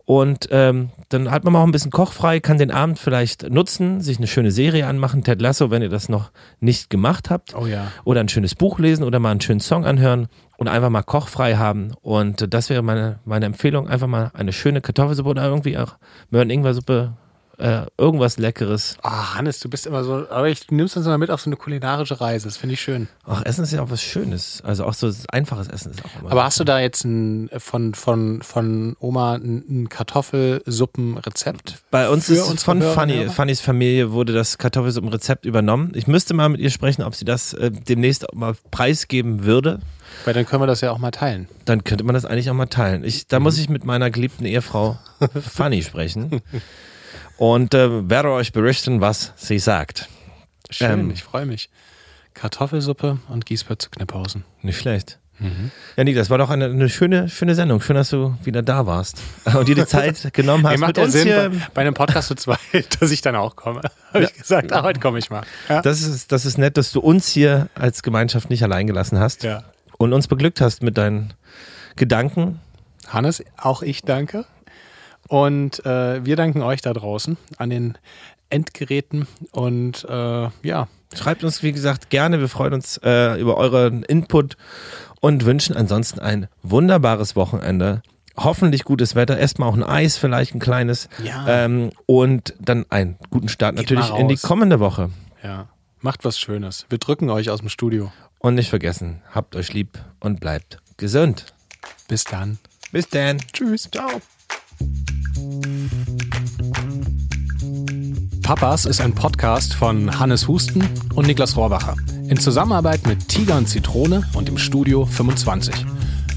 Und 0.05 0.49
ähm, 0.51 0.91
dann 1.11 1.31
hat 1.31 1.45
man 1.45 1.55
auch 1.55 1.63
ein 1.63 1.71
bisschen 1.71 1.93
kochfrei, 1.93 2.41
kann 2.41 2.59
den 2.59 2.73
Abend 2.73 2.99
vielleicht 2.99 3.49
nutzen, 3.49 4.01
sich 4.01 4.17
eine 4.17 4.27
schöne 4.27 4.51
Serie 4.51 4.89
anmachen, 4.89 5.23
Ted 5.23 5.41
Lasso, 5.41 5.71
wenn 5.71 5.83
ihr 5.83 5.89
das 5.89 6.09
noch 6.09 6.33
nicht 6.59 6.91
gemacht 6.91 7.31
habt. 7.31 7.55
Oh 7.55 7.67
ja. 7.67 7.93
Oder 8.03 8.19
ein 8.19 8.29
schönes 8.29 8.57
Buch 8.57 8.81
lesen 8.81 9.05
oder 9.05 9.21
mal 9.21 9.31
einen 9.31 9.41
schönen 9.41 9.61
Song 9.61 9.85
anhören 9.85 10.27
und 10.61 10.69
einfach 10.69 10.91
mal 10.91 11.03
kochfrei 11.03 11.57
haben. 11.57 11.93
Und 12.03 12.53
das 12.53 12.69
wäre 12.69 12.83
meine, 12.83 13.19
meine 13.25 13.47
Empfehlung. 13.47 13.89
Einfach 13.89 14.07
mal 14.07 14.31
eine 14.35 14.53
schöne 14.53 14.83
Kartoffelsuppe 14.83 15.31
oder 15.31 15.45
irgendwie 15.45 15.79
auch 15.79 15.97
Möhren-Ingwer-Suppe 16.29 17.15
äh, 17.57 17.87
irgendwas 17.97 18.37
Leckeres. 18.39 18.97
Ah, 19.03 19.35
Hannes, 19.35 19.61
du 19.61 19.69
bist 19.69 19.87
immer 19.87 20.05
so, 20.05 20.27
aber 20.31 20.49
ich, 20.49 20.71
nimmst 20.71 20.99
uns 20.99 21.07
immer 21.07 21.17
mit 21.17 21.31
auf 21.31 21.41
so 21.41 21.49
eine 21.49 21.57
kulinarische 21.57 22.21
Reise. 22.21 22.49
Das 22.49 22.59
finde 22.59 22.75
ich 22.75 22.81
schön. 22.81 23.09
Ach, 23.25 23.43
Essen 23.45 23.65
ist 23.65 23.73
ja 23.73 23.83
auch 23.83 23.91
was 23.91 24.03
Schönes. 24.03 24.63
Also 24.65 24.85
auch 24.85 24.95
so 24.95 25.11
einfaches 25.31 25.69
Essen 25.69 25.93
ist 25.93 26.05
auch 26.05 26.21
immer. 26.21 26.31
Aber 26.31 26.45
hast 26.45 26.61
du 26.61 26.65
da 26.65 26.79
jetzt 26.79 27.05
ein, 27.05 27.49
von, 27.57 27.95
von, 27.95 28.43
von 28.43 28.97
Oma 29.01 29.37
ein, 29.37 29.89
Kartoffelsuppenrezept? 29.89 31.83
Bei 31.91 32.11
uns 32.11 32.29
ist 32.29 32.43
unsere 32.43 32.65
von 32.65 32.83
Fanny? 32.83 33.29
Fannys 33.29 33.61
Familie 33.61 34.13
wurde 34.13 34.35
das 34.35 34.59
Kartoffelsuppenrezept 34.59 35.47
übernommen. 35.47 35.93
Ich 35.95 36.07
müsste 36.07 36.35
mal 36.35 36.51
mit 36.51 36.61
ihr 36.61 36.71
sprechen, 36.71 37.03
ob 37.03 37.15
sie 37.15 37.25
das 37.25 37.55
äh, 37.55 37.71
demnächst 37.71 38.27
mal 38.35 38.55
preisgeben 38.71 39.45
würde. 39.45 39.81
Weil 40.25 40.35
dann 40.35 40.45
können 40.47 40.63
wir 40.63 40.67
das 40.67 40.81
ja 40.81 40.91
auch 40.93 40.99
mal 40.99 41.11
teilen. 41.11 41.49
Dann 41.65 41.85
könnte 41.85 42.05
man 42.05 42.15
das 42.15 42.25
eigentlich 42.25 42.51
auch 42.51 42.55
mal 42.55 42.67
teilen. 42.67 43.05
Ich, 43.05 43.27
da 43.27 43.39
Mhm. 43.39 43.43
muss 43.45 43.59
ich 43.59 43.69
mit 43.69 43.85
meiner 43.85 44.11
geliebten 44.11 44.45
Ehefrau 44.45 44.99
Fanny 45.41 45.83
sprechen 45.83 46.43
und 47.37 47.75
äh, 47.75 48.09
werde 48.09 48.31
euch 48.31 48.53
berichten, 48.53 49.01
was 49.01 49.33
sie 49.37 49.59
sagt. 49.59 50.09
Schön, 50.71 50.91
Ähm. 51.01 51.11
ich 51.11 51.23
freue 51.23 51.47
mich. 51.47 51.71
Kartoffelsuppe 52.35 53.19
und 53.29 53.47
Gießbert 53.47 53.83
zu 53.83 53.91
Knipphausen. 53.91 54.45
Nicht 54.63 54.79
schlecht. 54.79 55.19
Mhm. 55.39 55.71
Ja, 55.97 56.05
nee, 56.05 56.13
das 56.13 56.29
war 56.29 56.37
doch 56.37 56.51
eine, 56.51 56.67
eine 56.67 56.91
schöne, 56.91 57.31
schöne 57.31 57.55
Sendung. 57.55 57.81
Schön, 57.81 57.97
dass 57.97 58.11
du 58.11 58.37
wieder 58.45 58.63
da 58.63 58.85
warst 58.87 59.17
und 59.55 59.67
dir 59.69 59.75
die 59.75 59.87
Zeit 59.87 60.31
genommen 60.35 60.65
hast, 60.67 60.73
Ey, 60.75 60.79
macht 60.79 60.89
mit 60.89 60.97
ja 60.99 61.05
uns 61.05 61.13
Sinn 61.15 61.27
hier 61.27 61.49
bei, 61.51 61.57
bei 61.75 61.81
einem 61.81 61.95
Podcast 61.95 62.29
zu 62.29 62.35
zweit, 62.35 63.01
dass 63.01 63.11
ich 63.11 63.23
dann 63.23 63.37
auch 63.37 63.57
komme. 63.57 63.81
Habe 64.13 64.25
ich 64.25 64.35
gesagt, 64.35 64.71
ah, 64.73 64.83
heute 64.83 65.01
komme 65.01 65.19
ich 65.19 65.31
mal. 65.31 65.43
Ja. 65.71 65.81
Das 65.81 66.03
ist, 66.03 66.31
das 66.31 66.45
ist 66.45 66.59
nett, 66.59 66.77
dass 66.77 66.93
du 66.93 67.01
uns 67.01 67.27
hier 67.29 67.69
als 67.75 68.03
Gemeinschaft 68.03 68.51
nicht 68.51 68.63
allein 68.63 68.87
gelassen 68.87 69.19
hast 69.19 69.43
ja. 69.43 69.65
Und 70.01 70.15
uns 70.15 70.29
beglückt 70.29 70.63
hast 70.63 70.83
mit 70.83 70.97
deinen 70.97 71.35
Gedanken. 71.95 72.59
Hannes, 73.09 73.45
auch 73.59 73.83
ich 73.83 74.01
danke. 74.01 74.47
Und 75.29 75.85
äh, 75.85 76.25
wir 76.25 76.37
danken 76.37 76.63
euch 76.63 76.81
da 76.81 76.95
draußen 76.95 77.37
an 77.59 77.69
den 77.69 77.99
Endgeräten. 78.49 79.29
Und 79.53 80.07
äh, 80.09 80.49
ja, 80.63 80.89
Schreibt 81.15 81.45
uns, 81.45 81.63
wie 81.63 81.73
gesagt, 81.73 82.09
gerne. 82.09 82.41
Wir 82.41 82.49
freuen 82.49 82.73
uns 82.73 82.99
äh, 83.05 83.39
über 83.39 83.57
euren 83.57 84.03
Input 84.05 84.57
und 85.21 85.45
wünschen 85.45 85.77
ansonsten 85.77 86.19
ein 86.21 86.49
wunderbares 86.63 87.37
Wochenende. 87.37 88.03
Hoffentlich 88.37 88.85
gutes 88.85 89.17
Wetter. 89.17 89.37
Erstmal 89.37 89.69
auch 89.69 89.75
ein 89.75 89.83
Eis, 89.83 90.17
vielleicht 90.17 90.55
ein 90.55 90.61
kleines. 90.61 91.11
Ja. 91.23 91.45
Ähm, 91.47 91.91
und 92.07 92.55
dann 92.59 92.87
einen 92.89 93.19
guten 93.29 93.49
Start 93.49 93.77
Geht 93.77 93.91
natürlich 93.91 94.15
in 94.19 94.29
die 94.29 94.37
kommende 94.37 94.81
Woche. 94.81 95.11
ja, 95.43 95.67
macht 96.01 96.25
was 96.25 96.39
Schönes. 96.39 96.87
Wir 96.89 96.99
drücken 96.99 97.29
euch 97.29 97.51
aus 97.51 97.59
dem 97.59 97.69
Studio. 97.69 98.13
Und 98.43 98.55
nicht 98.55 98.71
vergessen, 98.71 99.21
habt 99.31 99.55
euch 99.55 99.75
lieb 99.75 100.03
und 100.19 100.41
bleibt 100.41 100.79
gesund. 100.97 101.53
Bis 102.09 102.25
dann. 102.25 102.59
Bis 102.91 103.07
dann. 103.07 103.39
Tschüss. 103.53 103.89
Ciao. 103.93 104.09
Papas 108.43 108.87
ist 108.87 109.03
ein 109.03 109.15
Podcast 109.15 109.75
von 109.75 110.19
Hannes 110.19 110.49
Husten 110.49 110.83
und 111.15 111.27
Niklas 111.27 111.55
Rohrbacher. 111.55 111.97
In 112.29 112.39
Zusammenarbeit 112.39 113.07
mit 113.07 113.29
Tiger 113.29 113.59
und 113.59 113.69
Zitrone 113.69 114.27
und 114.33 114.49
im 114.49 114.57
Studio 114.57 115.05
25. 115.05 115.85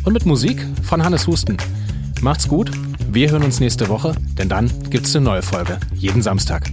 Und 0.04 0.12
mit 0.12 0.26
Musik 0.26 0.68
von 0.84 1.06
Hannes 1.06 1.26
Husten. 1.26 1.56
Macht's 2.22 2.50
gut. 2.50 2.70
Wir 3.08 3.32
hören 3.32 3.44
uns 3.44 3.62
nächste 3.62 3.88
Woche, 3.88 4.14
denn 4.38 4.50
dann 4.50 4.70
gibt's 4.90 5.16
eine 5.16 5.24
neue 5.24 5.42
Folge. 5.42 5.80
Jeden 5.94 6.22
Samstag. 6.22 6.70